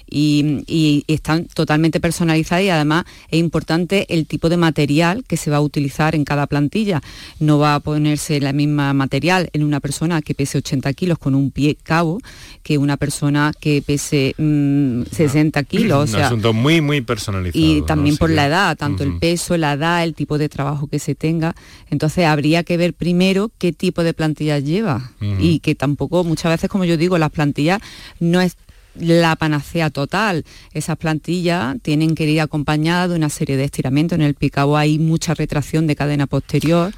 y, 0.10 0.64
y 0.68 1.04
están 1.08 1.46
totalmente 1.46 2.00
personalizadas 2.00 2.64
y 2.64 2.70
además 2.70 3.06
es 3.30 3.40
importante 3.40 4.06
el 4.10 4.26
tipo 4.26 4.50
de 4.50 4.58
material 4.58 5.24
que 5.28 5.38
se 5.38 5.52
va 5.52 5.58
a 5.58 5.62
utilizar 5.62 6.16
en 6.16 6.24
cada 6.24 6.48
plantilla. 6.48 7.02
No 7.40 7.60
va 7.60 7.76
a 7.76 7.80
ponerse 7.80 8.40
la 8.40 8.54
misma 8.54 8.94
material 8.94 9.50
en 9.54 9.64
una 9.64 9.80
persona 9.80 10.22
que 10.22 10.34
pese 10.34 10.58
80 10.60 10.94
kilos 10.94 11.18
con 11.18 11.36
un 11.36 11.52
pie 11.52 11.78
cabo 11.82 12.20
que 12.64 12.78
una 12.78 12.98
persona 12.98 13.54
que 13.60 13.82
pese 13.86 14.36
mm, 14.38 15.04
60 15.12 15.64
kilos. 15.64 16.14
O 16.18 16.18
un 16.18 16.24
asunto 16.24 16.54
muy, 16.54 16.82
muy 16.82 17.02
personalizado. 17.02 17.64
y 17.64 17.80
¿no? 17.80 17.86
también 17.86 18.18
por 18.18 18.30
la 18.30 18.48
edad, 18.48 18.78
tanto 18.78 19.04
el 19.04 19.20
peso, 19.20 19.58
la 19.58 19.74
edad, 19.74 20.04
el 20.04 20.14
tipo 20.14 20.38
de 20.38 20.48
trabajo 20.50 20.88
que 20.88 21.00
se 21.00 21.16
tenga. 21.16 21.56
Entonces 21.90 21.97
habría 22.26 22.64
que 22.64 22.78
ver 22.78 22.94
primero 22.94 23.52
qué 23.58 23.74
tipo 23.74 24.04
de 24.04 24.14
plantillas 24.14 24.64
lleva. 24.64 25.12
Y 25.40 25.60
que 25.60 25.76
tampoco 25.76 26.24
muchas 26.24 26.52
veces, 26.52 26.70
como 26.70 26.86
yo 26.86 26.98
digo, 26.98 27.18
las 27.18 27.32
plantillas 27.32 27.82
no 28.20 28.42
es 28.42 28.56
la 29.00 29.36
panacea 29.36 29.90
total. 29.90 30.46
Esas 30.74 30.98
plantillas 30.98 31.76
tienen 31.82 32.16
que 32.16 32.26
ir 32.30 32.42
acompañadas 32.42 33.10
de 33.10 33.16
una 33.16 33.30
serie 33.30 33.58
de 33.58 33.64
estiramientos. 33.66 34.18
En 34.18 34.24
el 34.26 34.36
picabo 34.36 34.78
hay 34.78 35.00
mucha 35.00 35.34
retracción 35.34 35.88
de 35.88 35.96
cadena 35.96 36.28
posterior. 36.28 36.94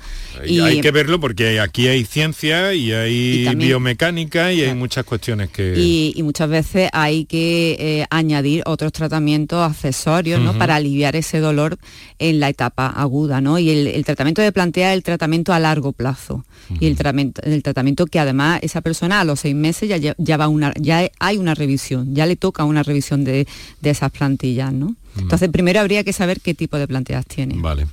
Y 0.46 0.60
hay 0.62 0.82
que 0.82 0.92
verlo 0.92 1.20
porque 1.20 1.60
aquí 1.60 1.88
hay 1.88 2.06
ciencia 2.06 2.74
y 2.74 2.92
hay 2.92 3.42
Y 3.42 3.46
también- 3.46 3.70
biomecánica 3.70 4.52
y 4.54 4.62
hay 4.62 4.76
muchas 4.76 5.06
cuestiones 5.06 5.50
que... 5.50 5.74
y, 5.78 6.14
y 6.16 6.24
muchas 6.24 6.50
veces 6.50 6.90
hay 6.94 7.26
que 7.26 7.76
eh, 7.80 8.06
añadir 8.10 8.64
otros 8.66 8.92
tratamientos 8.92 9.60
accesorios 9.70 10.40
para 10.58 10.76
aliviar 10.76 11.16
ese 11.16 11.40
dolor 11.40 11.78
en 12.20 12.40
la 12.40 12.50
etapa 12.50 12.88
aguda. 12.88 13.42
¿no? 13.42 13.60
Y 13.60 13.70
el, 13.70 13.88
el 13.88 14.06
tratamiento 14.06 14.42
de 14.42 14.52
plantea 14.52 14.92
es 14.92 14.98
el 14.98 15.04
tratamiento 15.04 15.54
a 15.54 15.60
largo 15.60 15.92
plazo. 15.92 16.46
Y 16.80 16.86
el 16.88 16.96
tratamiento, 16.96 17.42
el 17.44 17.64
tratamiento 17.64 18.06
que 18.06 18.20
además 18.20 18.60
esa 18.62 18.82
persona 18.82 19.22
a 19.22 19.24
los 19.24 19.40
seis 19.40 19.56
meses 19.56 19.90
ya, 19.90 20.14
ya 20.18 20.38
va 20.38 20.48
una, 20.48 20.72
ya 20.80 21.10
hay 21.20 21.38
una 21.38 21.56
revisión, 21.56 21.80
ya 22.08 22.26
le 22.26 22.36
toca 22.36 22.64
una 22.64 22.84
revisión 22.84 23.24
de, 23.24 23.48
de 23.82 23.90
esas 23.90 24.12
plantillas. 24.12 24.72
¿no? 24.74 24.96
Entonces 25.18 25.50
primero 25.50 25.80
habría 25.80 26.04
que 26.04 26.14
saber 26.14 26.40
qué 26.42 26.54
tipo 26.54 26.78
de 26.78 26.88
plantillas 26.88 27.26
tiene. 27.26 27.56
Vale. 27.58 27.88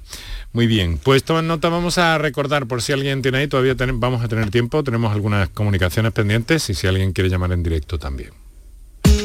Muy 0.53 0.67
bien, 0.67 0.99
pues 1.03 1.23
toma 1.25 1.43
nota, 1.43 1.69
vamos 1.69 1.99
a 1.99 2.17
recordar 2.19 2.67
por 2.67 2.81
si 2.83 2.93
alguien 2.93 3.21
tiene 3.23 3.39
ahí, 3.39 3.49
todavía 3.49 3.75
ten- 3.75 4.01
vamos 4.01 4.23
a 4.23 4.29
tener 4.29 4.51
tiempo, 4.51 4.83
tenemos 4.85 5.13
algunas 5.13 5.49
comunicaciones 5.51 6.13
pendientes 6.13 6.71
y 6.71 6.75
si 6.75 6.87
alguien 6.87 7.13
quiere 7.13 7.29
llamar 7.31 7.53
en 7.53 7.63
directo 7.63 7.99
también. 7.99 8.31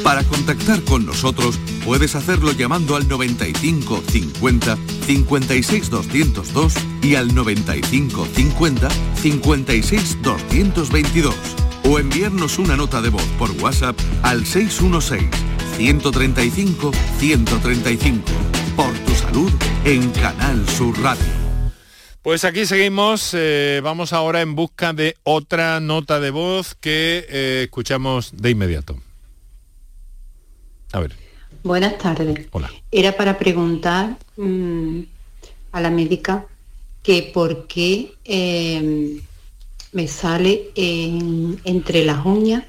Para 0.04 0.24
contactar 0.24 0.82
con 0.82 1.06
nosotros 1.06 1.60
puedes 1.86 2.16
hacerlo 2.16 2.52
llamando 2.54 2.96
al 2.96 3.08
95 3.08 4.04
50 4.12 4.78
56 5.06 5.90
202 5.90 6.74
y 7.04 7.16
al 7.16 7.34
95 7.36 8.28
50 8.34 8.90
56 9.22 10.18
222 10.24 11.36
o 11.84 12.00
enviarnos 12.00 12.60
una 12.60 12.76
nota 12.76 13.02
de 13.02 13.10
voz 13.10 13.26
por 13.38 13.52
WhatsApp 13.62 13.98
al 14.24 14.46
616 14.46 15.30
135 15.78 16.92
135. 17.18 18.22
Por 18.76 18.94
tu 19.00 19.16
salud 19.16 19.52
en 19.86 20.10
Canal 20.12 20.68
Sur 20.70 21.00
Radio. 21.02 21.26
Pues 22.22 22.46
aquí 22.46 22.68
seguimos, 22.68 23.34
eh, 23.34 23.82
vamos 23.84 24.14
ahora 24.14 24.42
en 24.42 24.54
busca 24.54 24.94
de 24.94 25.16
otra 25.24 25.80
nota 25.80 26.20
de 26.20 26.30
voz 26.30 26.76
que 26.76 27.26
eh, 27.28 27.62
escuchamos 27.64 28.32
de 28.38 28.52
inmediato. 28.52 28.96
A 30.92 31.00
ver. 31.00 31.16
Buenas 31.64 31.98
tardes. 31.98 32.48
Hola. 32.52 32.72
Era 32.92 33.18
para 33.18 33.40
preguntar 33.40 34.18
mm, 34.38 35.00
a 35.72 35.82
la 35.82 35.90
médica 35.90 36.46
que 37.02 37.32
por 37.34 37.66
qué 37.66 38.14
eh, 38.26 39.20
me 39.92 40.08
sale 40.08 40.72
en- 40.76 41.60
entre 41.64 42.06
las 42.06 42.26
uñas 42.26 42.64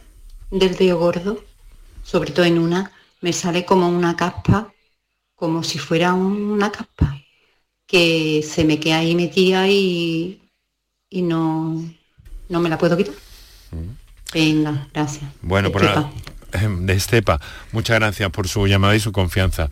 del 0.50 0.74
dedo 0.76 0.98
gordo, 0.98 1.42
sobre 2.02 2.32
todo 2.32 2.44
en 2.46 2.58
una, 2.58 2.90
me 3.20 3.32
sale 3.32 3.64
como 3.64 3.88
una 3.88 4.16
caspa, 4.16 4.72
como 5.36 5.62
si 5.62 5.78
fuera 5.78 6.12
una 6.14 6.70
caspa, 6.72 7.18
que 7.86 8.42
se 8.42 8.64
me 8.64 8.78
queda 8.80 8.98
ahí 8.98 9.14
metida 9.14 9.68
y, 9.68 10.40
y 11.10 11.22
no, 11.22 11.84
no 12.48 12.60
me 12.60 12.68
la 12.68 12.78
puedo 12.78 12.96
quitar. 12.96 13.14
Venga, 14.32 14.88
gracias. 14.92 15.30
Bueno, 15.42 15.70
pues 15.70 15.84
Estepa. 15.84 16.10
nada, 16.52 16.76
de 16.80 16.92
Estepa, 16.94 17.40
muchas 17.72 17.98
gracias 17.98 18.30
por 18.30 18.48
su 18.48 18.66
llamada 18.66 18.96
y 18.96 19.00
su 19.00 19.12
confianza. 19.12 19.70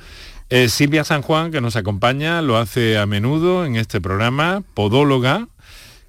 Eh, 0.50 0.68
Silvia 0.68 1.04
San 1.04 1.22
Juan, 1.22 1.50
que 1.52 1.60
nos 1.60 1.76
acompaña, 1.76 2.42
lo 2.42 2.56
hace 2.58 2.98
a 2.98 3.06
menudo 3.06 3.64
en 3.64 3.76
este 3.76 4.00
programa, 4.00 4.62
podóloga, 4.74 5.48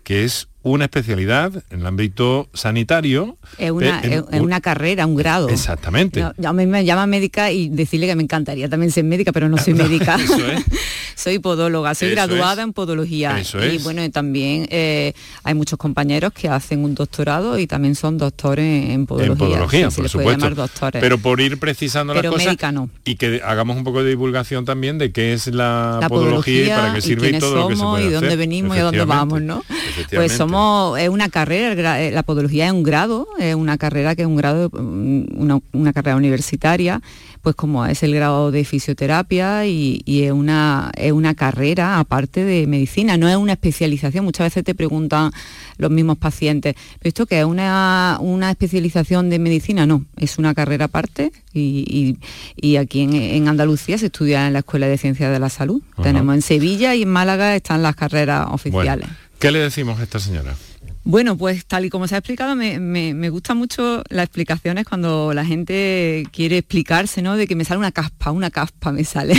que 0.03 0.23
es 0.23 0.47
una 0.63 0.85
especialidad 0.85 1.51
en 1.71 1.79
el 1.79 1.85
ámbito 1.87 2.47
sanitario. 2.53 3.37
Es 3.57 3.71
una, 3.71 3.99
eh, 4.01 4.23
es- 4.31 4.41
una 4.41 4.61
carrera, 4.61 5.05
un 5.05 5.15
grado. 5.15 5.49
Exactamente. 5.49 6.21
No, 6.37 6.49
a 6.49 6.53
mí 6.53 6.65
me 6.67 6.85
llama 6.85 7.07
médica 7.07 7.51
y 7.51 7.69
decirle 7.69 8.07
que 8.07 8.15
me 8.15 8.23
encantaría 8.23 8.69
también 8.69 8.91
ser 8.91 9.03
médica, 9.03 9.31
pero 9.31 9.49
no 9.49 9.57
soy 9.57 9.73
médica. 9.75 10.15
Eso 10.15 10.45
es. 10.51 10.63
soy 11.15 11.39
podóloga, 11.39 11.93
soy 11.95 12.09
Eso 12.09 12.15
graduada 12.15 12.61
es. 12.61 12.67
en 12.67 12.73
podología. 12.73 13.39
Eso 13.39 13.63
y 13.65 13.77
bueno, 13.79 14.07
también 14.11 14.67
eh, 14.71 15.13
hay 15.43 15.53
muchos 15.53 15.77
compañeros 15.79 16.31
que 16.33 16.47
hacen 16.49 16.83
un 16.83 16.93
doctorado 16.95 17.57
y 17.57 17.65
también 17.67 17.95
son 17.95 18.17
doctores 18.17 18.89
en 18.91 19.05
podología. 19.05 19.31
en 19.33 19.37
podología, 19.37 19.89
Sí, 19.89 19.95
se 19.95 20.01
por 20.01 20.09
supuesto. 20.09 20.31
llamar 20.39 20.55
doctores. 20.55 21.01
Pero 21.01 21.17
por 21.17 21.41
ir 21.41 21.57
precisando 21.59 22.13
Pero 22.13 22.23
las 22.29 22.31
cosas 22.33 22.45
médica 22.47 22.71
no. 22.71 22.89
y 23.05 23.15
que 23.15 23.41
hagamos 23.43 23.77
un 23.77 23.83
poco 23.83 24.03
de 24.03 24.09
divulgación 24.09 24.65
también 24.65 24.97
de 24.97 25.11
qué 25.11 25.33
es 25.33 25.47
la, 25.47 25.97
la 26.01 26.07
podología, 26.09 26.65
y 26.65 26.69
para 26.69 26.93
qué 26.93 27.01
sirve 27.01 27.29
y, 27.29 27.39
todo 27.39 27.55
lo 27.55 27.67
que 27.67 27.73
se 27.75 27.79
somos 27.79 27.95
puede 27.99 28.09
y 28.09 28.11
dónde 28.11 28.27
hacer. 28.27 28.37
venimos 28.39 28.77
y 28.77 28.79
a 28.79 28.83
dónde 28.83 29.05
vamos, 29.05 29.41
¿no? 29.41 29.63
Pues. 30.11 30.31
Somos, 30.51 30.99
es 30.99 31.09
una 31.09 31.29
carrera, 31.29 32.01
eh, 32.01 32.11
la 32.11 32.23
podología 32.23 32.65
es 32.67 32.71
un 32.71 32.83
grado, 32.83 33.27
es 33.39 33.55
una 33.55 33.77
carrera 33.77 34.15
que 34.15 34.21
es 34.23 34.27
un 34.27 34.35
grado, 34.35 34.69
mm, 34.71 35.23
una, 35.35 35.59
una 35.73 35.93
carrera 35.93 36.15
universitaria, 36.17 37.01
pues 37.41 37.55
como 37.55 37.85
es 37.87 38.03
el 38.03 38.13
grado 38.13 38.51
de 38.51 38.63
fisioterapia 38.65 39.65
y, 39.65 40.01
y 40.05 40.23
es, 40.23 40.31
una, 40.31 40.91
es 40.95 41.11
una 41.11 41.33
carrera 41.33 41.97
aparte 41.99 42.43
de 42.45 42.67
medicina, 42.67 43.17
no 43.17 43.27
es 43.27 43.35
una 43.35 43.53
especialización. 43.53 44.25
Muchas 44.25 44.45
veces 44.47 44.63
te 44.63 44.75
preguntan 44.75 45.31
los 45.77 45.89
mismos 45.89 46.17
pacientes, 46.19 46.75
¿pero 46.99 47.07
esto 47.09 47.25
qué 47.25 47.39
es 47.39 47.45
una, 47.45 48.17
una 48.21 48.51
especialización 48.51 49.29
de 49.31 49.39
medicina? 49.39 49.87
No, 49.87 50.05
es 50.17 50.37
una 50.37 50.53
carrera 50.53 50.85
aparte 50.85 51.31
y, 51.53 51.83
y- 51.87 52.17
y 52.55 52.75
aquí 52.75 53.01
en, 53.01 53.15
en 53.15 53.47
Andalucía 53.47 53.97
se 53.97 54.05
estudia 54.07 54.45
en 54.45 54.53
la 54.53 54.59
Escuela 54.59 54.85
de 54.87 54.97
Ciencias 54.99 55.31
de 55.31 55.39
la 55.39 55.49
Salud. 55.49 55.81
Tenemos 56.03 56.35
en 56.35 56.41
Sevilla 56.43 56.93
y 56.93 57.01
en 57.03 57.09
Málaga 57.09 57.55
están 57.55 57.81
las 57.81 57.95
carreras 57.95 58.41
Bueno, 58.41 58.55
oficiales. 58.55 59.07
¿Qué 59.41 59.49
le 59.49 59.57
decimos 59.57 59.99
a 59.99 60.03
esta 60.03 60.19
señora? 60.19 60.55
Bueno, 61.03 61.35
pues 61.35 61.65
tal 61.65 61.85
y 61.85 61.89
como 61.89 62.07
se 62.07 62.13
ha 62.13 62.19
explicado, 62.19 62.55
me, 62.55 62.79
me, 62.79 63.15
me 63.15 63.29
gustan 63.29 63.57
mucho 63.57 64.03
las 64.09 64.25
explicaciones 64.25 64.85
cuando 64.85 65.33
la 65.33 65.43
gente 65.43 66.27
quiere 66.31 66.59
explicarse, 66.59 67.23
¿no? 67.23 67.37
De 67.37 67.47
que 67.47 67.55
me 67.55 67.65
sale 67.65 67.79
una 67.79 67.91
caspa, 67.91 68.29
una 68.29 68.51
caspa 68.51 68.91
me 68.91 69.03
sale 69.03 69.33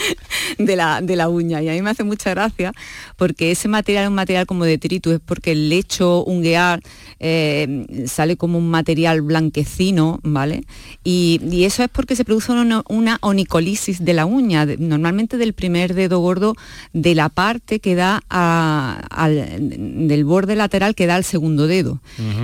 de 0.58 0.76
la, 0.76 1.00
de 1.00 1.16
la 1.16 1.30
uña. 1.30 1.62
Y 1.62 1.70
a 1.70 1.72
mí 1.72 1.80
me 1.80 1.88
hace 1.88 2.04
mucha 2.04 2.30
gracia 2.30 2.72
porque 3.16 3.52
ese 3.52 3.68
material 3.68 4.04
es 4.04 4.08
un 4.08 4.16
material 4.16 4.44
como 4.44 4.66
detritus, 4.66 5.14
es 5.14 5.20
porque 5.24 5.52
el 5.52 5.70
lecho 5.70 6.24
unguear 6.24 6.82
eh, 7.20 7.86
sale 8.06 8.36
como 8.36 8.58
un 8.58 8.68
material 8.68 9.22
blanquecino, 9.22 10.20
¿vale? 10.22 10.64
Y, 11.04 11.40
y 11.50 11.64
eso 11.64 11.82
es 11.82 11.88
porque 11.88 12.16
se 12.16 12.24
produce 12.26 12.52
una, 12.52 12.82
una 12.86 13.16
onicolisis 13.22 14.04
de 14.04 14.12
la 14.12 14.26
uña, 14.26 14.66
normalmente 14.78 15.38
del 15.38 15.54
primer 15.54 15.94
dedo 15.94 16.18
gordo 16.18 16.54
de 16.92 17.14
la 17.14 17.30
parte 17.30 17.80
que 17.80 17.94
da 17.94 18.20
al, 18.28 20.06
del 20.06 20.24
borde 20.26 20.54
lateral 20.54 20.94
que 20.98 21.06
da 21.06 21.14
al 21.14 21.22
segundo 21.22 21.68
dedo. 21.68 22.00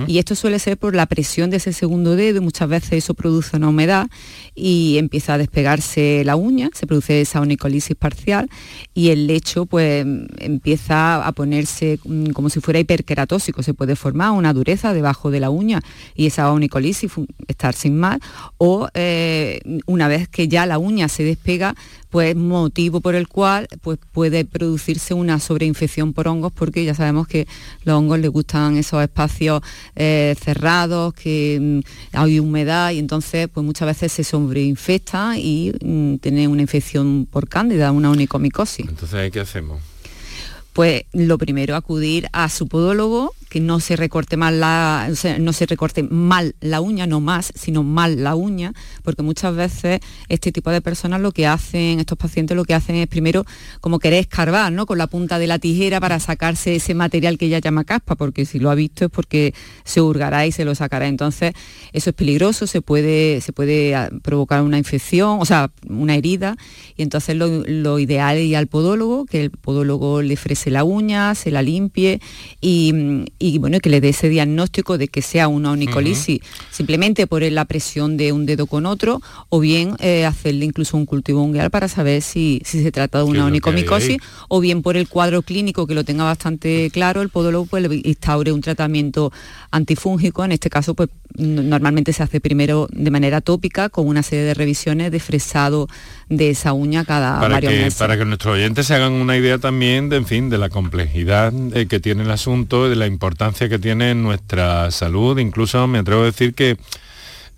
Y 0.07 0.17
esto 0.17 0.33
suele 0.33 0.59
ser 0.59 0.77
por 0.77 0.95
la 0.95 1.07
presión 1.07 1.49
de 1.49 1.57
ese 1.57 1.73
segundo 1.73 2.15
dedo 2.15 2.37
y 2.37 2.39
muchas 2.39 2.69
veces 2.69 2.93
eso 2.93 3.13
produce 3.13 3.57
una 3.57 3.67
humedad 3.67 4.07
y 4.55 4.95
empieza 4.97 5.33
a 5.33 5.37
despegarse 5.37 6.23
la 6.23 6.37
uña, 6.37 6.69
se 6.73 6.87
produce 6.87 7.19
esa 7.19 7.41
onicolisis 7.41 7.97
parcial 7.97 8.49
y 8.93 9.09
el 9.09 9.27
lecho 9.27 9.65
pues 9.65 10.05
empieza 10.39 11.27
a 11.27 11.31
ponerse 11.33 11.99
mm, 12.05 12.27
como 12.27 12.49
si 12.49 12.61
fuera 12.61 12.79
hiperqueratósico, 12.79 13.61
se 13.61 13.73
puede 13.73 13.97
formar 13.97 14.31
una 14.31 14.53
dureza 14.53 14.93
debajo 14.93 15.31
de 15.31 15.41
la 15.41 15.49
uña 15.49 15.81
y 16.15 16.25
esa 16.27 16.49
onicolisis 16.49 17.11
estar 17.49 17.73
sin 17.73 17.97
mal 17.97 18.21
o 18.57 18.87
eh, 18.93 19.59
una 19.85 20.07
vez 20.07 20.29
que 20.29 20.47
ya 20.47 20.65
la 20.65 20.77
uña 20.77 21.09
se 21.09 21.23
despega 21.25 21.75
pues 22.09 22.35
motivo 22.35 23.01
por 23.01 23.15
el 23.15 23.27
cual 23.27 23.67
pues 23.81 23.99
puede 24.11 24.45
producirse 24.45 25.13
una 25.13 25.39
sobreinfección 25.39 26.13
por 26.13 26.27
hongos 26.27 26.51
porque 26.53 26.85
ya 26.85 26.93
sabemos 26.93 27.27
que 27.27 27.47
los 27.83 27.95
hongos 27.97 28.19
les 28.19 28.29
gustan 28.29 28.77
esos 28.77 29.01
espacios 29.01 29.61
eh, 29.95 30.35
cerrados 30.41 31.13
que 31.13 31.59
mm, 31.61 32.17
hay 32.17 32.39
humedad 32.39 32.91
y 32.91 32.99
entonces 32.99 33.47
pues 33.53 33.65
muchas 33.65 33.87
veces 33.87 34.11
se 34.11 34.23
sobreinfecta 34.23 35.37
y 35.37 35.73
mm, 35.83 36.15
tiene 36.17 36.47
una 36.47 36.61
infección 36.61 37.27
por 37.29 37.47
cándida 37.47 37.91
una 37.91 38.11
onicomicosis 38.11 38.87
Entonces, 38.87 39.31
¿qué 39.31 39.39
hacemos? 39.39 39.79
Pues 40.75 41.05
lo 41.13 41.37
primero 41.37 41.77
acudir 41.77 42.27
a 42.33 42.49
su 42.49 42.67
podólogo 42.67 43.33
que 43.49 43.61
no 43.61 43.79
se 43.79 43.95
recorte 43.95 44.35
mal 44.35 44.59
la 44.59 45.09
no 45.39 45.53
se 45.53 45.65
recorte 45.65 46.03
mal 46.03 46.55
la 46.59 46.81
uña 46.81 47.07
no 47.07 47.21
más 47.21 47.53
sino 47.55 47.81
mal 47.81 48.21
la 48.21 48.35
uña 48.35 48.73
porque 49.01 49.21
muchas 49.21 49.55
veces 49.55 50.01
este 50.27 50.51
tipo 50.51 50.71
de 50.71 50.81
personas 50.81 51.21
lo 51.21 51.31
que 51.31 51.47
hacen 51.47 52.01
estos 52.01 52.17
pacientes 52.17 52.57
lo 52.57 52.65
que 52.65 52.73
hacen 52.73 52.97
es 52.97 53.07
primero 53.07 53.45
como 53.79 53.99
querer 53.99 54.19
escarbar 54.19 54.73
no 54.73 54.85
con 54.85 54.97
la 54.97 55.07
punta 55.07 55.39
de 55.39 55.47
la 55.47 55.59
tijera 55.59 56.01
para 56.01 56.19
sacarse 56.19 56.75
ese 56.75 56.93
material 56.93 57.37
que 57.37 57.45
ella 57.45 57.59
llama 57.59 57.85
caspa 57.85 58.15
porque 58.15 58.45
si 58.45 58.59
lo 58.59 58.69
ha 58.69 58.75
visto 58.75 59.05
es 59.05 59.11
porque 59.11 59.53
se 59.85 60.01
hurgará 60.01 60.45
y 60.45 60.51
se 60.51 60.65
lo 60.65 60.75
sacará. 60.75 61.07
Entonces 61.07 61.53
eso 61.93 62.09
es 62.09 62.15
peligroso 62.17 62.67
se 62.67 62.81
puede 62.81 63.39
se 63.39 63.53
puede 63.53 63.95
ah, 63.95 64.09
provocar 64.21 64.61
una 64.61 64.77
infección 64.77 65.39
o 65.39 65.45
sea 65.45 65.71
una 65.87 66.15
herida 66.15 66.57
y 66.97 67.03
entonces 67.03 67.37
lo, 67.37 67.47
lo 67.65 67.99
ideal 67.99 68.35
es 68.37 68.45
ir 68.45 68.57
al 68.57 68.67
podólogo 68.67 69.25
que 69.25 69.43
el 69.45 69.51
podólogo 69.51 70.21
le 70.21 70.35
frese 70.65 70.71
la 70.71 70.83
uña 70.83 71.35
se 71.35 71.51
la 71.51 71.61
limpie 71.61 72.19
y, 72.61 72.93
y, 73.39 73.57
bueno 73.59 73.79
que 73.79 73.89
le 73.89 74.01
dé 74.01 74.09
ese 74.09 74.29
diagnóstico 74.29 74.97
de 74.97 75.07
que 75.07 75.21
sea 75.21 75.47
una 75.47 75.71
onicolisis 75.71 76.39
simplemente 76.71 77.27
por 77.27 77.41
la 77.43 77.65
presión 77.65 78.17
de 78.17 78.31
un 78.31 78.45
dedo 78.45 78.65
con 78.65 78.85
otro 78.85 79.21
o 79.49 79.59
bien 79.59 79.95
eh, 79.99 80.25
hacerle 80.25 80.65
incluso 80.65 80.97
un 80.97 81.05
cultivo 81.05 81.41
ungueal 81.41 81.69
para 81.69 81.87
saber 81.87 82.21
si, 82.21 82.61
si 82.65 82.81
se 82.81 82.91
trata 82.91 83.19
de 83.19 83.25
¿Qué 83.25 83.31
es 83.31 83.37
una 83.37 83.45
onicomicosis 83.45 84.17
o 84.47 84.59
bien 84.59 84.81
por 84.81 84.97
el 84.97 85.07
cuadro 85.07 85.41
clínico 85.41 85.87
que 85.87 85.93
lo 85.93 86.03
tenga 86.03 86.23
bastante 86.23 86.89
claro, 86.91 87.21
el 87.21 87.29
podólogo 87.29 87.65
pues 87.65 87.87
le 87.87 88.01
instaure 88.03 88.51
un 88.51 88.61
tratamiento 88.61 89.31
antifúngico, 89.71 90.43
en 90.45 90.53
este 90.53 90.69
caso 90.69 90.93
pues 90.93 91.09
normalmente 91.37 92.13
se 92.13 92.23
hace 92.23 92.39
primero 92.39 92.87
de 92.91 93.11
manera 93.11 93.41
tópica 93.41 93.89
con 93.89 94.07
una 94.07 94.23
serie 94.23 94.45
de 94.45 94.53
revisiones 94.53 95.11
de 95.11 95.19
fresado 95.19 95.87
de 96.29 96.49
esa 96.49 96.73
uña 96.73 97.03
cada 97.03 97.39
para 97.39 97.55
varios 97.55 97.73
que, 97.73 97.79
meses. 97.79 97.99
para 97.99 98.17
que 98.17 98.25
nuestros 98.25 98.55
oyentes 98.55 98.87
se 98.87 98.95
hagan 98.95 99.13
una 99.13 99.37
idea 99.37 99.57
también 99.57 100.09
de, 100.09 100.17
en 100.17 100.25
fin, 100.25 100.49
de 100.49 100.54
la 100.57 100.69
complejidad 100.69 101.53
eh, 101.73 101.87
que 101.87 101.99
tiene 101.99 102.23
el 102.23 102.31
asunto, 102.31 102.89
de 102.89 102.95
la 102.95 103.07
importancia 103.07 103.69
que 103.69 103.79
tiene 103.79 104.11
en 104.11 104.23
nuestra 104.23 104.91
salud, 104.91 105.37
incluso 105.39 105.87
me 105.87 105.99
atrevo 105.99 106.21
a 106.21 106.25
decir 106.25 106.53
que 106.53 106.77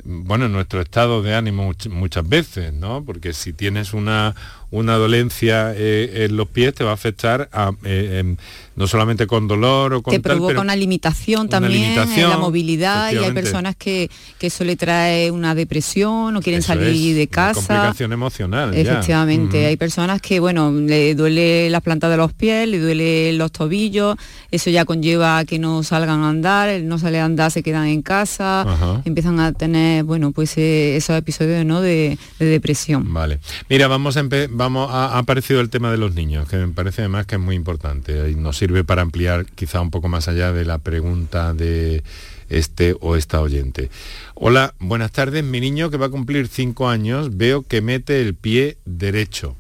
bueno, 0.08 0.46
en 0.46 0.54
nuestro 0.54 0.82
estado 0.82 1.22
de 1.22 1.36
ánimo 1.36 1.72
much- 1.72 1.90
muchas 1.90 2.28
veces, 2.28 2.74
¿no? 2.74 3.04
Porque 3.06 3.34
si 3.34 3.52
tienes 3.54 3.94
una, 3.94 4.34
una 4.72 4.96
dolencia 4.96 5.74
eh, 5.76 6.26
en 6.30 6.38
los 6.38 6.48
pies 6.48 6.74
te 6.74 6.84
va 6.84 6.92
a 6.92 6.94
afectar 6.94 7.50
a, 7.52 7.72
eh, 7.84 8.20
em, 8.20 8.38
no 8.76 8.88
solamente 8.88 9.28
con 9.28 9.48
dolor 9.48 9.94
o 9.94 10.02
con 10.02 10.12
te 10.14 10.20
tal, 10.20 10.34
provoca 10.34 10.48
pero 10.52 10.62
una 10.62 10.76
limitación 10.76 11.50
también 11.50 11.84
en 11.84 12.30
la 12.30 12.38
movilidad 12.38 13.12
y 13.12 13.16
hay 13.18 13.32
personas 13.34 13.76
que, 13.76 14.10
que 14.40 14.48
eso 14.48 14.64
le 14.64 14.76
trae 14.76 15.32
una 15.32 15.56
depresión 15.56 16.36
o 16.38 16.42
quieren 16.42 16.60
eso 16.60 16.68
salir 16.68 17.16
de 17.16 17.22
una 17.24 17.32
casa. 17.32 17.54
complicación 17.68 18.14
emocional. 18.14 18.74
ya. 18.74 18.80
Efectivamente, 18.82 19.66
hay 19.66 19.78
personas 19.78 20.22
que, 20.22 20.40
bueno, 20.40 20.72
le 20.72 21.16
duele 21.16 21.70
la 21.70 21.82
planta 21.82 22.08
de 22.10 22.18
los 22.18 22.34
pies, 22.34 22.68
le 22.68 22.80
duele 22.80 23.34
los 23.34 23.52
tobillos, 23.52 24.16
eso 24.52 24.70
ya 24.70 24.86
conlleva 24.86 25.40
a 25.40 25.46
que 25.46 25.60
no 25.60 25.82
salgan 25.84 26.22
a 26.24 26.30
andar, 26.30 26.80
no 26.82 26.98
sale 27.00 27.20
a 27.20 27.26
andar 27.26 27.52
se 27.52 27.64
quedan 27.64 27.88
en 27.88 28.02
casa, 28.02 28.66
empiezan 29.06 29.40
a 29.40 29.54
tener, 29.54 29.97
bueno, 30.04 30.32
pues 30.32 30.58
eh, 30.58 30.96
esos 30.98 31.16
episodios 31.18 31.66
¿no? 31.66 31.82
de, 31.82 32.18
de 32.40 32.46
depresión. 32.46 33.14
Vale. 33.14 33.40
Mira, 33.70 33.88
vamos 33.88 34.18
a 34.18 34.24
vamos 34.50 34.90
ha 34.92 35.18
aparecido 35.18 35.62
el 35.62 35.70
tema 35.70 35.92
de 35.92 35.98
los 35.98 36.14
niños, 36.16 36.48
que 36.48 36.58
me 36.58 36.68
parece 36.70 37.02
además 37.02 37.26
que 37.26 37.36
es 37.36 37.42
muy 37.42 37.56
importante 37.56 38.30
y 38.30 38.36
nos 38.36 38.58
sirve 38.58 38.84
para 38.84 39.02
ampliar 39.02 39.46
quizá 39.46 39.82
un 39.82 39.92
poco 39.92 40.08
más 40.10 40.28
allá 40.28 40.52
de 40.52 40.66
la 40.66 40.78
pregunta 40.78 41.54
de 41.54 42.04
este 42.50 42.96
o 43.02 43.16
esta 43.16 43.42
oyente. 43.42 43.90
Hola, 44.36 44.74
buenas 44.80 45.12
tardes. 45.12 45.44
Mi 45.44 45.60
niño 45.60 45.90
que 45.90 45.98
va 45.98 46.06
a 46.06 46.10
cumplir 46.10 46.48
cinco 46.48 46.88
años 46.90 47.36
veo 47.38 47.64
que 47.64 47.82
mete 47.82 48.22
el 48.22 48.36
pie 48.36 48.78
derecho, 48.86 49.56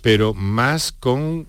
pero 0.00 0.32
más 0.34 0.92
con 0.92 1.46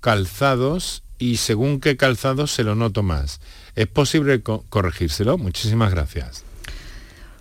calzados 0.00 1.02
y 1.18 1.36
según 1.38 1.80
qué 1.80 1.96
calzados 1.96 2.52
se 2.52 2.64
lo 2.64 2.74
noto 2.74 3.02
más. 3.02 3.40
¿Es 3.74 3.86
posible 3.86 4.40
co- 4.42 4.64
corregírselo? 4.68 5.38
Muchísimas 5.38 5.90
gracias. 5.90 6.44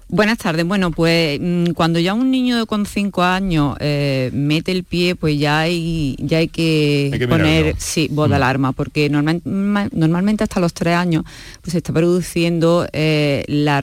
Buenas 0.07 0.37
tardes. 0.37 0.65
Bueno, 0.65 0.91
pues 0.91 1.39
mm, 1.41 1.71
cuando 1.71 1.99
ya 1.99 2.13
un 2.13 2.29
niño 2.29 2.65
con 2.67 2.85
5 2.85 3.23
años 3.23 3.75
eh, 3.79 4.29
mete 4.33 4.71
el 4.71 4.83
pie, 4.83 5.15
pues 5.15 5.37
ya 5.39 5.59
hay, 5.61 6.15
ya 6.19 6.37
hay 6.37 6.47
que, 6.47 7.09
Hay 7.11 7.19
que 7.19 7.27
poner 7.27 7.63
mirarlo. 7.65 7.81
sí, 7.81 8.07
voz 8.11 8.29
de 8.29 8.35
alarma, 8.35 8.71
porque 8.71 9.09
normal- 9.09 9.41
ma- 9.45 9.89
normalmente 9.91 10.43
hasta 10.43 10.59
los 10.59 10.73
3 10.73 10.95
años 10.95 11.23
pues 11.61 11.71
se 11.71 11.79
está 11.79 11.91
produciendo 11.91 12.87
eh, 12.93 13.43
la... 13.47 13.81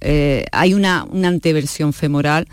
eh, 0.00 0.44
hay 0.50 0.74
una, 0.74 1.04
una 1.08 1.28
anteversión 1.28 1.92
femoral 1.92 2.48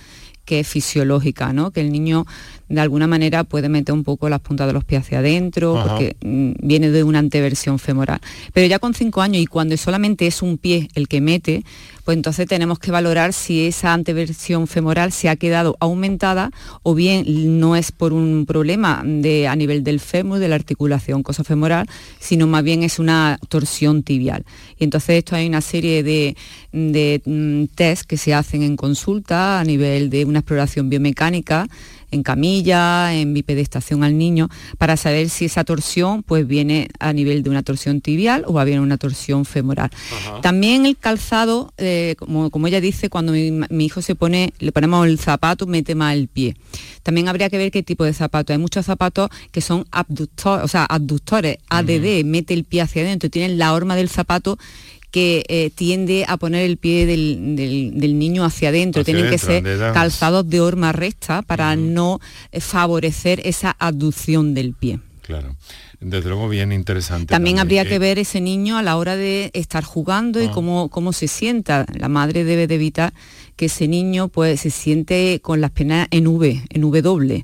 que 0.45 0.59
es 0.61 0.68
fisiológica, 0.68 1.51
¿no? 1.53 1.72
Que 1.72 1.82
el 1.82 1.91
niño 1.91 2.26
de 2.70 2.82
alguna 2.82 3.07
manera 3.07 3.43
puede 3.43 3.70
meter 3.70 3.93
un 3.93 4.03
poco 4.03 4.30
las 4.30 4.41
puntas 4.41 4.68
de 4.68 4.74
los 4.74 4.84
pies 4.84 5.01
hacia 5.01 5.20
adentro, 5.20 5.78
Ajá. 5.78 5.89
porque 5.89 6.15
mm, 6.22 6.51
viene 6.61 6.91
de 6.91 7.03
una 7.03 7.20
anteversión 7.20 7.80
femoral. 7.80 8.20
Pero 8.53 8.68
ya 8.68 8.80
con 8.80 8.93
cinco 8.93 9.22
años 9.22 9.41
y 9.41 9.45
cuando 9.45 9.78
solamente 9.78 10.28
es 10.28 10.41
un 10.41 10.57
pie 10.57 10.89
el 10.95 11.07
que 11.07 11.22
mete, 11.22 11.63
pues 12.07 12.15
entonces 12.15 12.47
tenemos 12.47 12.80
que 12.80 12.89
valorar 12.89 13.34
si 13.34 13.65
esa 13.65 13.93
anteversión 13.93 14.68
femoral 14.68 15.11
se 15.11 15.28
ha 15.28 15.36
quedado 15.36 15.76
aumentada 15.82 16.51
o 16.82 16.95
bien 16.95 17.26
no 17.59 17.76
es 17.76 17.91
por 17.91 18.13
un 18.13 18.45
problema 18.45 19.03
de, 19.05 19.49
a 19.49 19.55
nivel 19.57 19.84
del 19.84 19.99
fémur, 19.99 20.39
de 20.39 20.47
la 20.47 20.55
articulación 20.55 21.22
cosofemoral, 21.22 21.86
sino 22.20 22.47
más 22.47 22.63
bien 22.63 22.84
es 22.84 22.99
una 22.99 23.38
torsión 23.49 24.03
tibial. 24.03 24.45
Y 24.80 24.86
entonces 24.86 25.18
esto 25.18 25.36
hay 25.36 25.47
una 25.47 25.59
serie 25.59 26.01
de, 26.01 26.38
de 26.72 27.22
mm, 27.26 27.76
test 27.76 28.03
que 28.03 28.15
se 28.15 28.34
hacen 28.34 28.63
en 28.63 28.78
consulta 28.78 29.59
a 29.59 29.65
nivel 29.65 30.09
de 30.09 30.24
una 30.24 30.39
exploración 30.39 30.89
biomecánica 30.89 31.68
en 32.11 32.23
camilla, 32.23 33.13
en 33.13 33.33
bipedestación 33.33 34.03
al 34.03 34.17
niño, 34.17 34.49
para 34.77 34.97
saber 34.97 35.29
si 35.29 35.45
esa 35.45 35.63
torsión 35.63 36.23
pues 36.23 36.47
viene 36.47 36.89
a 36.99 37.13
nivel 37.13 37.43
de 37.43 37.49
una 37.49 37.63
torsión 37.63 38.01
tibial 38.01 38.43
o 38.47 38.53
va 38.53 38.63
bien 38.63 38.79
una 38.79 38.97
torsión 38.97 39.45
femoral. 39.45 39.89
También 40.41 40.85
el 40.85 40.97
calzado, 40.97 41.73
eh, 41.77 42.15
como, 42.17 42.49
como 42.49 42.67
ella 42.67 42.81
dice, 42.81 43.09
cuando 43.09 43.31
mi, 43.31 43.51
mi 43.51 43.85
hijo 43.85 44.01
se 44.01 44.15
pone, 44.15 44.53
le 44.59 44.71
ponemos 44.71 45.05
el 45.05 45.19
zapato, 45.19 45.67
mete 45.67 45.95
más 45.95 46.15
el 46.15 46.27
pie. 46.27 46.55
También 47.03 47.29
habría 47.29 47.49
que 47.49 47.57
ver 47.57 47.71
qué 47.71 47.83
tipo 47.83 48.03
de 48.03 48.13
zapato. 48.13 48.51
Hay 48.51 48.59
muchos 48.59 48.85
zapatos 48.85 49.29
que 49.51 49.61
son 49.61 49.85
abductores, 49.91 50.65
o 50.65 50.67
sea, 50.67 50.85
abductores, 50.85 51.57
ADD, 51.69 52.25
mete 52.25 52.53
el 52.53 52.63
pie 52.63 52.81
hacia 52.81 53.01
adentro, 53.01 53.29
tienen 53.29 53.57
la 53.57 53.73
horma 53.73 53.95
del 53.95 54.09
zapato 54.09 54.57
que 55.11 55.43
eh, 55.47 55.71
tiende 55.73 56.25
a 56.27 56.37
poner 56.37 56.65
el 56.65 56.77
pie 56.77 57.05
del, 57.05 57.55
del- 57.55 57.99
del 57.99 58.19
niño 58.19 58.43
hacia 58.43 58.69
adentro. 58.69 59.03
Tienen 59.03 59.29
que 59.29 59.37
ser 59.37 59.63
calzados 59.93 60.49
de 60.49 60.59
horma 60.61 60.91
recta 60.91 61.41
para 61.41 61.75
no 61.75 62.19
eh, 62.51 62.59
favorecer 62.59 63.41
esa 63.45 63.75
abducción 63.79 64.53
del 64.53 64.73
pie. 64.73 64.99
Claro. 65.21 65.55
Desde 65.99 66.29
luego 66.29 66.47
bien 66.47 66.71
interesante. 66.71 67.25
También 67.31 67.59
habría 67.59 67.81
Eh, 67.81 67.87
que 67.87 67.99
ver 67.99 68.19
ese 68.19 68.39
niño 68.39 68.77
a 68.77 68.83
la 68.83 68.97
hora 68.97 69.15
de 69.15 69.49
estar 69.53 69.83
jugando 69.83 70.41
y 70.41 70.45
Ah. 70.45 70.51
cómo, 70.53 70.89
cómo 70.89 71.11
se 71.11 71.27
sienta. 71.27 71.85
La 71.97 72.07
madre 72.07 72.43
debe 72.43 72.67
de 72.67 72.75
evitar 72.75 73.13
que 73.55 73.65
ese 73.65 73.87
niño 73.87 74.27
pues 74.27 74.61
se 74.61 74.69
siente 74.69 75.39
con 75.41 75.59
las 75.59 75.71
piernas 75.71 76.07
en 76.11 76.27
V, 76.27 76.63
en 76.69 76.83
V 76.83 77.01
doble. 77.01 77.43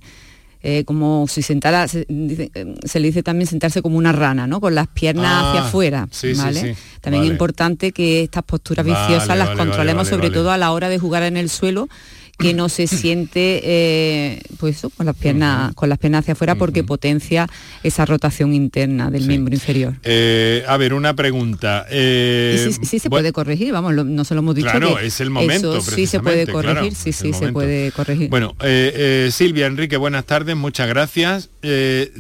Eh, 0.66 0.86
como 0.86 1.28
si 1.28 1.42
sentara, 1.42 1.90
se, 1.90 2.06
dice- 2.08 2.50
eh, 2.56 2.76
se 2.86 3.02
le 3.02 3.08
dice 3.08 3.22
también 3.22 3.48
sentarse 3.48 3.82
como 3.82 3.98
una 3.98 4.14
rana, 4.14 4.48
¿no? 4.48 4.62
Con 4.62 4.74
las 4.76 4.88
piernas 4.88 5.26
Ah, 5.30 5.50
hacia 5.50 5.62
afuera, 5.68 6.08
sí, 6.10 6.34
sí, 6.34 6.42
¿vale? 6.42 6.62
sí. 6.62 6.82
También 7.02 7.22
Vale. 7.24 7.26
es 7.28 7.32
importante 7.34 7.92
que 7.92 8.24
estas 8.24 8.44
posturas 8.44 8.86
Vale, 8.86 8.98
viciosas 8.98 9.38
las 9.38 9.50
controlemos 9.58 10.08
sobre 10.08 10.30
todo 10.30 10.52
a 10.52 10.58
la 10.58 10.72
hora 10.72 10.88
de 10.88 10.98
jugar 11.00 11.24
en 11.24 11.36
el 11.36 11.50
suelo 11.50 11.90
que 12.38 12.54
no 12.54 12.68
se 12.68 12.88
siente 12.88 13.62
eh, 13.64 14.42
pues 14.58 14.78
eso, 14.78 14.90
con 14.90 15.06
las 15.06 15.16
piernas 15.16 15.74
con 15.76 15.88
las 15.88 16.00
piernas 16.00 16.22
hacia 16.22 16.34
afuera 16.34 16.56
porque 16.56 16.84
potencia 16.84 17.48
esa 17.84 18.06
rotación 18.06 18.54
interna 18.54 19.12
del 19.12 19.28
miembro 19.28 19.54
inferior 19.54 19.94
eh, 20.04 20.64
a 20.68 20.76
ver, 20.78 20.94
una 20.94 21.14
pregunta. 21.16 21.86
Eh, 21.90 22.66
y 22.70 22.74
sí, 22.74 22.80
sí 22.84 23.00
se 23.00 23.10
bueno, 23.10 23.22
puede 23.22 23.34
corregir, 23.34 23.72
vamos, 23.72 23.94
lo- 23.94 24.04
no 24.04 24.24
se 24.26 24.34
lo 24.34 24.40
hemos 24.40 24.56
dicho. 24.56 24.70
Claro, 24.72 24.96
que 24.98 25.06
es 25.06 25.22
el 25.22 25.30
momento, 25.30 25.78
Eso 25.78 25.92
sí 25.92 26.08
se 26.08 26.20
puede 26.20 26.48
corregir, 26.48 26.80
claro, 26.80 26.96
sí, 26.96 27.14
sí, 27.14 27.34
se 27.34 27.52
puede 27.52 27.92
corregir. 27.92 28.30
Bueno, 28.30 28.56
eh, 28.62 29.26
eh, 29.28 29.30
Silvia, 29.32 29.68
Enrique, 29.68 29.98
buenas 29.98 30.26
tardes, 30.26 30.56
muchas 30.56 30.88
gracias. 30.88 31.50
Eh, 31.62 32.12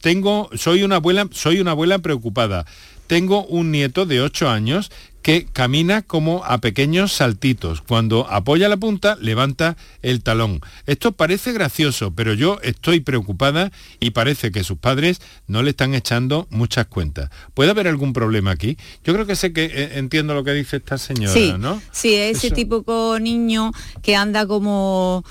tengo, 0.00 0.48
soy 0.54 0.82
una 0.82 0.96
abuela, 0.96 1.28
soy 1.30 1.60
una 1.60 1.72
abuela 1.72 1.98
preocupada. 1.98 2.64
Tengo 3.06 3.44
un 3.46 3.70
nieto 3.70 4.04
de 4.06 4.20
8 4.20 4.50
años 4.50 4.90
que 5.28 5.44
camina 5.44 6.00
como 6.00 6.42
a 6.46 6.56
pequeños 6.56 7.12
saltitos. 7.12 7.82
Cuando 7.82 8.26
apoya 8.30 8.66
la 8.70 8.78
punta, 8.78 9.18
levanta 9.20 9.76
el 10.00 10.22
talón. 10.22 10.60
Esto 10.86 11.12
parece 11.12 11.52
gracioso, 11.52 12.12
pero 12.14 12.32
yo 12.32 12.58
estoy 12.62 13.00
preocupada 13.00 13.70
y 14.00 14.12
parece 14.12 14.50
que 14.52 14.64
sus 14.64 14.78
padres 14.78 15.20
no 15.46 15.62
le 15.62 15.68
están 15.68 15.92
echando 15.92 16.46
muchas 16.48 16.86
cuentas. 16.86 17.28
¿Puede 17.52 17.72
haber 17.72 17.88
algún 17.88 18.14
problema 18.14 18.52
aquí? 18.52 18.78
Yo 19.04 19.12
creo 19.12 19.26
que 19.26 19.36
sé 19.36 19.52
que 19.52 19.66
eh, 19.66 19.90
entiendo 19.98 20.32
lo 20.32 20.44
que 20.44 20.54
dice 20.54 20.78
esta 20.78 20.96
señora, 20.96 21.34
sí, 21.34 21.52
¿no? 21.58 21.82
sí, 21.92 22.14
ese 22.14 22.46
Eso- 22.46 22.56
típico 22.56 23.18
niño 23.20 23.72
que 24.00 24.16
anda 24.16 24.46
como 24.46 25.24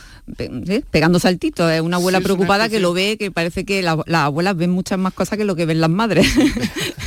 pegando 0.91 1.18
saltitos, 1.20 1.72
es 1.72 1.82
una 1.82 1.98
abuela 1.98 2.20
Sí, 2.20 2.22
es 2.22 2.26
una 2.30 2.36
preocupada 2.36 2.70
que 2.70 2.80
lo 2.80 2.93
ve, 2.93 3.18
que 3.18 3.32
parece 3.32 3.66
que 3.66 3.82
la- 3.82 3.98
las 4.06 4.26
abuelas 4.26 4.56
ven 4.56 4.70
muchas 4.70 5.00
más 5.00 5.14
cosas 5.14 5.39
que 5.39 5.45
lo 5.45 5.56
que 5.56 5.66
ven 5.66 5.82
las 5.82 5.89
madres. 5.89 6.28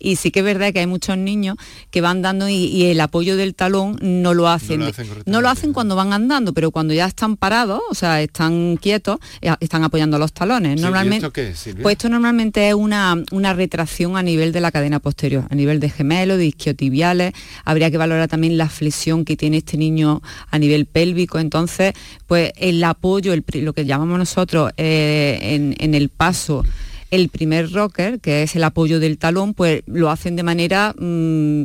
y 0.00 0.16
sí 0.16 0.30
que 0.32 0.40
es 0.40 0.44
verdad 0.44 0.72
que 0.72 0.80
hay 0.80 0.86
muchos 0.88 1.16
niños 1.16 1.56
que 1.90 2.00
van 2.00 2.22
dando 2.22 2.48
y, 2.48 2.54
y 2.54 2.86
el 2.86 3.00
apoyo 3.00 3.36
del 3.36 3.54
talón 3.54 3.98
no 4.00 4.34
lo 4.34 4.48
hacen. 4.48 4.80
lo 4.80 4.86
de- 4.86 4.90
hacen 4.90 5.06
No 5.26 5.40
lo 5.42 5.48
hacen 5.48 5.72
cuando 5.72 5.94
van 5.94 6.12
andando, 6.12 6.52
pero 6.54 6.70
cuando 6.72 6.94
ya 6.94 7.06
están 7.06 7.36
parados, 7.36 7.82
o 7.90 7.94
sea, 7.94 8.20
están 8.22 8.76
quietos, 8.78 9.18
eh, 9.42 9.52
están 9.60 9.84
apoyando 9.84 10.18
los 10.18 10.32
talones. 10.32 10.72
Sí, 10.72 10.78
¿y 10.80 10.82
Normalmente, 10.82 11.26
esto 11.26 11.32
qué 11.32 11.48
es, 11.50 11.68
pues 11.82 11.92
esto 11.92 12.08
normalmente 12.08 12.68
es 12.68 12.74
una, 12.74 13.22
una 13.30 13.52
retracción 13.52 14.16
a 14.16 14.22
nivel 14.22 14.52
de 14.52 14.60
la 14.60 14.72
cadena 14.72 14.98
posterior, 14.98 15.44
a 15.50 15.54
nivel 15.54 15.78
de 15.80 15.90
gemelos, 15.90 16.38
de 16.38 16.46
isquiotibiales. 16.46 17.32
Habría 17.64 17.90
que 17.90 17.98
valorar 17.98 18.26
también 18.28 18.56
la 18.56 18.68
flexión 18.70 19.24
que 19.26 19.36
tiene 19.36 19.58
este 19.58 19.76
niño 19.76 20.22
a 20.50 20.58
nivel 20.58 20.86
pélvico. 20.86 21.38
Entonces, 21.38 21.92
pues 22.26 22.52
el 22.56 22.82
apoyo, 22.84 23.32
el 23.34 23.44
lo 23.52 23.72
que 23.74 23.84
llamamos 23.84 24.18
nosotros 24.18 24.72
eh, 24.76 25.38
en, 25.42 25.74
en 25.78 25.94
el 25.94 26.08
paso, 26.08 26.64
el 27.10 27.28
primer 27.28 27.72
rocker, 27.72 28.20
que 28.20 28.42
es 28.42 28.56
el 28.56 28.64
apoyo 28.64 29.00
del 29.00 29.18
talón, 29.18 29.54
pues 29.54 29.82
lo 29.86 30.10
hacen 30.10 30.36
de 30.36 30.42
manera... 30.42 30.94
mm, 30.98 31.64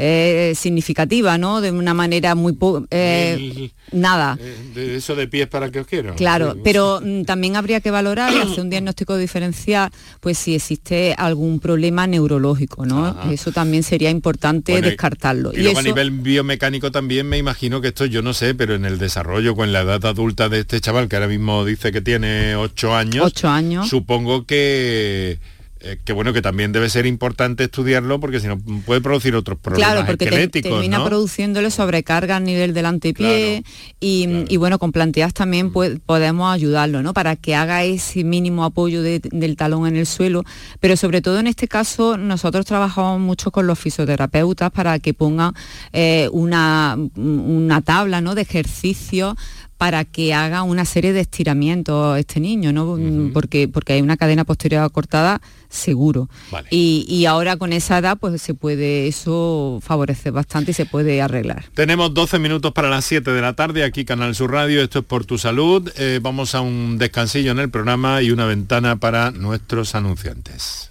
eh, 0.00 0.52
significativa, 0.54 1.36
¿no? 1.38 1.60
De 1.60 1.72
una 1.72 1.92
manera 1.92 2.36
muy... 2.36 2.56
eh, 2.92 3.70
nada. 3.90 4.38
Eh, 4.40 4.54
de 4.74 4.96
eso 4.96 5.16
de 5.16 5.26
pies 5.26 5.48
para 5.48 5.70
que 5.72 5.80
os 5.80 5.86
quiero. 5.88 6.14
Claro, 6.14 6.52
Sí, 6.54 6.60
pero 6.62 7.00
mm, 7.04 7.24
también 7.24 7.56
habría 7.56 7.80
que 7.80 7.90
valorar 7.90 8.32
y 8.32 8.38
hacer 8.38 8.60
un 8.60 8.70
diagnóstico 8.70 9.16
diferencial, 9.16 9.90
pues 10.20 10.38
si 10.38 10.54
existe 10.54 11.14
algún 11.18 11.58
problema 11.58 12.06
neurológico, 12.06 12.86
¿no? 12.86 13.06
Ajá. 13.06 13.32
Eso 13.32 13.50
también 13.50 13.82
sería 13.82 14.10
importante 14.10 14.70
Bueno, 14.72 14.86
y- 14.86 14.90
descartarlo. 14.90 15.52
Y, 15.52 15.62
luego 15.62 15.78
a 15.78 15.80
eso- 15.80 15.88
nivel 15.90 16.10
biomecánico 16.12 16.92
también 16.92 17.28
me 17.28 17.36
imagino 17.38 17.80
que 17.80 17.88
esto 17.88 18.06
yo 18.06 18.22
no 18.22 18.34
sé, 18.34 18.54
pero 18.54 18.76
en 18.76 18.84
el 18.84 18.98
desarrollo 18.98 19.56
con 19.56 19.72
la 19.72 19.80
edad 19.80 20.04
adulta 20.06 20.48
de 20.48 20.60
este 20.60 20.80
chaval 20.80 21.08
que 21.08 21.16
ahora 21.16 21.26
mismo 21.28 21.64
dice 21.64 21.90
que 21.90 22.00
tiene 22.00 22.54
ocho 22.54 22.94
años, 22.94 23.24
Ocho 23.26 23.48
años. 23.48 23.88
supongo 23.88 24.46
que 24.46 25.40
eh, 25.80 25.98
que 26.04 26.12
bueno 26.12 26.32
que 26.32 26.42
también 26.42 26.72
debe 26.72 26.88
ser 26.90 27.06
importante 27.06 27.64
estudiarlo 27.64 28.18
porque 28.20 28.40
si 28.40 28.46
no 28.46 28.58
puede 28.84 29.00
producir 29.00 29.34
otros 29.34 29.58
problemas 29.58 29.92
Claro, 29.92 30.06
porque 30.06 30.26
te- 30.26 30.62
termina 30.62 30.98
¿no? 30.98 31.04
produciéndole 31.04 31.70
sobrecarga 31.70 32.36
a 32.36 32.40
nivel 32.40 32.74
del 32.74 32.86
antepié 32.86 33.62
y, 34.00 34.28
y 34.48 34.56
bueno, 34.56 34.78
con 34.78 34.92
planteas 34.92 35.30
Mm. 35.30 35.34
también 35.34 35.72
pues, 35.72 35.98
podemos 36.04 36.52
ayudarlo, 36.52 37.02
¿no? 37.02 37.12
Para 37.14 37.36
que 37.36 37.54
haga 37.54 37.84
ese 37.84 38.24
mínimo 38.24 38.64
apoyo 38.64 39.02
de- 39.02 39.20
del 39.20 39.56
talón 39.56 39.86
en 39.86 39.96
el 39.96 40.06
suelo, 40.06 40.44
pero 40.80 40.96
sobre 40.96 41.20
todo 41.22 41.38
en 41.38 41.46
este 41.46 41.68
caso 41.68 42.16
nosotros 42.16 42.66
trabajamos 42.66 43.20
mucho 43.20 43.50
con 43.50 43.66
los 43.66 43.78
fisioterapeutas 43.78 44.70
para 44.70 44.98
que 44.98 45.14
pongan 45.14 45.52
eh, 45.92 46.28
una, 46.32 46.96
una 47.16 47.80
tabla 47.82 48.20
¿no? 48.20 48.34
de 48.34 48.42
ejercicios 48.42 49.34
para 49.78 50.04
que 50.04 50.34
haga 50.34 50.64
una 50.64 50.84
serie 50.84 51.12
de 51.12 51.20
estiramientos 51.20 52.18
este 52.18 52.40
niño, 52.40 52.72
¿no? 52.72 52.98
porque, 53.32 53.68
porque 53.68 53.92
hay 53.92 54.02
una 54.02 54.16
cadena 54.16 54.44
posterior 54.44 54.90
cortada 54.90 55.40
seguro. 55.68 56.28
Y, 56.68 57.06
y, 57.08 57.26
ahora 57.26 57.56
con 57.56 57.72
esa 57.72 57.98
edad 57.98 58.18
pues 58.18 58.42
se 58.42 58.54
puede 58.54 59.06
eso 59.06 59.78
favorecer 59.82 60.32
bastante 60.32 60.72
y 60.72 60.74
se 60.74 60.84
puede 60.84 61.22
arreglar. 61.22 61.66
Tenemos 61.74 62.12
12 62.12 62.40
minutos 62.40 62.72
para 62.72 62.90
las 62.90 63.04
7 63.04 63.30
de 63.30 63.40
la 63.40 63.52
tarde, 63.52 63.84
aquí 63.84 64.04
Canal 64.04 64.34
Sur 64.34 64.50
Radio, 64.50 64.82
esto 64.82 64.98
es 64.98 65.04
por 65.04 65.24
tu 65.24 65.38
salud. 65.38 65.88
Eh, 65.96 66.18
vamos 66.20 66.56
a 66.56 66.60
un 66.60 66.98
descansillo 66.98 67.52
en 67.52 67.60
el 67.60 67.70
programa 67.70 68.20
y 68.20 68.32
una 68.32 68.46
ventana 68.46 68.96
para 68.96 69.30
nuestros 69.30 69.94
anunciantes. 69.94 70.90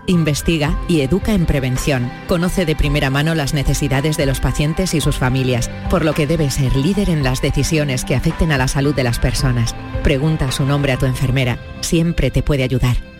investiga 0.11 0.77
y 0.87 1.01
educa 1.01 1.33
en 1.33 1.45
prevención. 1.45 2.11
Conoce 2.27 2.65
de 2.65 2.75
primera 2.75 3.09
mano 3.09 3.35
las 3.35 3.53
necesidades 3.53 4.17
de 4.17 4.25
los 4.25 4.39
pacientes 4.39 4.93
y 4.93 5.01
sus 5.01 5.17
familias, 5.17 5.69
por 5.89 6.05
lo 6.05 6.13
que 6.13 6.27
debe 6.27 6.49
ser 6.51 6.75
líder 6.75 7.09
en 7.09 7.23
las 7.23 7.41
decisiones 7.41 8.05
que 8.05 8.15
afecten 8.15 8.51
a 8.51 8.57
la 8.57 8.67
salud 8.67 8.93
de 8.93 9.03
las 9.03 9.19
personas. 9.19 9.75
Pregunta 10.03 10.51
su 10.51 10.65
nombre 10.65 10.91
a 10.91 10.97
tu 10.97 11.05
enfermera, 11.05 11.57
siempre 11.81 12.31
te 12.31 12.43
puede 12.43 12.63
ayudar. 12.63 13.10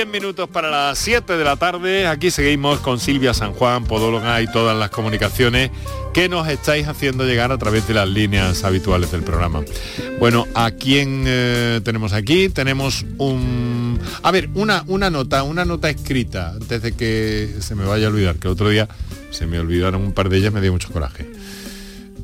Diez 0.00 0.08
minutos 0.08 0.48
para 0.48 0.70
las 0.70 0.98
7 0.98 1.36
de 1.36 1.44
la 1.44 1.56
tarde. 1.56 2.06
Aquí 2.06 2.30
seguimos 2.30 2.80
con 2.80 2.98
Silvia 2.98 3.34
San 3.34 3.52
Juan, 3.52 3.84
podóloga 3.84 4.40
y 4.40 4.50
todas 4.50 4.74
las 4.74 4.88
comunicaciones 4.88 5.70
que 6.14 6.26
nos 6.26 6.48
estáis 6.48 6.88
haciendo 6.88 7.26
llegar 7.26 7.52
a 7.52 7.58
través 7.58 7.86
de 7.86 7.92
las 7.92 8.08
líneas 8.08 8.64
habituales 8.64 9.12
del 9.12 9.22
programa. 9.22 9.62
Bueno, 10.18 10.46
¿a 10.54 10.70
quién 10.70 11.24
eh, 11.26 11.82
tenemos 11.84 12.14
aquí? 12.14 12.48
Tenemos 12.48 13.04
un... 13.18 14.00
A 14.22 14.30
ver, 14.30 14.48
una, 14.54 14.84
una 14.86 15.10
nota, 15.10 15.42
una 15.42 15.66
nota 15.66 15.90
escrita, 15.90 16.52
antes 16.52 16.80
de 16.80 16.92
que 16.92 17.56
se 17.60 17.74
me 17.74 17.84
vaya 17.84 18.06
a 18.06 18.08
olvidar, 18.08 18.36
que 18.36 18.48
otro 18.48 18.70
día 18.70 18.88
se 19.30 19.46
me 19.46 19.58
olvidaron 19.58 20.00
un 20.00 20.12
par 20.12 20.30
de 20.30 20.38
ellas, 20.38 20.50
me 20.50 20.62
dio 20.62 20.72
mucho 20.72 20.90
coraje. 20.90 21.30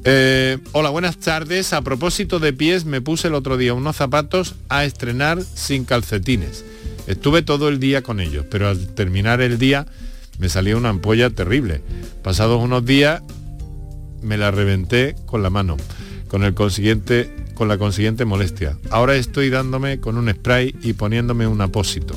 Eh, 0.04 0.56
hola, 0.72 0.88
buenas 0.88 1.18
tardes. 1.18 1.74
A 1.74 1.82
propósito 1.82 2.38
de 2.38 2.54
pies, 2.54 2.86
me 2.86 3.02
puse 3.02 3.28
el 3.28 3.34
otro 3.34 3.58
día 3.58 3.74
unos 3.74 3.96
zapatos 3.96 4.54
a 4.70 4.86
estrenar 4.86 5.42
sin 5.42 5.84
calcetines. 5.84 6.64
Estuve 7.06 7.42
todo 7.42 7.68
el 7.68 7.78
día 7.78 8.02
con 8.02 8.20
ellos, 8.20 8.44
pero 8.50 8.68
al 8.68 8.94
terminar 8.94 9.40
el 9.40 9.58
día 9.58 9.86
me 10.38 10.48
salía 10.48 10.76
una 10.76 10.90
ampolla 10.90 11.30
terrible. 11.30 11.82
Pasados 12.22 12.62
unos 12.62 12.84
días 12.84 13.22
me 14.22 14.36
la 14.36 14.50
reventé 14.50 15.14
con 15.26 15.42
la 15.42 15.50
mano, 15.50 15.76
con 16.28 16.42
el 16.44 16.54
consiguiente 16.54 17.30
con 17.54 17.68
la 17.68 17.78
consiguiente 17.78 18.24
molestia. 18.24 18.76
Ahora 18.90 19.16
estoy 19.16 19.48
dándome 19.48 19.98
con 19.98 20.18
un 20.18 20.30
spray 20.30 20.74
y 20.82 20.92
poniéndome 20.92 21.46
un 21.46 21.60
apósito. 21.62 22.14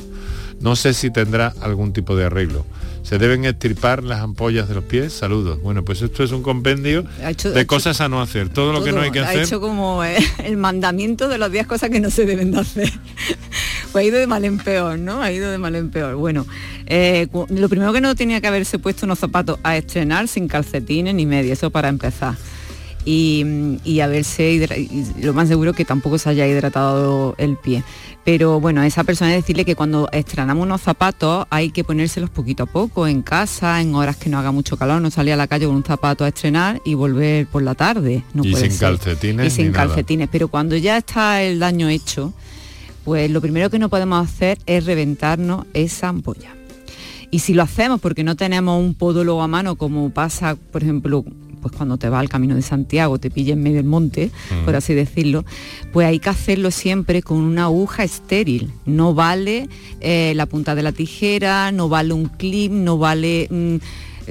No 0.60 0.76
sé 0.76 0.94
si 0.94 1.10
tendrá 1.10 1.54
algún 1.60 1.92
tipo 1.92 2.16
de 2.16 2.24
arreglo. 2.26 2.64
¿Se 3.02 3.18
deben 3.18 3.44
extirpar 3.44 4.04
las 4.04 4.20
ampollas 4.20 4.68
de 4.68 4.74
los 4.74 4.84
pies? 4.84 5.12
Saludos. 5.12 5.60
Bueno, 5.62 5.84
pues 5.84 6.02
esto 6.02 6.22
es 6.22 6.32
un 6.32 6.42
compendio 6.42 7.04
de 7.54 7.66
cosas 7.66 8.00
a 8.00 8.08
no 8.08 8.20
hacer. 8.20 8.50
Todo, 8.50 8.72
lo 8.72 8.84
que 8.84 8.92
no 8.92 9.00
hay 9.00 9.10
que 9.10 9.20
hacer. 9.20 9.40
Ha 9.40 9.44
hecho 9.44 9.60
como 9.60 10.04
eh, 10.04 10.18
el 10.44 10.58
mandamiento 10.58 11.26
de 11.28 11.38
las 11.38 11.50
10 11.50 11.66
cosas 11.66 11.90
que 11.90 11.98
no 11.98 12.10
se 12.10 12.26
deben 12.26 12.50
de 12.52 12.60
hacer. 12.60 12.92
pues 13.92 14.04
ha 14.04 14.06
ido 14.06 14.18
de 14.18 14.26
mal 14.26 14.44
en 14.44 14.58
peor, 14.58 14.98
¿no? 14.98 15.22
Ha 15.22 15.32
ido 15.32 15.50
de 15.50 15.56
mal 15.56 15.74
en 15.76 15.90
peor. 15.90 16.14
Bueno, 16.16 16.46
eh, 16.86 17.26
lo 17.48 17.68
primero 17.68 17.92
que 17.92 18.02
no 18.02 18.14
tenía 18.14 18.40
que 18.40 18.48
haberse 18.48 18.78
puesto 18.78 19.06
unos 19.06 19.18
zapatos 19.18 19.58
a 19.62 19.76
estrenar 19.78 20.28
sin 20.28 20.46
calcetines 20.46 21.14
ni 21.14 21.24
media, 21.24 21.54
eso 21.54 21.70
para 21.70 21.88
empezar. 21.88 22.36
Y, 23.04 23.78
y 23.82 24.00
haberse 24.00 24.68
lo 25.22 25.32
más 25.32 25.48
seguro 25.48 25.72
que 25.72 25.86
tampoco 25.86 26.18
se 26.18 26.28
haya 26.28 26.46
hidratado 26.46 27.34
el 27.38 27.56
pie. 27.56 27.82
Pero 28.24 28.60
bueno, 28.60 28.82
a 28.82 28.86
esa 28.86 29.02
persona 29.04 29.30
decirle 29.32 29.64
que 29.64 29.74
cuando 29.74 30.08
estrenamos 30.12 30.64
unos 30.64 30.82
zapatos 30.82 31.46
hay 31.48 31.70
que 31.70 31.84
ponérselos 31.84 32.28
poquito 32.28 32.64
a 32.64 32.66
poco, 32.66 33.06
en 33.06 33.22
casa, 33.22 33.80
en 33.80 33.94
horas 33.94 34.16
que 34.16 34.28
no 34.28 34.38
haga 34.38 34.52
mucho 34.52 34.76
calor, 34.76 35.00
no 35.00 35.10
salir 35.10 35.32
a 35.32 35.36
la 35.36 35.46
calle 35.46 35.66
con 35.66 35.74
un 35.74 35.84
zapato 35.84 36.24
a 36.24 36.28
estrenar 36.28 36.82
y 36.84 36.94
volver 36.94 37.46
por 37.46 37.62
la 37.62 37.74
tarde. 37.74 38.22
No 38.34 38.44
y 38.44 38.54
sin 38.54 38.76
calcetines. 38.76 39.46
Y 39.46 39.50
sin 39.50 39.72
calcetines. 39.72 40.28
Pero 40.30 40.48
cuando 40.48 40.76
ya 40.76 40.98
está 40.98 41.42
el 41.42 41.58
daño 41.58 41.88
hecho, 41.88 42.34
pues 43.04 43.30
lo 43.30 43.40
primero 43.40 43.70
que 43.70 43.78
no 43.78 43.88
podemos 43.88 44.28
hacer 44.28 44.58
es 44.66 44.84
reventarnos 44.84 45.66
esa 45.72 46.08
ampolla. 46.08 46.54
Y 47.30 47.38
si 47.38 47.54
lo 47.54 47.62
hacemos 47.62 48.00
porque 48.00 48.22
no 48.22 48.36
tenemos 48.36 48.78
un 48.78 48.94
podólogo 48.94 49.40
a 49.40 49.48
mano, 49.48 49.76
como 49.76 50.10
pasa, 50.10 50.56
por 50.72 50.82
ejemplo, 50.82 51.24
pues 51.60 51.74
cuando 51.74 51.96
te 51.96 52.08
va 52.08 52.20
al 52.20 52.28
camino 52.28 52.54
de 52.54 52.62
Santiago, 52.62 53.18
te 53.18 53.30
pilla 53.30 53.52
en 53.52 53.62
medio 53.62 53.76
del 53.76 53.86
monte, 53.86 54.30
por 54.64 54.76
así 54.76 54.94
decirlo, 54.94 55.44
pues 55.92 56.06
hay 56.06 56.18
que 56.18 56.30
hacerlo 56.30 56.70
siempre 56.70 57.22
con 57.22 57.38
una 57.38 57.64
aguja 57.64 58.04
estéril. 58.04 58.72
No 58.86 59.14
vale 59.14 59.68
eh, 60.00 60.32
la 60.36 60.46
punta 60.46 60.74
de 60.74 60.82
la 60.82 60.92
tijera, 60.92 61.72
no 61.72 61.88
vale 61.88 62.12
un 62.12 62.26
clip, 62.26 62.72
no 62.72 62.98
vale... 62.98 63.48
Mm, 63.50 63.76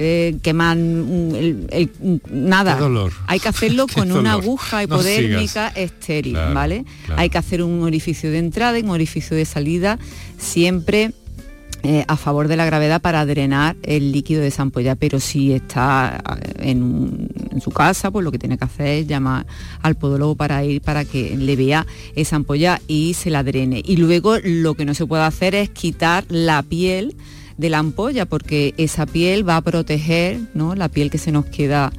eh, 0.02 0.38
quemar 0.42 0.78
nada. 0.78 2.80
Hay 3.28 3.42
que 3.42 3.50
hacerlo 3.50 3.86
con 3.94 4.14
una 4.14 4.34
aguja 4.34 4.82
hipodérmica 4.82 5.68
estéril, 5.70 6.38
¿vale? 6.54 6.86
Hay 7.18 7.30
que 7.30 7.38
hacer 7.38 7.64
un 7.64 7.84
orificio 7.84 8.32
de 8.32 8.38
entrada 8.38 8.80
y 8.80 8.84
un 8.84 8.92
orificio 8.92 9.36
de 9.36 9.44
salida 9.44 10.00
siempre 10.38 11.12
eh, 11.84 12.04
a 12.08 12.18
favor 12.18 12.50
de 12.50 12.58
la 12.58 12.66
gravedad 12.66 13.02
para 13.02 13.26
drenar 13.26 13.78
el 13.84 14.12
líquido 14.12 14.42
de 14.42 14.48
esa 14.48 14.64
ampolla, 14.64 14.96
pero 14.96 15.22
si 15.22 15.54
está 15.54 16.22
eh, 16.42 16.72
en, 16.72 17.30
su 17.62 17.72
casa, 17.72 18.12
pues 18.12 18.24
lo 18.24 18.32
que 18.32 18.40
tiene 18.40 18.58
que 18.58 18.66
hacer 18.66 18.88
es 18.88 19.08
llamar 19.08 19.46
al 19.82 19.96
podólogo 19.96 20.36
para 20.36 20.64
ir 20.64 20.82
para 20.82 21.06
que 21.06 21.38
le 21.38 21.56
vea 21.56 21.86
esa 22.16 22.36
ampolla 22.36 22.82
y 22.88 23.14
se 23.14 23.30
la 23.30 23.44
drene. 23.44 23.82
Y 23.86 23.96
luego 23.96 24.38
lo 24.44 24.76
que 24.76 24.86
no 24.86 24.94
se 24.94 25.06
puede 25.06 25.24
hacer 25.24 25.56
es 25.56 25.70
quitar 25.70 26.26
la 26.28 26.64
piel 26.64 27.16
de 27.58 27.70
la 27.70 27.80
ampolla, 27.80 28.26
porque 28.26 28.74
esa 28.78 29.06
piel 29.06 29.48
va 29.48 29.58
a 29.58 29.62
proteger 29.62 30.40
¿no? 30.54 30.76
la 30.76 30.90
piel 30.90 31.10
que 31.10 31.18
se 31.18 31.32
nos 31.32 31.46
queda 31.46 31.92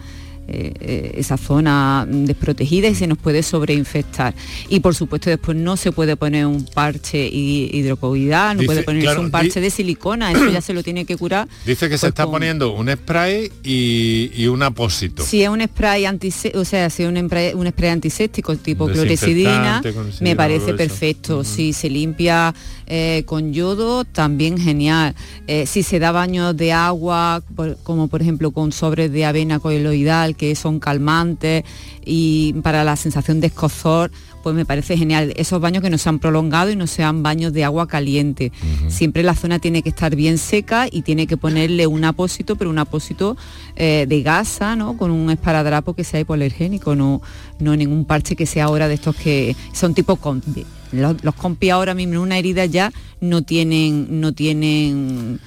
eh, 0.51 0.73
eh, 0.81 1.13
esa 1.17 1.37
zona 1.37 2.07
desprotegida 2.09 2.89
y 2.89 2.95
se 2.95 3.07
nos 3.07 3.19
puede 3.19 3.43
sobreinfectar. 3.43 4.35
Y 4.69 4.81
por 4.81 4.95
supuesto 4.95 5.31
después 5.31 5.57
no 5.57 5.77
se 5.77 5.93
puede 5.93 6.17
poner 6.17 6.47
un 6.47 6.65
parche 6.65 7.29
hidrocoidal, 7.29 8.57
no 8.57 8.61
Dice- 8.63 8.67
puede 8.67 8.83
ponerse 8.83 9.07
claro, 9.07 9.21
un 9.21 9.31
parche 9.31 9.61
de 9.61 9.71
silicona, 9.71 10.33
eso 10.33 10.49
ya 10.49 10.61
se 10.61 10.73
lo 10.75 10.83
tiene 10.83 11.05
que 11.05 11.17
curar. 11.17 11.49
Dice 11.67 11.89
que 11.89 11.99
se 11.99 12.09
está 12.09 12.25
con- 12.25 12.33
poniendo 12.33 12.73
un 12.75 12.91
spray 12.91 13.51
y, 13.65 14.31
y 14.35 14.47
un 14.47 14.63
apósito. 14.63 15.23
Si 15.25 15.43
es 15.43 15.49
un 15.49 15.63
spray 15.63 16.05
antiséptico, 16.05 16.61
o 16.61 16.65
sea, 16.65 16.91
si 16.91 17.03
es 17.05 17.09
un 17.09 17.17
spray, 17.27 17.55
un 17.55 17.69
spray 17.69 17.91
antiséptico 17.91 18.57
tipo 18.57 18.87
clorexidina, 18.89 19.83
me 20.21 20.37
parece 20.37 20.75
perfecto. 20.75 21.45
Si 21.45 21.73
se 21.73 21.89
limpia 21.91 22.55
eh, 22.87 23.23
con 23.27 23.53
yodo, 23.53 24.05
también 24.05 24.59
genial. 24.59 25.15
Eh, 25.47 25.67
si 25.67 25.83
se 25.83 25.99
da 25.99 26.13
baños 26.13 26.57
de 26.57 26.73
agua, 26.73 27.43
por- 27.55 27.77
como 27.83 28.09
por 28.09 28.21
ejemplo 28.23 28.51
con 28.51 28.73
sobres 28.73 29.13
de 29.13 29.25
avena 29.25 29.59
coiloidal, 29.61 30.37
que 30.41 30.55
son 30.55 30.81
calmantes 30.81 31.65
y 32.03 32.55
para 32.63 32.83
la 32.83 32.97
sensación 32.97 33.41
de 33.41 33.49
escozor, 33.49 34.11
pues 34.43 34.57
me 34.57 34.65
parece 34.65 34.97
genial. 34.97 35.35
Esos 35.37 35.61
baños 35.61 35.83
que 35.83 35.91
no 35.91 35.99
sean 35.99 36.19
prolongados 36.19 36.73
y 36.73 36.77
no 36.77 36.87
sean 36.87 37.23
baños 37.23 37.53
de 37.53 37.63
agua 37.63 37.87
caliente. 37.87 38.53
Siempre 38.89 39.23
la 39.23 39.35
zona 39.35 39.59
tiene 39.59 39.83
que 39.83 39.91
estar 39.91 40.17
bien 40.17 40.39
seca 40.39 40.89
y 40.91 41.03
tiene 41.03 41.27
que 41.27 41.37
ponerle 41.37 41.87
un 41.87 42.07
apósito, 42.07 42.57
pero 42.57 42.71
un 42.71 42.79
apósito 42.79 43.37
eh, 43.77 44.07
de 44.09 44.23
gasa, 44.23 44.77
¿no? 44.77 44.97
Con 44.97 45.11
un 45.11 45.31
esparadrapo 45.31 45.93
que 45.93 46.05
sea 46.05 46.21
hipoalergénico, 46.21 46.97
no, 46.97 47.21
no 47.59 47.77
ningún 47.77 48.07
parche 48.07 48.35
que 48.35 48.47
sea 48.47 48.65
ahora 48.65 48.89
de 48.89 48.95
estos 48.95 49.15
que 49.17 49.55
son 49.75 49.93
tipo 49.93 50.17
compi. 50.17 50.65
Los, 50.91 51.23
los 51.23 51.35
compi 51.35 51.69
ahora 51.69 51.93
mismo 51.93 52.15
en 52.15 52.21
una 52.21 52.39
herida 52.39 52.65
ya 52.65 52.93
no 53.21 53.43
tienen, 53.43 54.23
no 54.23 54.33
tienen 54.33 55.39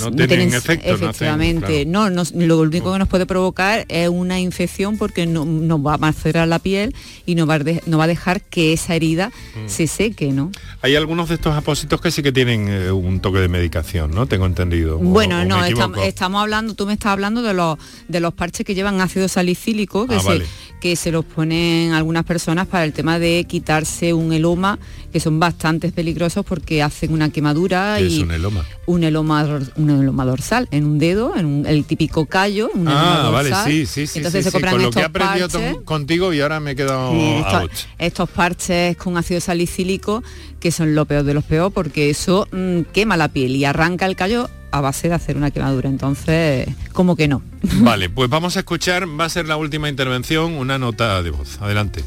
No 0.00 0.10
tienen 0.12 0.52
efecto, 0.54 0.88
no 0.88 0.94
efectivamente. 0.94 1.84
No, 1.86 2.10
no, 2.10 2.22
lo 2.34 2.58
único 2.60 2.92
que 2.92 2.98
nos 2.98 3.08
puede 3.08 3.26
provocar 3.26 3.84
es 3.88 4.08
una 4.08 4.40
infección 4.40 4.98
porque 4.98 5.26
no, 5.26 5.44
nos 5.44 5.78
va 5.84 5.94
a 5.94 5.98
macerar 5.98 6.48
la 6.48 6.58
piel 6.58 6.94
y 7.26 7.34
no 7.34 7.46
va 7.46 7.54
a, 7.54 7.58
de- 7.60 7.82
no 7.86 7.98
va 7.98 8.04
a 8.04 8.06
dejar 8.08 8.42
que 8.42 8.72
esa 8.72 8.94
herida 8.94 9.30
Mm. 9.54 9.68
se 9.68 9.86
seque, 9.86 10.32
¿no? 10.32 10.50
Hay 10.82 10.96
algunos 10.96 11.28
de 11.28 11.34
estos 11.36 11.54
apósitos 11.56 12.00
que 12.00 12.10
sí 12.10 12.22
que 12.22 12.32
tienen 12.32 12.68
eh, 12.68 12.90
un 12.90 13.20
toque 13.20 13.38
de 13.38 13.48
medicación, 13.48 14.10
¿no? 14.12 14.26
Tengo 14.26 14.46
entendido. 14.46 14.98
Bueno, 14.98 15.40
o 15.40 15.44
no, 15.44 15.64
estamos, 15.64 15.98
estamos 16.04 16.40
hablando, 16.42 16.74
tú 16.74 16.86
me 16.86 16.92
estás 16.94 17.12
hablando 17.12 17.42
de 17.42 17.54
los 17.54 17.78
de 18.08 18.20
los 18.20 18.32
parches 18.34 18.64
que 18.66 18.74
llevan 18.74 19.00
ácido 19.00 19.28
salicílico, 19.28 20.06
que, 20.06 20.16
Ah, 20.16 20.20
se, 20.20 20.26
vale. 20.26 20.44
que 20.80 20.96
se 20.96 21.10
los 21.12 21.24
ponen 21.24 21.92
algunas 21.92 22.24
personas 22.24 22.66
para 22.66 22.84
el 22.84 22.92
tema 22.92 23.18
de 23.18 23.44
quitarse 23.48 24.12
un 24.14 24.32
eloma, 24.32 24.78
que 25.12 25.20
son 25.20 25.38
bastante 25.40 25.90
peligrosos 25.92 26.44
porque 26.44 26.82
hacen 26.82 27.12
una 27.12 27.30
quemadura 27.30 27.96
¿Qué 27.98 28.04
y 28.06 28.16
es 28.18 28.22
un 28.22 28.30
eloma? 28.30 28.64
un 28.86 29.04
eloma, 29.04 29.44
dor- 29.44 29.59
un 29.76 29.90
eloma 29.90 30.24
dorsal 30.24 30.68
en 30.70 30.84
un 30.84 30.98
dedo, 30.98 31.36
en 31.36 31.46
un- 31.46 31.66
el 31.66 31.84
típico 31.84 32.26
callo, 32.26 32.70
un 32.74 32.88
Ah, 32.88 33.30
vale, 33.32 33.50
dorsal. 33.50 33.70
sí, 33.70 33.86
sí, 33.86 34.06
sí. 34.06 34.18
Entonces 34.18 34.44
sí, 34.44 34.44
se 34.44 34.50
sí, 34.50 34.52
compran 34.54 34.72
Con 34.74 34.82
lo 34.82 34.88
estos 34.88 35.00
que 35.00 35.02
he 35.02 35.06
aprendido 35.06 35.84
contigo 35.84 36.32
y 36.32 36.40
ahora 36.40 36.60
me 36.60 36.72
he 36.72 36.76
quedado 36.76 37.12
estos, 37.14 37.88
estos 37.98 38.28
parches 38.30 38.96
con 38.96 39.16
ácido 39.16 39.40
salicílico 39.40 40.22
que 40.60 40.70
son 40.72 40.94
lo 40.94 41.04
peor 41.06 41.24
de 41.24 41.34
los 41.34 41.44
peor 41.44 41.72
porque 41.72 42.10
eso 42.10 42.46
mm, 42.52 42.80
quema 42.92 43.16
la 43.16 43.28
piel 43.28 43.56
y 43.56 43.64
arranca 43.64 44.06
el 44.06 44.16
callo 44.16 44.48
a 44.72 44.80
base 44.80 45.08
de 45.08 45.14
hacer 45.14 45.36
una 45.36 45.50
quemadura. 45.50 45.88
Entonces, 45.88 46.68
como 46.92 47.16
que 47.16 47.26
no. 47.28 47.42
Vale, 47.62 48.08
pues 48.08 48.30
vamos 48.30 48.56
a 48.56 48.60
escuchar, 48.60 49.04
va 49.18 49.24
a 49.24 49.28
ser 49.28 49.46
la 49.48 49.56
última 49.56 49.88
intervención, 49.88 50.52
una 50.52 50.78
nota 50.78 51.22
de 51.22 51.30
voz. 51.30 51.60
Adelante. 51.60 52.04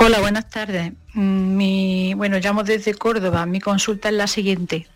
Hola, 0.00 0.20
buenas 0.20 0.48
tardes. 0.48 0.92
Mi, 1.14 2.14
bueno, 2.14 2.38
llamo 2.38 2.62
desde 2.62 2.94
Córdoba. 2.94 3.46
Mi 3.46 3.58
consulta 3.58 4.10
es 4.10 4.14
la 4.14 4.28
siguiente. 4.28 4.86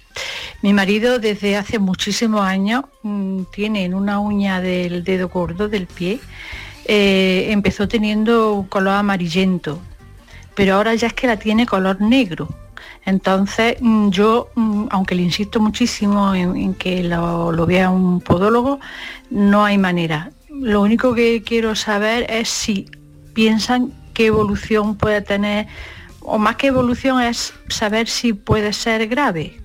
Mi 0.63 0.73
marido 0.73 1.19
desde 1.19 1.57
hace 1.57 1.81
muchísimos 1.81 2.43
años 2.43 2.85
mm, 3.03 3.43
tiene 3.53 3.85
en 3.85 3.95
una 3.95 4.21
uña 4.21 4.61
del 4.61 5.03
dedo 5.03 5.29
gordo 5.29 5.69
del 5.69 5.89
pie, 5.89 6.21
eh, 6.85 7.49
empezó 7.51 7.89
teniendo 7.89 8.55
un 8.55 8.69
color 8.69 8.95
amarillento, 8.95 9.81
pero 10.55 10.77
ahora 10.77 10.95
ya 10.95 11.09
es 11.09 11.15
que 11.15 11.27
la 11.27 11.37
tiene 11.37 11.67
color 11.67 12.01
negro. 12.01 12.49
Entonces 13.05 13.79
mm, 13.81 14.11
yo, 14.11 14.51
mm, 14.55 14.87
aunque 14.91 15.17
le 15.17 15.23
insisto 15.23 15.59
muchísimo 15.59 16.33
en, 16.33 16.57
en 16.57 16.75
que 16.75 17.03
lo, 17.03 17.51
lo 17.51 17.67
vea 17.67 17.91
un 17.91 18.21
podólogo, 18.21 18.79
no 19.31 19.65
hay 19.65 19.79
manera. 19.79 20.31
Lo 20.49 20.81
único 20.81 21.13
que 21.13 21.43
quiero 21.43 21.75
saber 21.75 22.25
es 22.31 22.49
si 22.49 22.89
piensan 23.35 23.93
qué 24.13 24.27
evolución 24.27 24.97
puede 24.97 25.21
tener, 25.23 25.67
o 26.21 26.39
más 26.39 26.57
que 26.57 26.69
evolución 26.69 27.21
es 27.21 27.53
saber 27.69 28.09
si 28.09 28.33
puede 28.33 28.73
ser 28.73 29.09
grave 29.09 29.59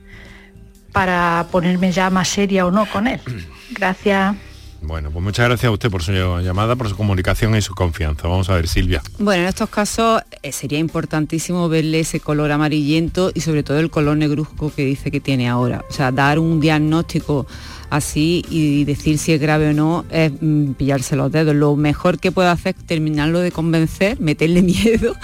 para 0.92 1.48
ponerme 1.52 1.92
ya 1.92 2.10
más 2.10 2.28
seria 2.28 2.66
o 2.66 2.72
no 2.72 2.86
con 2.88 3.08
él. 3.08 3.22
Gracias. 3.72 4.36
Bueno, 4.82 5.12
pues 5.12 5.24
muchas 5.24 5.48
gracias 5.48 5.70
a 5.70 5.72
usted 5.72 5.90
por 5.90 6.04
su 6.04 6.12
llamada, 6.12 6.76
por 6.76 6.88
su 6.88 6.96
comunicación 6.96 7.56
y 7.56 7.62
su 7.62 7.74
confianza. 7.74 8.28
Vamos 8.28 8.50
a 8.50 8.56
ver, 8.56 8.68
Silvia. 8.68 9.02
Bueno, 9.20 9.44
en 9.44 9.50
estos 9.50 9.70
casos 9.70 10.22
eh, 10.44 10.52
sería 10.52 10.80
importantísimo 10.80 11.68
verle 11.68 12.02
ese 12.02 12.20
color 12.20 12.52
amarillento 12.52 13.32
y 13.34 13.42
sobre 13.42 13.64
todo 13.64 13.80
el 13.80 13.90
color 13.90 14.18
negruzco 14.18 14.72
que 14.74 14.86
dice 14.86 15.12
que 15.12 15.20
tiene 15.20 15.50
ahora. 15.50 15.84
O 15.90 15.94
sea, 15.94 16.12
dar 16.12 16.40
un 16.40 16.60
diagnóstico 16.60 17.48
así 17.90 18.44
y 18.50 18.84
decir 18.84 19.18
si 19.18 19.32
es 19.32 19.40
grave 19.40 19.70
o 19.70 19.74
no 19.74 20.04
es 20.12 20.32
mm, 20.42 20.72
pillarse 20.74 21.16
los 21.16 21.32
dedos. 21.32 21.56
Lo 21.56 21.76
mejor 21.76 22.20
que 22.20 22.32
puedo 22.32 22.50
hacer 22.50 22.76
es 22.78 22.86
terminarlo 22.86 23.40
de 23.40 23.52
convencer, 23.52 24.20
meterle 24.20 24.62
miedo, 24.62 25.16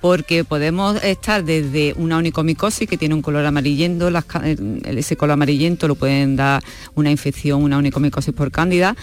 porque 0.00 0.44
podemos 0.44 1.02
estar 1.02 1.44
desde 1.44 1.94
una 1.96 2.18
onicomicosis 2.18 2.88
que 2.88 2.96
tiene 2.98 3.14
un 3.14 3.22
color 3.22 3.44
amarillento, 3.46 4.10
las 4.10 4.24
el- 4.44 4.98
ese 4.98 5.16
color 5.16 5.32
amarillento 5.34 5.88
lo 5.88 5.94
pueden 5.94 6.36
dar 6.36 6.62
una 6.94 7.10
infección, 7.10 7.62
una 7.62 7.78
onicomicosis 7.78 8.34
por 8.34 8.50
cándida, 8.50 8.94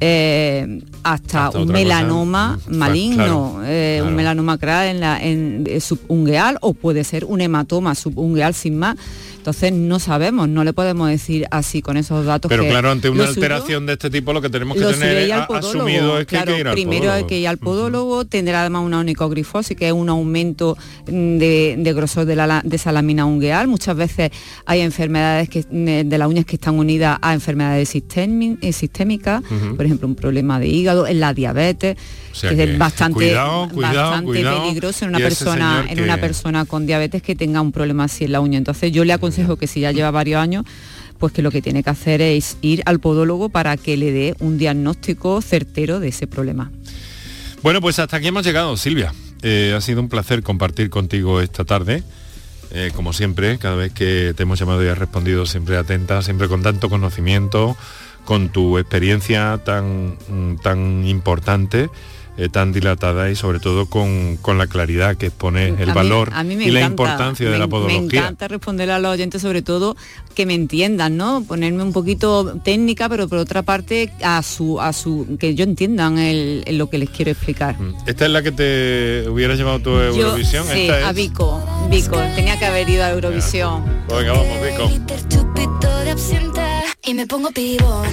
eh, 0.00 0.80
hasta, 1.02 1.46
Hasta 1.46 1.58
un 1.58 1.66
cosa. 1.66 1.72
melanoma 1.78 2.58
maligno, 2.68 3.16
claro, 3.16 3.60
eh, 3.64 3.94
claro. 3.96 4.08
un 4.10 4.16
melanoma 4.16 4.58
en 4.90 5.00
la 5.00 5.20
en, 5.20 5.64
eh, 5.66 5.80
subungueal 5.80 6.58
o 6.60 6.72
puede 6.74 7.02
ser 7.02 7.24
un 7.24 7.40
hematoma 7.40 7.94
subungueal 7.96 8.54
sin 8.54 8.78
más. 8.78 8.96
Entonces 9.48 9.72
no 9.72 9.98
sabemos, 9.98 10.48
no 10.48 10.62
le 10.64 10.72
podemos 10.72 11.08
decir 11.08 11.46
así 11.50 11.80
con 11.82 11.96
esos 11.96 12.26
datos. 12.26 12.48
Pero 12.50 12.64
que 12.64 12.68
claro, 12.70 12.90
ante 12.90 13.08
una 13.08 13.24
suyo- 13.26 13.30
alteración 13.42 13.86
de 13.86 13.94
este 13.94 14.10
tipo 14.10 14.32
lo 14.32 14.42
que 14.42 14.50
tenemos 14.50 14.76
que 14.76 14.84
tener 14.84 15.32
a- 15.32 15.46
podólogo, 15.46 15.68
asumido 15.68 16.18
es 16.18 16.26
que 16.26 16.36
claro, 16.36 16.50
hay 16.50 16.54
que 16.56 16.60
ir 16.60 16.68
al 16.68 16.74
primero 16.74 16.96
hay 16.96 17.06
podólogo. 17.08 17.26
que 17.28 17.38
ir 17.38 17.48
al 17.48 17.58
podólogo, 17.58 18.24
tendrá 18.26 18.60
además 18.60 18.82
una 18.84 18.98
onicogrifosis, 19.00 19.76
que 19.76 19.86
es 19.86 19.92
un 19.92 20.08
aumento 20.08 20.76
mm, 21.06 21.38
de, 21.38 21.76
de 21.78 21.92
grosor 21.94 22.26
de, 22.26 22.36
la, 22.36 22.60
de 22.64 22.76
esa 22.76 22.92
lámina 22.92 23.24
ungueal. 23.24 23.68
Muchas 23.68 23.96
veces 23.96 24.30
hay 24.66 24.80
enfermedades 24.80 25.48
que, 25.48 25.64
mm, 25.70 26.08
de 26.08 26.18
las 26.18 26.28
uñas 26.28 26.44
que 26.44 26.56
están 26.56 26.78
unidas 26.78 27.18
a 27.22 27.32
enfermedades 27.34 27.94
eh, 27.94 28.72
sistémicas, 28.72 29.42
Ujú. 29.50 29.76
por 29.76 29.84
ejemplo, 29.84 30.08
un 30.08 30.14
problema 30.14 30.58
de 30.60 30.68
hígado, 30.68 31.06
en 31.06 31.20
la 31.20 31.32
diabetes, 31.34 31.96
O 32.32 32.34
sea 32.34 32.54
que 32.54 32.62
es 32.64 32.78
bastante, 32.78 33.14
cuidado, 33.14 33.68
cuidado, 33.68 33.96
bastante 34.10 34.26
cuidado. 34.26 34.62
peligroso 34.64 35.04
en 35.04 35.08
una 35.10 35.18
persona, 35.18 35.86
en 35.88 36.00
una 36.02 36.16
persona 36.18 36.64
con 36.64 36.86
diabetes 36.86 37.22
que 37.22 37.34
tenga 37.34 37.60
un 37.60 37.72
problema 37.72 38.04
así 38.04 38.24
en 38.24 38.32
la 38.32 38.40
uña. 38.40 38.58
Entonces 38.58 38.92
yo 38.92 39.04
le 39.04 39.12
aconsejo 39.12 39.37
que 39.58 39.66
si 39.66 39.80
ya 39.80 39.92
lleva 39.92 40.10
varios 40.10 40.40
años, 40.40 40.64
pues 41.18 41.32
que 41.32 41.42
lo 41.42 41.50
que 41.50 41.62
tiene 41.62 41.82
que 41.82 41.90
hacer 41.90 42.20
es 42.20 42.56
ir 42.62 42.82
al 42.86 43.00
podólogo 43.00 43.48
para 43.48 43.76
que 43.76 43.96
le 43.96 44.12
dé 44.12 44.34
un 44.40 44.58
diagnóstico 44.58 45.40
certero 45.42 46.00
de 46.00 46.08
ese 46.08 46.26
problema. 46.26 46.70
Bueno, 47.62 47.80
pues 47.80 47.98
hasta 47.98 48.16
aquí 48.16 48.28
hemos 48.28 48.44
llegado, 48.44 48.76
Silvia. 48.76 49.12
Eh, 49.42 49.74
ha 49.76 49.80
sido 49.80 50.00
un 50.00 50.08
placer 50.08 50.42
compartir 50.42 50.90
contigo 50.90 51.40
esta 51.40 51.64
tarde. 51.64 52.02
Eh, 52.70 52.90
como 52.94 53.12
siempre, 53.12 53.58
cada 53.58 53.76
vez 53.76 53.92
que 53.92 54.34
te 54.36 54.42
hemos 54.42 54.58
llamado 54.58 54.84
y 54.84 54.88
has 54.88 54.98
respondido 54.98 55.46
siempre 55.46 55.76
atenta, 55.76 56.22
siempre 56.22 56.48
con 56.48 56.62
tanto 56.62 56.88
conocimiento, 56.90 57.76
con 58.24 58.50
tu 58.50 58.78
experiencia 58.78 59.58
tan, 59.64 60.18
mm, 60.28 60.56
tan 60.62 61.06
importante, 61.06 61.88
eh, 62.38 62.48
tan 62.48 62.72
dilatada 62.72 63.30
y 63.30 63.36
sobre 63.36 63.58
todo 63.60 63.86
con, 63.86 64.36
con 64.38 64.56
la 64.58 64.66
claridad 64.68 65.16
que 65.16 65.26
expone 65.26 65.68
el 65.68 65.74
A 65.82 65.86
mí- 65.86 65.92
valor 65.92 66.30
a 66.32 66.44
mí 66.44 66.56
me 66.56 66.64
y 66.66 66.70
la 66.70 66.80
encanta, 66.80 67.02
importancia 67.02 67.46
de 67.46 67.52
me- 67.52 67.58
la 67.58 67.66
Me 67.66 67.70
podología. 67.70 68.20
encanta 68.20 68.48
responderle 68.48 68.92
a 68.94 68.98
los 69.00 69.12
oyentes, 69.12 69.42
sobre 69.42 69.60
todo 69.62 69.96
que 70.34 70.46
me 70.46 70.54
entiendan, 70.54 71.16
¿no? 71.16 71.42
Ponerme 71.42 71.82
un 71.82 71.92
poquito 71.92 72.54
técnica, 72.64 73.08
pero 73.08 73.26
por 73.28 73.38
otra 73.38 73.62
parte 73.62 74.12
a 74.22 74.40
su, 74.44 74.80
a 74.80 74.92
su, 74.92 75.36
que 75.40 75.54
yo 75.56 75.64
entiendan 75.64 76.16
el- 76.18 76.62
el 76.66 76.78
lo 76.78 76.88
que 76.88 76.98
les 76.98 77.10
quiero 77.10 77.32
explicar. 77.32 77.76
¿Esta 78.06 78.26
es 78.26 78.30
la 78.30 78.40
que 78.42 78.52
te 78.52 79.28
hubieras 79.28 79.58
llevado 79.58 79.80
tu 79.80 79.90
Yo, 79.90 80.04
Eurovisión? 80.04 80.64
sí, 80.66 80.82
Esta 80.82 81.00
es- 81.00 81.06
a 81.06 81.12
Vico, 81.12 81.60
Vico, 81.90 82.16
tenía 82.36 82.56
que 82.58 82.66
haber 82.66 82.88
ido 82.88 83.02
a 83.04 83.10
Eurovisión. 83.10 83.82
Venga, 84.08 84.32
vamos, 84.32 84.46
Vico. 84.62 84.90
y 87.04 87.14
me 87.14 87.26
pongo 87.26 87.50
pibón. 87.50 88.06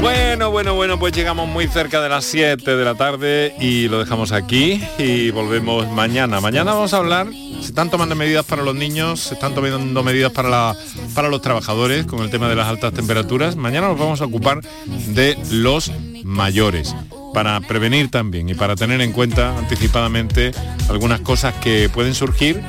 Bueno, 0.00 0.50
bueno, 0.50 0.74
bueno, 0.74 0.98
pues 0.98 1.14
llegamos 1.14 1.48
muy 1.48 1.66
cerca 1.66 2.02
de 2.02 2.08
las 2.08 2.24
7 2.24 2.76
de 2.76 2.84
la 2.84 2.94
tarde 2.94 3.54
y 3.58 3.88
lo 3.88 4.00
dejamos 4.00 4.32
aquí 4.32 4.82
y 4.98 5.30
volvemos 5.30 5.90
mañana. 5.90 6.40
Mañana 6.40 6.74
vamos 6.74 6.92
a 6.92 6.98
hablar 6.98 7.28
Se 7.60 7.68
están 7.68 7.88
tomando 7.88 8.14
medidas 8.16 8.44
para 8.44 8.62
los 8.62 8.74
niños, 8.74 9.20
se 9.20 9.34
están 9.34 9.54
tomando 9.54 10.02
medidas 10.02 10.32
para, 10.32 10.50
la, 10.50 10.76
para 11.14 11.28
los 11.28 11.40
trabajadores 11.40 12.04
con 12.04 12.20
el 12.20 12.30
tema 12.30 12.48
de 12.48 12.56
las 12.56 12.68
altas 12.68 12.92
temperaturas. 12.92 13.56
Mañana 13.56 13.88
nos 13.88 13.98
vamos 13.98 14.20
a 14.20 14.26
ocupar 14.26 14.60
de 14.86 15.38
los 15.50 15.90
mayores 16.24 16.94
para 17.32 17.60
prevenir 17.60 18.10
también 18.10 18.48
y 18.48 18.54
para 18.54 18.76
tener 18.76 19.00
en 19.00 19.12
cuenta 19.12 19.56
anticipadamente 19.56 20.52
algunas 20.88 21.20
cosas 21.20 21.54
que 21.54 21.88
pueden 21.88 22.14
surgir 22.14 22.60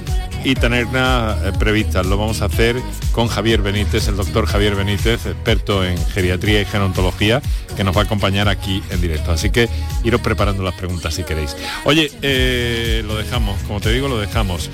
y 0.43 0.55
tenerlas 0.55 1.43
eh, 1.43 1.51
previstas. 1.57 2.05
Lo 2.05 2.17
vamos 2.17 2.41
a 2.41 2.45
hacer 2.45 2.75
con 3.11 3.27
Javier 3.27 3.61
Benítez, 3.61 4.07
el 4.07 4.17
doctor 4.17 4.45
Javier 4.45 4.75
Benítez, 4.75 5.25
experto 5.25 5.83
en 5.83 5.97
geriatría 6.07 6.61
y 6.61 6.65
gerontología, 6.65 7.41
que 7.75 7.83
nos 7.83 7.95
va 7.95 8.01
a 8.01 8.03
acompañar 8.05 8.49
aquí 8.49 8.83
en 8.89 9.01
directo. 9.01 9.31
Así 9.31 9.49
que 9.49 9.69
iros 10.03 10.21
preparando 10.21 10.63
las 10.63 10.73
preguntas 10.75 11.13
si 11.13 11.23
queréis. 11.23 11.55
Oye, 11.85 12.11
eh, 12.21 13.03
lo 13.05 13.15
dejamos, 13.15 13.61
como 13.63 13.79
te 13.79 13.91
digo, 13.91 14.07
lo 14.07 14.19
dejamos. 14.19 14.69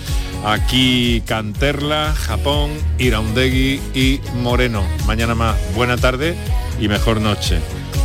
Aquí 0.46 1.22
Canterla, 1.26 2.14
Japón, 2.16 2.72
Iraundegui 2.98 3.82
y 3.94 4.22
Moreno. 4.36 4.84
Mañana 5.06 5.36
más. 5.36 5.58
Buena 5.76 5.98
tarde 5.98 6.36
y 6.80 6.88
mejor 6.88 7.20
noche. 7.20 7.60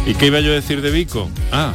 ¿Y 0.06 0.14
qué 0.14 0.26
iba 0.26 0.40
yo 0.40 0.52
a 0.52 0.54
decir 0.54 0.82
de 0.82 0.90
Vico? 0.90 1.30
Ah, 1.52 1.72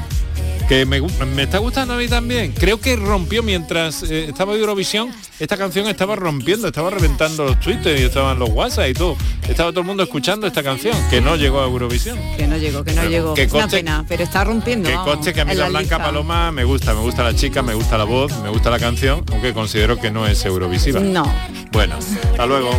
que 0.70 0.86
me, 0.86 1.02
está 1.42 1.58
gustando 1.58 1.96
a 1.96 1.98
mí 1.98 2.08
también. 2.08 2.52
Creo 2.52 2.80
que 2.80 2.96
rompió 2.96 3.42
mientras 3.42 4.04
eh, 4.04 4.26
estaba 4.26 4.54
Eurovisión, 4.54 5.12
esta 5.40 5.58
canción 5.58 5.88
estaba 5.88 6.16
rompiendo, 6.16 6.68
estaba 6.68 6.92
reventando 6.92 7.44
los 7.44 7.60
tweets 7.60 7.88
y 7.88 8.04
estaban 8.04 8.38
los 8.38 8.52
WhatsApp 8.52 8.90
y 8.90 8.94
todo. 8.94 9.18
Estaba 9.48 9.72
todo 9.72 9.80
el 9.80 9.88
mundo 9.88 10.04
escuchando 10.04 10.46
esta 10.46 10.62
canción, 10.62 10.96
que 11.10 11.22
no 11.22 11.36
llegó 11.38 11.60
a 11.62 11.66
Eurovisión. 11.66 12.20
Que 12.38 12.46
no 12.46 12.56
llegó, 12.56 12.84
que 12.84 12.94
no 12.94 13.04
llegó. 13.06 13.34
Que 13.34 13.50
Una 13.52 13.68
pena, 13.68 14.06
pero 14.08 14.24
está 14.24 14.44
rompiendo. 14.44 14.88
Que 14.88 14.96
coche 14.96 15.34
que 15.34 15.42
a 15.42 15.46
mí 15.46 15.56
la, 15.56 15.70
Blanca 15.70 15.98
Paloma 15.98 16.52
me 16.52 16.64
gusta, 16.64 16.94
me 16.94 17.02
gusta 17.02 17.24
la 17.24 17.36
chica, 17.36 17.64
me 17.64 17.74
gusta 17.74 17.98
la 17.98 18.04
voz, 18.04 18.32
me 18.44 18.50
gusta 18.50 18.70
la 18.70 18.78
canción, 18.78 19.26
aunque 19.32 19.56
considero 19.56 20.00
que 20.00 20.12
no 20.12 20.28
es 20.28 20.46
Eurovisiva. 20.46 21.00
No. 21.00 21.24
Bueno, 21.72 21.96
hasta 21.98 22.46
luego. 22.46 22.70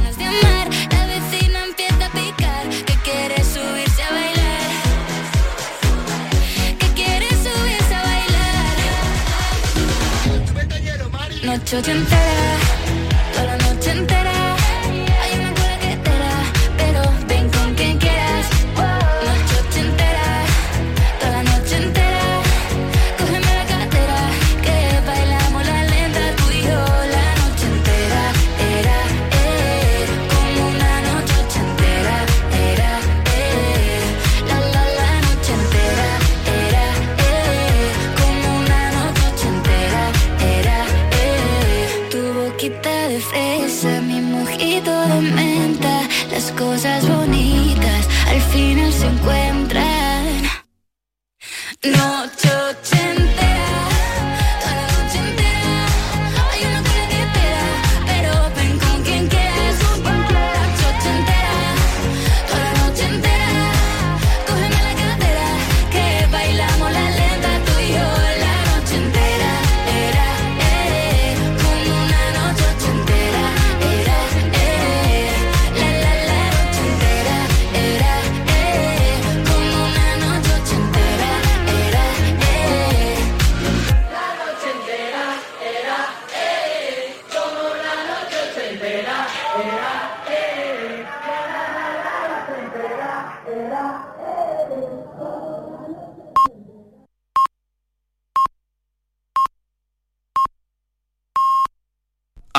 Noche 11.73 11.93
entera, 11.93 12.59
toda 12.69 12.80